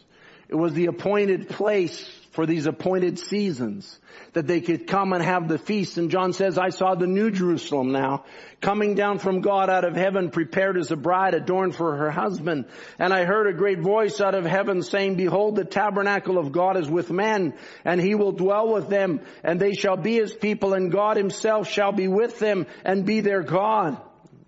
It 0.49 0.55
was 0.55 0.73
the 0.73 0.87
appointed 0.87 1.51
place 1.51 2.11
for 2.33 2.47
these 2.47 2.67
appointed 2.67 3.19
seasons 3.19 3.99
that 4.33 4.47
they 4.47 4.63
could 4.63 4.87
come 4.87 5.13
and 5.13 5.23
have 5.23 5.49
the 5.49 5.59
feast. 5.59 5.99
And 5.99 6.11
John 6.11 6.33
says, 6.33 6.59
I 6.59 6.71
saw 6.71 6.95
the 6.95 7.07
new 7.07 7.31
Jerusalem 7.31 7.93
now 7.93 8.25
coming 8.63 8.95
down 8.95 9.19
from 9.19 9.43
God 9.43 9.69
out 9.69 9.85
of 9.85 9.95
heaven, 9.95 10.31
prepared 10.31 10.79
as 10.79 10.91
a 10.91 10.97
bride 10.97 11.35
adorned 11.35 11.77
for 11.77 11.95
her 11.95 12.11
husband. 12.11 12.65
And 12.99 13.13
I 13.13 13.25
heard 13.25 13.49
a 13.49 13.57
great 13.57 13.81
voice 13.81 14.21
out 14.21 14.35
of 14.35 14.47
heaven 14.47 14.83
saying, 14.83 15.17
behold, 15.17 15.57
the 15.57 15.65
tabernacle 15.65 16.39
of 16.39 16.53
God 16.53 16.79
is 16.79 16.89
with 16.89 17.11
men 17.11 17.53
and 17.85 18.01
he 18.01 18.15
will 18.15 18.33
dwell 18.33 18.73
with 18.73 18.89
them 18.89 19.21
and 19.45 19.61
they 19.61 19.75
shall 19.75 19.99
be 19.99 20.17
his 20.17 20.33
people 20.33 20.73
and 20.73 20.91
God 20.91 21.19
himself 21.19 21.69
shall 21.69 21.93
be 21.93 22.09
with 22.09 22.39
them 22.39 22.67
and 22.85 23.05
be 23.05 23.21
their 23.21 23.43
God. 23.43 24.01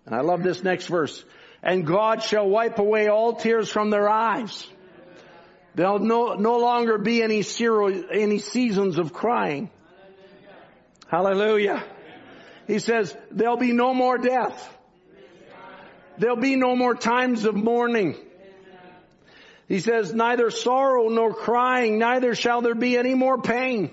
And 0.07 0.15
I 0.15 0.23
love 0.23 0.43
this 0.43 0.63
next 0.63 0.87
verse. 0.87 1.23
And 1.63 1.87
God 1.87 2.23
shall 2.23 2.49
wipe 2.49 2.79
away 2.79 3.09
all 3.09 3.35
tears 3.35 3.69
from 3.69 3.91
their 3.91 4.09
eyes. 4.09 4.67
There'll 5.75 5.99
no, 5.99 6.35
no 6.35 6.59
longer 6.59 6.99
be 6.99 7.23
any, 7.23 7.43
any 8.13 8.39
seasons 8.39 8.99
of 8.99 9.13
crying. 9.13 9.71
Hallelujah. 11.09 11.85
He 12.67 12.79
says, 12.79 13.15
there'll 13.31 13.57
be 13.57 13.73
no 13.73 13.93
more 13.93 14.17
death. 14.19 14.71
There'll 16.19 16.37
be 16.37 16.57
no 16.57 16.77
more 16.77 16.95
times 16.95 17.45
of 17.45 17.57
mourning. 17.57 18.17
He 19.69 19.81
says, 19.81 20.15
neither 20.15 20.51
sorrow 20.51 21.09
nor 21.09 21.35
crying, 21.35 21.99
neither 21.99 22.35
shall 22.35 22.61
there 22.61 22.75
be 22.75 22.97
any 22.97 23.15
more 23.15 23.41
pain. 23.41 23.91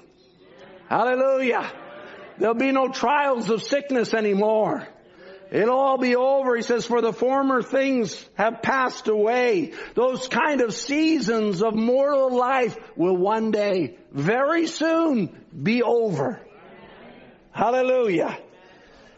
Hallelujah. 0.87 1.71
There'll 2.37 2.55
be 2.55 2.71
no 2.71 2.89
trials 2.89 3.49
of 3.49 3.63
sickness 3.63 4.13
anymore. 4.13 4.87
It'll 5.51 5.77
all 5.77 5.97
be 5.97 6.15
over. 6.15 6.55
He 6.55 6.61
says, 6.61 6.85
for 6.85 7.01
the 7.01 7.11
former 7.11 7.61
things 7.61 8.25
have 8.35 8.61
passed 8.61 9.09
away. 9.09 9.73
Those 9.95 10.29
kind 10.29 10.61
of 10.61 10.73
seasons 10.73 11.61
of 11.61 11.75
mortal 11.75 12.33
life 12.33 12.77
will 12.95 13.17
one 13.17 13.51
day, 13.51 13.97
very 14.13 14.65
soon, 14.67 15.37
be 15.61 15.83
over. 15.83 16.39
Hallelujah. 17.51 18.37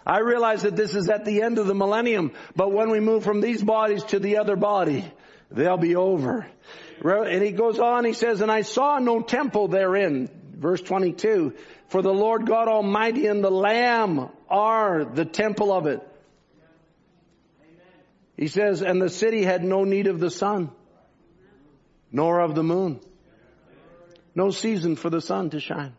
I 0.05 0.21
realize 0.21 0.63
that 0.63 0.75
this 0.75 0.95
is 0.95 1.07
at 1.07 1.23
the 1.23 1.43
end 1.43 1.59
of 1.59 1.67
the 1.67 1.75
millennium, 1.75 2.31
but 2.55 2.73
when 2.73 2.89
we 2.89 2.99
move 2.99 3.23
from 3.23 3.39
these 3.39 3.61
bodies 3.63 4.03
to 4.05 4.19
the 4.19 4.37
other 4.37 4.55
body, 4.55 5.05
they'll 5.51 5.77
be 5.77 5.95
over. 5.95 6.47
And 7.03 7.43
he 7.43 7.51
goes 7.51 7.77
on, 7.77 8.05
he 8.05 8.13
says, 8.13 8.41
and 8.41 8.51
I 8.51 8.63
saw 8.63 8.97
no 8.97 9.21
temple 9.21 9.67
therein. 9.67 10.29
Verse 10.55 10.81
22. 10.81 11.53
For 11.89 12.01
the 12.01 12.13
Lord 12.13 12.47
God 12.47 12.67
Almighty 12.67 13.27
and 13.27 13.43
the 13.43 13.51
Lamb 13.51 14.29
are 14.49 15.05
the 15.05 15.25
temple 15.25 15.71
of 15.71 15.85
it. 15.85 16.01
He 18.37 18.47
says, 18.47 18.81
and 18.81 19.01
the 19.01 19.09
city 19.09 19.43
had 19.43 19.63
no 19.63 19.83
need 19.83 20.07
of 20.07 20.19
the 20.19 20.29
sun, 20.29 20.71
nor 22.11 22.39
of 22.39 22.55
the 22.55 22.63
moon. 22.63 22.99
No 24.35 24.49
season 24.49 24.95
for 24.95 25.09
the 25.09 25.21
sun 25.21 25.51
to 25.51 25.59
shine 25.59 25.93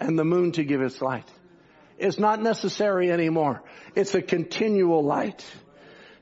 and 0.00 0.18
the 0.18 0.24
moon 0.24 0.52
to 0.52 0.64
give 0.64 0.80
its 0.80 1.00
light. 1.00 1.28
It's 1.98 2.18
not 2.18 2.42
necessary 2.42 3.12
anymore. 3.12 3.62
It's 3.94 4.14
a 4.14 4.22
continual 4.22 5.04
light 5.04 5.44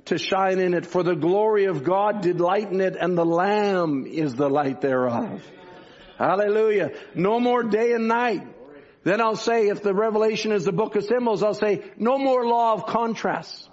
to 0.06 0.18
shine 0.18 0.58
in 0.58 0.74
it 0.74 0.84
for 0.84 1.02
the 1.02 1.14
glory 1.14 1.64
of 1.66 1.84
God 1.84 2.20
did 2.20 2.40
lighten 2.40 2.80
it 2.80 2.96
and 2.96 3.16
the 3.16 3.24
Lamb 3.24 4.06
is 4.06 4.34
the 4.34 4.50
light 4.50 4.82
thereof. 4.82 5.42
Hallelujah. 6.18 6.90
No 7.14 7.40
more 7.40 7.62
day 7.62 7.92
and 7.92 8.08
night. 8.08 8.46
Then 9.02 9.22
I'll 9.22 9.36
say, 9.36 9.68
if 9.68 9.82
the 9.82 9.94
revelation 9.94 10.52
is 10.52 10.66
the 10.66 10.72
book 10.72 10.94
of 10.96 11.04
symbols, 11.04 11.42
I'll 11.42 11.54
say, 11.54 11.90
no 11.96 12.18
more 12.18 12.46
law 12.46 12.74
of 12.74 12.84
contrast. 12.84 13.69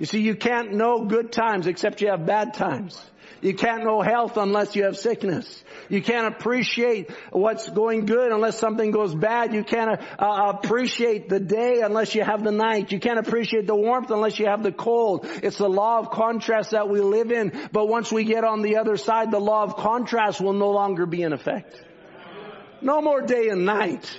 You 0.00 0.06
see, 0.06 0.22
you 0.22 0.34
can't 0.34 0.72
know 0.72 1.04
good 1.04 1.30
times 1.30 1.66
except 1.66 2.00
you 2.00 2.08
have 2.08 2.24
bad 2.24 2.54
times. 2.54 2.98
You 3.42 3.52
can't 3.54 3.84
know 3.84 4.00
health 4.00 4.38
unless 4.38 4.74
you 4.74 4.84
have 4.84 4.96
sickness. 4.96 5.62
You 5.90 6.02
can't 6.02 6.34
appreciate 6.34 7.10
what's 7.32 7.68
going 7.68 8.06
good 8.06 8.32
unless 8.32 8.58
something 8.58 8.92
goes 8.92 9.14
bad. 9.14 9.52
You 9.52 9.62
can't 9.62 10.00
uh, 10.18 10.52
appreciate 10.54 11.28
the 11.28 11.38
day 11.38 11.80
unless 11.82 12.14
you 12.14 12.24
have 12.24 12.42
the 12.42 12.50
night. 12.50 12.92
You 12.92 12.98
can't 12.98 13.18
appreciate 13.18 13.66
the 13.66 13.74
warmth 13.74 14.10
unless 14.10 14.38
you 14.38 14.46
have 14.46 14.62
the 14.62 14.72
cold. 14.72 15.26
It's 15.42 15.58
the 15.58 15.68
law 15.68 15.98
of 15.98 16.10
contrast 16.10 16.70
that 16.70 16.88
we 16.88 17.00
live 17.00 17.30
in. 17.30 17.68
But 17.70 17.86
once 17.86 18.10
we 18.10 18.24
get 18.24 18.42
on 18.42 18.62
the 18.62 18.78
other 18.78 18.96
side, 18.96 19.30
the 19.30 19.38
law 19.38 19.64
of 19.64 19.76
contrast 19.76 20.40
will 20.40 20.54
no 20.54 20.70
longer 20.70 21.04
be 21.04 21.20
in 21.20 21.34
effect. 21.34 21.78
No 22.80 23.02
more 23.02 23.20
day 23.20 23.48
and 23.48 23.66
night. 23.66 24.10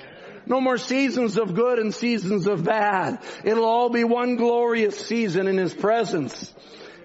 No 0.46 0.60
more 0.60 0.78
seasons 0.78 1.38
of 1.38 1.54
good 1.54 1.80
and 1.80 1.94
seasons 1.94 2.48
of 2.48 2.64
bad. 2.64 3.20
It'll 3.44 3.66
all 3.66 3.90
be 3.90 4.04
one 4.04 4.36
glorious 4.36 4.98
season 4.98 5.48
in 5.48 5.58
His 5.58 5.74
presence. 5.74 6.54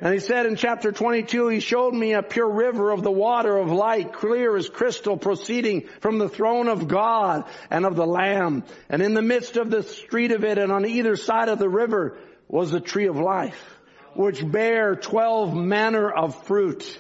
And 0.01 0.13
he 0.13 0.21
said 0.21 0.45
in 0.45 0.57
chapter 0.57 0.93
22, 0.93 1.49
he 1.49 1.61
showed 1.61 1.95
me 1.95 2.13
a 2.13 2.23
pure 2.23 2.51
river 2.51 2.91
of 2.91 3.03
the 3.03 3.11
water 3.11 3.57
of 3.57 3.71
light, 3.71 4.13
clear 4.13 4.55
as 4.55 4.69
crystal, 4.69 5.17
proceeding 5.17 5.89
from 6.01 6.19
the 6.19 6.29
throne 6.29 6.69
of 6.69 6.87
God 6.87 7.45
and 7.71 7.87
of 7.87 7.97
the 7.97 8.07
Lamb. 8.07 8.65
And 8.91 9.01
in 9.01 9.15
the 9.15 9.23
midst 9.23 9.57
of 9.57 9.71
the 9.71 9.83
street 9.83 10.33
of 10.33 10.45
it 10.45 10.59
and 10.59 10.71
on 10.71 10.85
either 10.85 11.17
side 11.17 11.49
of 11.49 11.59
the 11.59 11.69
river 11.69 12.19
was 12.47 12.71
the 12.71 12.81
tree 12.81 13.07
of 13.07 13.17
life, 13.17 13.79
which 14.15 14.47
bare 14.47 14.97
twelve 14.97 15.55
manner 15.55 16.11
of 16.11 16.45
fruit 16.45 16.99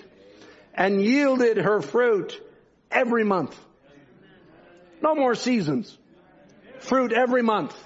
and 0.72 1.02
yielded 1.02 1.58
her 1.58 1.82
fruit 1.82 2.40
every 2.90 3.24
month. 3.24 3.58
No 5.02 5.14
more 5.14 5.34
seasons. 5.34 5.96
Fruit 6.80 7.12
every 7.12 7.42
month. 7.42 7.76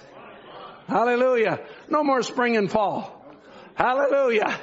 Hallelujah. 0.87 1.61
No 1.89 2.03
more 2.03 2.23
spring 2.23 2.57
and 2.57 2.71
fall. 2.71 3.25
Hallelujah. 3.75 4.59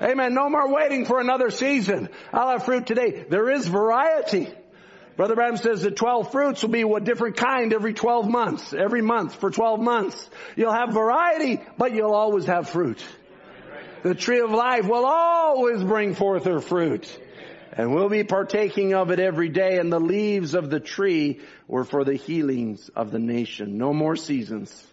Amen. 0.00 0.34
No 0.34 0.48
more 0.48 0.72
waiting 0.72 1.04
for 1.04 1.20
another 1.20 1.50
season. 1.50 2.08
I'll 2.32 2.50
have 2.50 2.64
fruit 2.64 2.86
today. 2.86 3.24
There 3.28 3.50
is 3.50 3.66
variety. 3.66 4.48
Brother 5.16 5.34
Branham 5.34 5.56
says 5.56 5.82
that 5.82 5.96
12 5.96 6.30
fruits 6.30 6.62
will 6.62 6.70
be 6.70 6.82
a 6.82 7.00
different 7.00 7.36
kind 7.36 7.72
every 7.72 7.92
12 7.92 8.28
months, 8.28 8.72
every 8.72 9.02
month 9.02 9.34
for 9.34 9.50
12 9.50 9.80
months. 9.80 10.30
You'll 10.54 10.72
have 10.72 10.94
variety, 10.94 11.60
but 11.76 11.92
you'll 11.92 12.14
always 12.14 12.46
have 12.46 12.68
fruit. 12.68 13.04
The 14.04 14.14
tree 14.14 14.38
of 14.38 14.52
life 14.52 14.84
will 14.84 15.04
always 15.04 15.82
bring 15.82 16.14
forth 16.14 16.44
her 16.44 16.60
fruit. 16.60 17.04
And 17.72 17.94
we'll 17.94 18.08
be 18.08 18.24
partaking 18.24 18.94
of 18.94 19.10
it 19.10 19.20
every 19.20 19.48
day 19.48 19.78
and 19.78 19.92
the 19.92 20.00
leaves 20.00 20.54
of 20.54 20.70
the 20.70 20.80
tree 20.80 21.40
were 21.66 21.84
for 21.84 22.04
the 22.04 22.14
healings 22.14 22.88
of 22.96 23.10
the 23.10 23.18
nation. 23.18 23.78
No 23.78 23.92
more 23.92 24.16
seasons. 24.16 24.86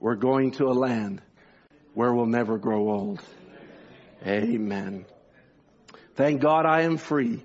We're 0.00 0.14
going 0.14 0.52
to 0.52 0.66
a 0.66 0.72
land 0.72 1.22
where 1.94 2.12
we'll 2.12 2.26
never 2.26 2.58
grow 2.58 2.90
old. 2.90 3.22
Amen. 4.26 5.06
Thank 6.14 6.40
God 6.40 6.66
I 6.66 6.82
am 6.82 6.96
free 6.96 7.42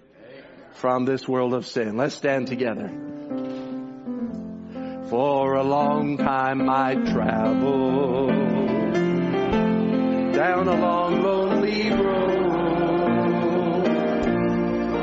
from 0.74 1.06
this 1.06 1.28
world 1.28 1.54
of 1.54 1.66
sin. 1.66 1.98
Let's 1.98 2.16
stand 2.16 2.48
together. 2.48 2.90
For 5.10 5.56
a 5.56 5.64
long 5.64 6.18
time 6.18 6.70
I 6.70 6.96
traveled 6.96 8.30
down 10.34 10.68
a 10.68 10.80
long 10.80 11.22
lonely 11.22 11.90
road. 11.92 12.61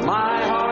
My 0.08 0.40
heart 0.48 0.67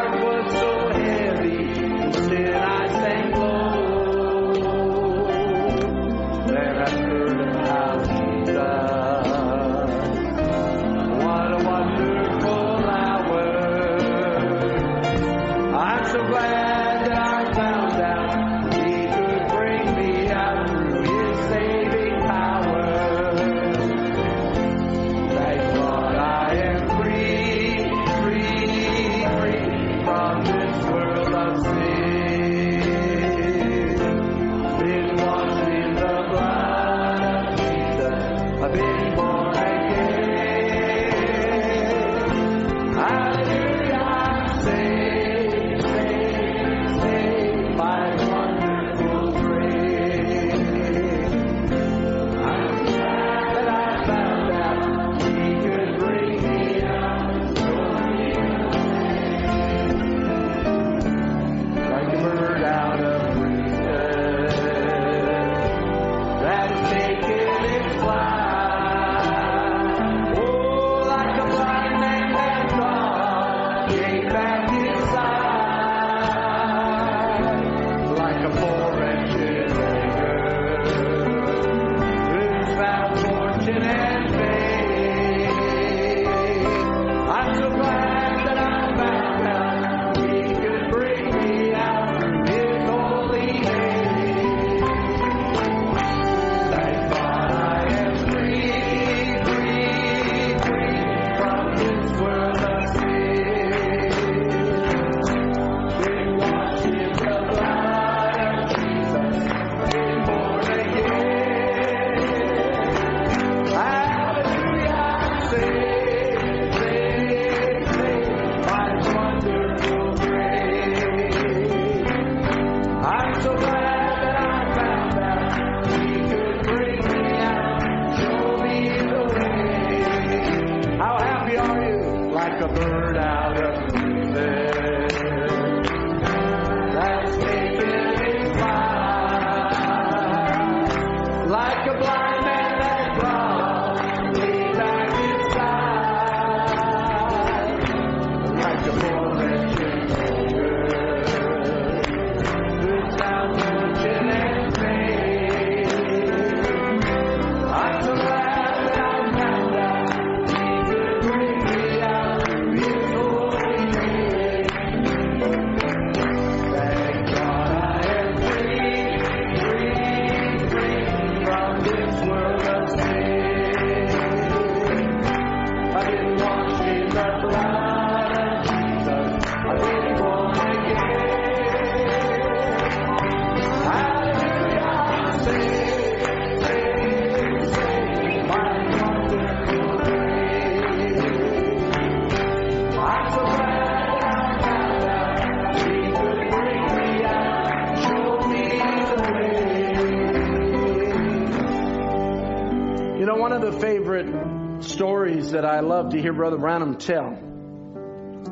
You 203.27 203.33
know, 203.33 203.41
one 203.41 203.51
of 203.51 203.61
the 203.61 203.73
favorite 203.81 204.85
stories 204.85 205.51
that 205.51 205.65
I 205.65 205.81
love 205.81 206.11
to 206.11 206.23
hear 206.23 206.33
Brother 206.33 206.59
Branham 206.59 206.97
tell 206.97 207.33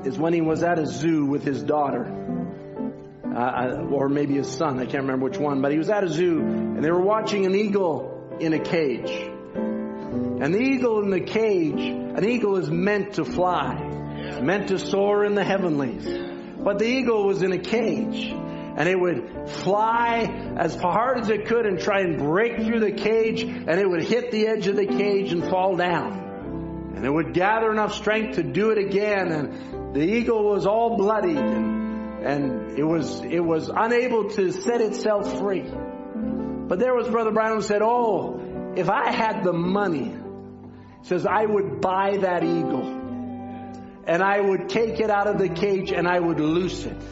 is 0.04 0.18
when 0.18 0.32
he 0.32 0.40
was 0.40 0.64
at 0.64 0.80
a 0.80 0.86
zoo 0.88 1.26
with 1.26 1.44
his 1.44 1.62
daughter, 1.62 2.04
uh, 3.24 3.84
or 3.88 4.08
maybe 4.08 4.34
his 4.34 4.50
son, 4.50 4.80
I 4.80 4.86
can't 4.86 5.04
remember 5.04 5.26
which 5.26 5.38
one, 5.38 5.62
but 5.62 5.70
he 5.70 5.78
was 5.78 5.90
at 5.90 6.02
a 6.02 6.08
zoo 6.08 6.40
and 6.40 6.82
they 6.82 6.90
were 6.90 7.04
watching 7.04 7.46
an 7.46 7.54
eagle 7.54 8.36
in 8.40 8.52
a 8.52 8.58
cage. 8.58 9.12
And 9.12 10.52
the 10.52 10.60
eagle 10.60 11.04
in 11.04 11.10
the 11.10 11.20
cage, 11.20 11.80
an 11.80 12.28
eagle 12.28 12.56
is 12.56 12.68
meant 12.68 13.14
to 13.14 13.24
fly. 13.24 13.76
Meant 14.42 14.70
to 14.70 14.80
soar 14.80 15.24
in 15.24 15.36
the 15.36 15.44
heavenlies. 15.44 16.04
But 16.58 16.80
the 16.80 16.86
eagle 16.86 17.28
was 17.28 17.44
in 17.44 17.52
a 17.52 17.58
cage 17.58 18.34
and 18.76 18.88
it 18.88 18.98
would 18.98 19.48
fly 19.48 20.54
as 20.56 20.74
hard 20.74 21.20
as 21.20 21.28
it 21.28 21.46
could 21.46 21.64
and 21.64 21.78
try 21.78 22.00
and 22.00 22.18
break 22.18 22.56
through 22.56 22.80
the 22.80 22.92
cage 22.92 23.42
and 23.42 23.68
it 23.68 23.88
would 23.88 24.02
hit 24.02 24.30
the 24.30 24.48
edge 24.48 24.66
of 24.66 24.76
the 24.76 24.86
cage 24.86 25.32
and 25.32 25.44
fall 25.48 25.76
down. 25.76 26.92
And 26.96 27.04
it 27.04 27.10
would 27.10 27.34
gather 27.34 27.70
enough 27.70 27.94
strength 27.94 28.36
to 28.36 28.42
do 28.42 28.70
it 28.70 28.78
again 28.78 29.30
and 29.30 29.94
the 29.94 30.02
eagle 30.02 30.44
was 30.44 30.66
all 30.66 30.96
bloodied 30.96 31.36
and, 31.36 32.24
and 32.24 32.78
it 32.78 32.84
was, 32.84 33.20
it 33.20 33.44
was 33.44 33.70
unable 33.74 34.30
to 34.30 34.50
set 34.50 34.80
itself 34.80 35.38
free. 35.38 35.62
But 35.62 36.78
there 36.78 36.94
was 36.94 37.08
Brother 37.08 37.30
Branham 37.30 37.58
who 37.58 37.62
said, 37.62 37.82
Oh, 37.82 38.72
if 38.76 38.90
I 38.90 39.12
had 39.12 39.44
the 39.44 39.52
money, 39.52 40.16
says 41.02 41.26
I 41.26 41.44
would 41.44 41.80
buy 41.80 42.16
that 42.22 42.42
eagle 42.42 43.04
and 44.06 44.22
I 44.22 44.40
would 44.40 44.68
take 44.68 45.00
it 45.00 45.10
out 45.10 45.26
of 45.26 45.38
the 45.38 45.48
cage 45.48 45.92
and 45.92 46.08
I 46.08 46.18
would 46.18 46.40
loose 46.40 46.84
it. 46.84 47.02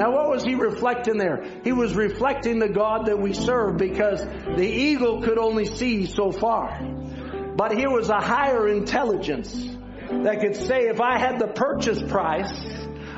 Now 0.00 0.12
what 0.12 0.30
was 0.30 0.42
he 0.42 0.54
reflecting 0.54 1.18
there? 1.18 1.44
He 1.62 1.72
was 1.72 1.92
reflecting 1.94 2.58
the 2.58 2.70
God 2.70 3.04
that 3.04 3.20
we 3.20 3.34
serve 3.34 3.76
because 3.76 4.24
the 4.24 4.66
eagle 4.66 5.20
could 5.20 5.36
only 5.36 5.66
see 5.66 6.06
so 6.06 6.32
far. 6.32 6.80
But 7.54 7.76
here 7.76 7.90
was 7.90 8.08
a 8.08 8.18
higher 8.18 8.66
intelligence 8.66 9.52
that 10.10 10.40
could 10.40 10.56
say 10.56 10.88
if 10.88 11.02
I 11.02 11.18
had 11.18 11.38
the 11.38 11.48
purchase 11.48 12.02
price, 12.02 12.50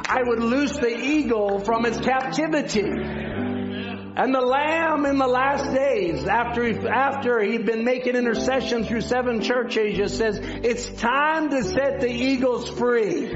I 0.09 0.25
would 0.25 0.41
loose 0.41 0.73
the 0.73 0.93
eagle 0.93 1.61
from 1.61 1.87
its 1.87 2.01
captivity. 2.01 2.81
And 2.81 4.35
the 4.35 4.41
Lamb 4.41 5.07
in 5.07 5.19
the 5.19 5.29
last 5.29 5.73
days, 5.73 6.25
after 6.25 6.65
he, 6.65 6.77
after 6.89 7.41
he'd 7.41 7.65
been 7.65 7.85
making 7.85 8.17
intercession 8.17 8.83
through 8.83 9.03
seven 9.03 9.41
church 9.41 9.77
ages, 9.77 10.19
says, 10.19 10.37
it's 10.43 10.89
time 11.01 11.51
to 11.51 11.63
set 11.63 12.01
the 12.01 12.11
eagles 12.11 12.69
free. 12.71 13.31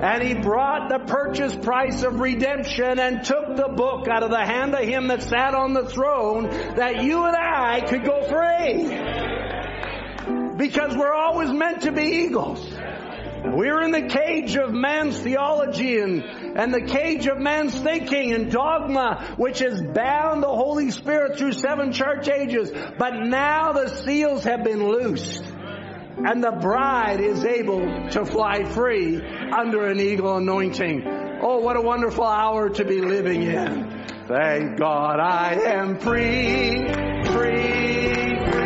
And 0.00 0.22
he 0.22 0.34
brought 0.34 0.90
the 0.90 0.98
purchase 0.98 1.56
price 1.56 2.02
of 2.02 2.20
redemption 2.20 2.98
and 2.98 3.24
took 3.24 3.56
the 3.56 3.68
book 3.68 4.08
out 4.08 4.22
of 4.22 4.30
the 4.30 4.44
hand 4.44 4.74
of 4.74 4.84
him 4.84 5.08
that 5.08 5.22
sat 5.22 5.54
on 5.54 5.72
the 5.72 5.86
throne 5.86 6.50
that 6.76 7.02
you 7.02 7.24
and 7.24 7.34
I 7.36 7.80
could 7.80 8.04
go 8.04 8.22
free. 8.28 8.88
Because 10.56 10.96
we're 10.96 11.14
always 11.14 11.50
meant 11.50 11.82
to 11.82 11.92
be 11.92 12.24
eagles. 12.24 12.76
We're 13.44 13.82
in 13.82 13.92
the 13.92 14.08
cage 14.08 14.56
of 14.56 14.72
man's 14.72 15.18
theology 15.18 15.98
and, 16.00 16.24
and 16.24 16.74
the 16.74 16.82
cage 16.82 17.26
of 17.26 17.38
man's 17.38 17.78
thinking 17.78 18.32
and 18.32 18.50
dogma, 18.50 19.34
which 19.36 19.60
has 19.60 19.80
bound 19.80 20.42
the 20.42 20.48
Holy 20.48 20.90
Spirit 20.90 21.38
through 21.38 21.52
seven 21.52 21.92
church 21.92 22.28
ages. 22.28 22.70
But 22.98 23.14
now 23.14 23.72
the 23.72 23.88
seals 23.88 24.44
have 24.44 24.64
been 24.64 24.88
loosed 24.88 25.42
and 26.16 26.42
the 26.42 26.52
bride 26.52 27.20
is 27.20 27.44
able 27.44 28.08
to 28.10 28.24
fly 28.24 28.64
free 28.64 29.20
under 29.20 29.86
an 29.86 30.00
eagle 30.00 30.36
anointing. 30.36 31.06
Oh, 31.40 31.58
what 31.58 31.76
a 31.76 31.80
wonderful 31.80 32.24
hour 32.24 32.70
to 32.70 32.84
be 32.84 33.00
living 33.00 33.42
in. 33.42 34.04
Thank 34.26 34.78
God 34.78 35.20
I 35.20 35.54
am 35.54 35.98
free, 35.98 36.86
free, 37.32 38.50
free 38.50 38.65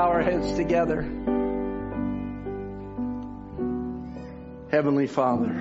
bow 0.00 0.08
our 0.08 0.22
heads 0.22 0.52
together. 0.52 1.02
Heavenly 4.70 5.06
Father, 5.06 5.52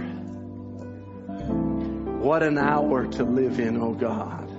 what 2.21 2.41
an 2.43 2.57
hour 2.57 3.05
to 3.05 3.23
live 3.25 3.59
in, 3.59 3.75
oh 3.75 3.91
God. 3.91 4.49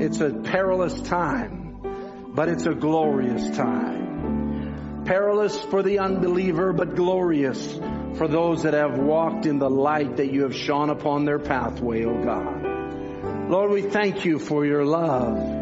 It's 0.00 0.20
a 0.20 0.30
perilous 0.30 1.00
time, 1.02 2.32
but 2.34 2.48
it's 2.48 2.66
a 2.66 2.74
glorious 2.74 3.56
time. 3.56 5.04
Perilous 5.04 5.56
for 5.56 5.84
the 5.84 6.00
unbeliever, 6.00 6.72
but 6.72 6.96
glorious 6.96 7.74
for 8.16 8.26
those 8.26 8.64
that 8.64 8.74
have 8.74 8.98
walked 8.98 9.46
in 9.46 9.60
the 9.60 9.70
light 9.70 10.16
that 10.16 10.32
you 10.32 10.42
have 10.42 10.56
shone 10.56 10.90
upon 10.90 11.24
their 11.24 11.38
pathway, 11.38 12.04
O 12.04 12.20
God. 12.20 13.48
Lord, 13.48 13.70
we 13.70 13.82
thank 13.82 14.24
you 14.24 14.40
for 14.40 14.66
your 14.66 14.84
love 14.84 15.57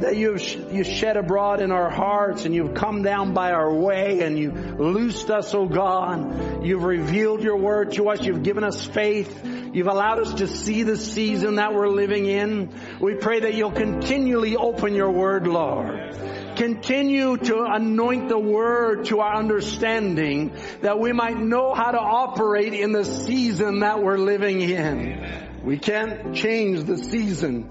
that 0.00 0.16
you've 0.16 0.40
you 0.72 0.84
shed 0.84 1.16
abroad 1.16 1.60
in 1.60 1.72
our 1.72 1.90
hearts 1.90 2.44
and 2.44 2.54
you've 2.54 2.74
come 2.74 3.02
down 3.02 3.34
by 3.34 3.52
our 3.52 3.72
way 3.72 4.20
and 4.22 4.38
you 4.38 4.52
loosed 4.52 5.30
us, 5.30 5.54
O 5.54 5.66
God. 5.66 6.64
You've 6.64 6.84
revealed 6.84 7.42
your 7.42 7.56
word 7.56 7.92
to 7.92 8.08
us. 8.08 8.22
You've 8.22 8.42
given 8.42 8.64
us 8.64 8.84
faith. 8.84 9.44
You've 9.72 9.88
allowed 9.88 10.20
us 10.20 10.34
to 10.34 10.46
see 10.46 10.82
the 10.82 10.96
season 10.96 11.56
that 11.56 11.74
we're 11.74 11.88
living 11.88 12.26
in. 12.26 12.70
We 13.00 13.14
pray 13.14 13.40
that 13.40 13.54
you'll 13.54 13.72
continually 13.72 14.56
open 14.56 14.94
your 14.94 15.10
word, 15.10 15.46
Lord. 15.46 16.16
Continue 16.56 17.36
to 17.36 17.62
anoint 17.62 18.28
the 18.28 18.38
word 18.38 19.04
to 19.06 19.20
our 19.20 19.36
understanding 19.36 20.52
that 20.80 20.98
we 20.98 21.12
might 21.12 21.38
know 21.38 21.74
how 21.74 21.92
to 21.92 22.00
operate 22.00 22.72
in 22.74 22.92
the 22.92 23.04
season 23.04 23.80
that 23.80 24.02
we're 24.02 24.18
living 24.18 24.60
in. 24.60 25.48
We 25.62 25.78
can't 25.78 26.34
change 26.34 26.84
the 26.84 26.98
season. 26.98 27.70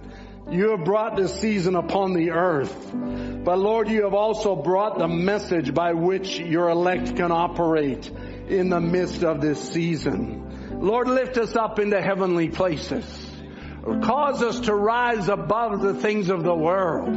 You 0.49 0.69
have 0.71 0.85
brought 0.85 1.17
this 1.17 1.39
season 1.39 1.75
upon 1.75 2.13
the 2.13 2.31
earth. 2.31 2.91
But 2.93 3.59
Lord, 3.59 3.89
you 3.89 4.03
have 4.03 4.13
also 4.13 4.55
brought 4.55 4.97
the 4.97 5.07
message 5.07 5.73
by 5.73 5.93
which 5.93 6.39
your 6.39 6.69
elect 6.69 7.17
can 7.17 7.31
operate 7.31 8.09
in 8.47 8.69
the 8.69 8.79
midst 8.79 9.23
of 9.23 9.41
this 9.41 9.59
season. 9.71 10.79
Lord, 10.81 11.09
lift 11.09 11.37
us 11.37 11.55
up 11.55 11.79
into 11.79 12.01
heavenly 12.01 12.47
places. 12.47 13.26
Cause 13.87 14.43
us 14.43 14.61
to 14.61 14.75
rise 14.75 15.29
above 15.29 15.81
the 15.81 15.93
things 15.93 16.29
of 16.29 16.43
the 16.43 16.53
world. 16.53 17.09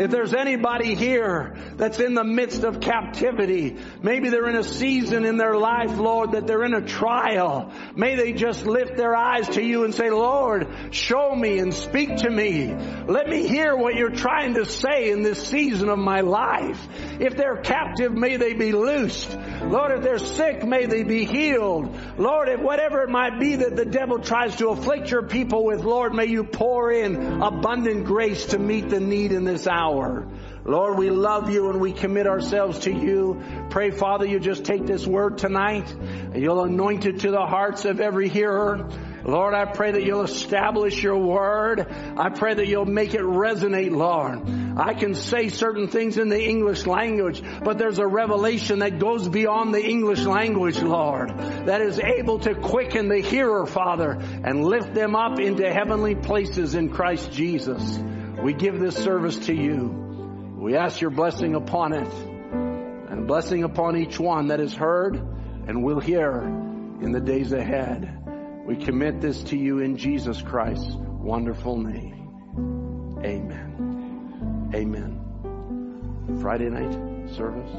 If 0.00 0.10
there's 0.10 0.34
anybody 0.34 0.94
here 0.94 1.56
that's 1.76 2.00
in 2.00 2.14
the 2.14 2.24
midst 2.24 2.64
of 2.64 2.80
captivity, 2.80 3.76
maybe 4.02 4.28
they're 4.28 4.48
in 4.48 4.56
a 4.56 4.64
season 4.64 5.24
in 5.24 5.36
their 5.36 5.56
life, 5.56 5.96
Lord, 5.96 6.32
that 6.32 6.46
they're 6.46 6.64
in 6.64 6.74
a 6.74 6.86
trial. 6.86 7.72
May 7.94 8.16
they 8.16 8.32
just 8.32 8.66
lift 8.66 8.96
their 8.96 9.14
eyes 9.14 9.48
to 9.50 9.62
you 9.62 9.84
and 9.84 9.94
say, 9.94 10.10
Lord, 10.10 10.68
show 10.90 11.34
me 11.34 11.58
and 11.58 11.72
speak 11.72 12.16
to 12.16 12.30
me. 12.30 12.74
Let 13.06 13.28
me 13.28 13.46
hear 13.46 13.76
what 13.76 13.94
you're 13.94 14.10
trying 14.10 14.54
to 14.54 14.64
say 14.64 15.10
in 15.10 15.22
this 15.22 15.46
season 15.46 15.88
of 15.88 15.98
my 15.98 16.22
life. 16.22 16.80
If 17.20 17.36
they're 17.36 17.58
captive, 17.58 18.12
may 18.12 18.36
they 18.36 18.54
be 18.54 18.72
loosed. 18.72 19.36
Lord, 19.62 19.92
if 19.92 20.02
they're 20.02 20.18
sick, 20.18 20.64
may 20.64 20.86
they 20.86 21.04
be 21.04 21.24
healed. 21.24 21.96
Lord, 22.18 22.48
if 22.48 22.60
whatever 22.60 23.02
it 23.02 23.10
might 23.10 23.38
be 23.38 23.56
that 23.56 23.76
the 23.76 23.84
devil 23.84 24.18
tries 24.18 24.56
to 24.56 24.70
afflict 24.70 25.10
your 25.10 25.22
people 25.22 25.64
with, 25.64 25.84
Lord, 25.84 26.15
may 26.16 26.26
you 26.26 26.42
pour 26.44 26.90
in 26.90 27.42
abundant 27.42 28.06
grace 28.06 28.46
to 28.46 28.58
meet 28.58 28.88
the 28.88 29.00
need 29.00 29.32
in 29.32 29.44
this 29.44 29.66
hour. 29.66 30.26
Lord, 30.64 30.98
we 30.98 31.10
love 31.10 31.50
you 31.50 31.70
and 31.70 31.80
we 31.80 31.92
commit 31.92 32.26
ourselves 32.26 32.80
to 32.80 32.92
you. 32.92 33.40
Pray, 33.70 33.90
Father, 33.90 34.26
you 34.26 34.40
just 34.40 34.64
take 34.64 34.84
this 34.84 35.06
word 35.06 35.38
tonight 35.38 35.88
and 35.92 36.42
you'll 36.42 36.64
anoint 36.64 37.06
it 37.06 37.20
to 37.20 37.30
the 37.30 37.46
hearts 37.46 37.84
of 37.84 38.00
every 38.00 38.28
hearer. 38.28 38.88
Lord, 39.26 39.54
I 39.54 39.64
pray 39.64 39.90
that 39.90 40.04
you'll 40.04 40.22
establish 40.22 41.02
your 41.02 41.18
word. 41.18 41.84
I 42.16 42.28
pray 42.28 42.54
that 42.54 42.68
you'll 42.68 42.86
make 42.86 43.12
it 43.12 43.22
resonate, 43.22 43.90
Lord. 43.90 44.78
I 44.78 44.94
can 44.94 45.16
say 45.16 45.48
certain 45.48 45.88
things 45.88 46.16
in 46.16 46.28
the 46.28 46.40
English 46.40 46.86
language, 46.86 47.42
but 47.64 47.76
there's 47.76 47.98
a 47.98 48.06
revelation 48.06 48.78
that 48.78 49.00
goes 49.00 49.28
beyond 49.28 49.74
the 49.74 49.84
English 49.84 50.24
language, 50.24 50.80
Lord, 50.80 51.36
that 51.66 51.80
is 51.80 51.98
able 51.98 52.38
to 52.40 52.54
quicken 52.54 53.08
the 53.08 53.18
hearer, 53.18 53.66
Father, 53.66 54.12
and 54.12 54.64
lift 54.64 54.94
them 54.94 55.16
up 55.16 55.40
into 55.40 55.72
heavenly 55.72 56.14
places 56.14 56.76
in 56.76 56.90
Christ 56.90 57.32
Jesus. 57.32 57.98
We 58.40 58.52
give 58.52 58.78
this 58.78 58.94
service 58.94 59.46
to 59.46 59.54
you. 59.54 60.54
We 60.56 60.76
ask 60.76 61.00
your 61.00 61.10
blessing 61.10 61.56
upon 61.56 61.94
it 61.94 62.12
and 62.12 63.26
blessing 63.26 63.64
upon 63.64 63.96
each 63.96 64.20
one 64.20 64.48
that 64.48 64.60
is 64.60 64.72
heard 64.72 65.16
and 65.16 65.82
will 65.82 66.00
hear 66.00 66.42
in 66.42 67.10
the 67.10 67.20
days 67.20 67.52
ahead. 67.52 68.25
We 68.66 68.74
commit 68.74 69.20
this 69.20 69.44
to 69.44 69.56
you 69.56 69.78
in 69.78 69.96
Jesus 69.96 70.42
Christ's 70.42 70.96
wonderful 70.96 71.78
name. 71.78 73.16
Amen. 73.24 74.72
Amen. 74.74 76.38
Friday 76.40 76.68
night 76.68 77.30
service, 77.36 77.70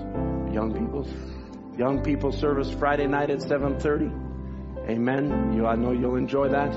young 0.54 0.74
people's 0.74 1.10
young 1.78 2.02
people 2.04 2.32
service 2.32 2.72
Friday 2.72 3.06
night 3.06 3.30
at 3.30 3.40
7:30. 3.40 4.90
Amen. 4.90 5.52
You, 5.58 5.66
I 5.66 5.76
know 5.76 5.92
you'll 5.92 6.16
enjoy 6.16 6.48
that. 6.48 6.74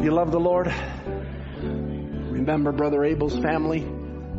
You 0.00 0.12
love 0.12 0.30
the 0.30 0.38
Lord. 0.38 0.72
Remember 1.60 2.70
Brother 2.70 3.04
Abel's 3.04 3.36
family 3.40 3.84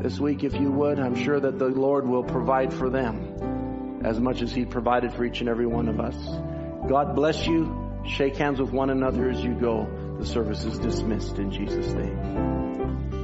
this 0.01 0.17
week, 0.17 0.45
if 0.45 0.53
you 0.53 0.71
would. 0.71 0.97
I'm 0.97 1.15
sure 1.15 1.41
that 1.41 1.59
the 1.59 1.67
Lord 1.67 2.07
will 2.07 2.23
provide 2.23 2.73
for 2.73 2.89
them 2.89 4.01
as 4.05 4.17
much 4.17 4.41
as 4.41 4.53
He 4.53 4.63
provided 4.63 5.11
for 5.11 5.25
each 5.25 5.41
and 5.41 5.49
every 5.49 5.67
one 5.67 5.89
of 5.89 5.99
us. 5.99 6.15
God 6.87 7.15
bless 7.15 7.47
you. 7.47 8.01
Shake 8.05 8.37
hands 8.37 8.59
with 8.59 8.71
one 8.71 8.91
another 8.91 9.29
as 9.29 9.43
you 9.43 9.55
go. 9.55 9.87
The 10.19 10.25
service 10.25 10.63
is 10.63 10.77
dismissed 10.77 11.39
in 11.39 11.51
Jesus' 11.51 11.91
name. 11.93 13.14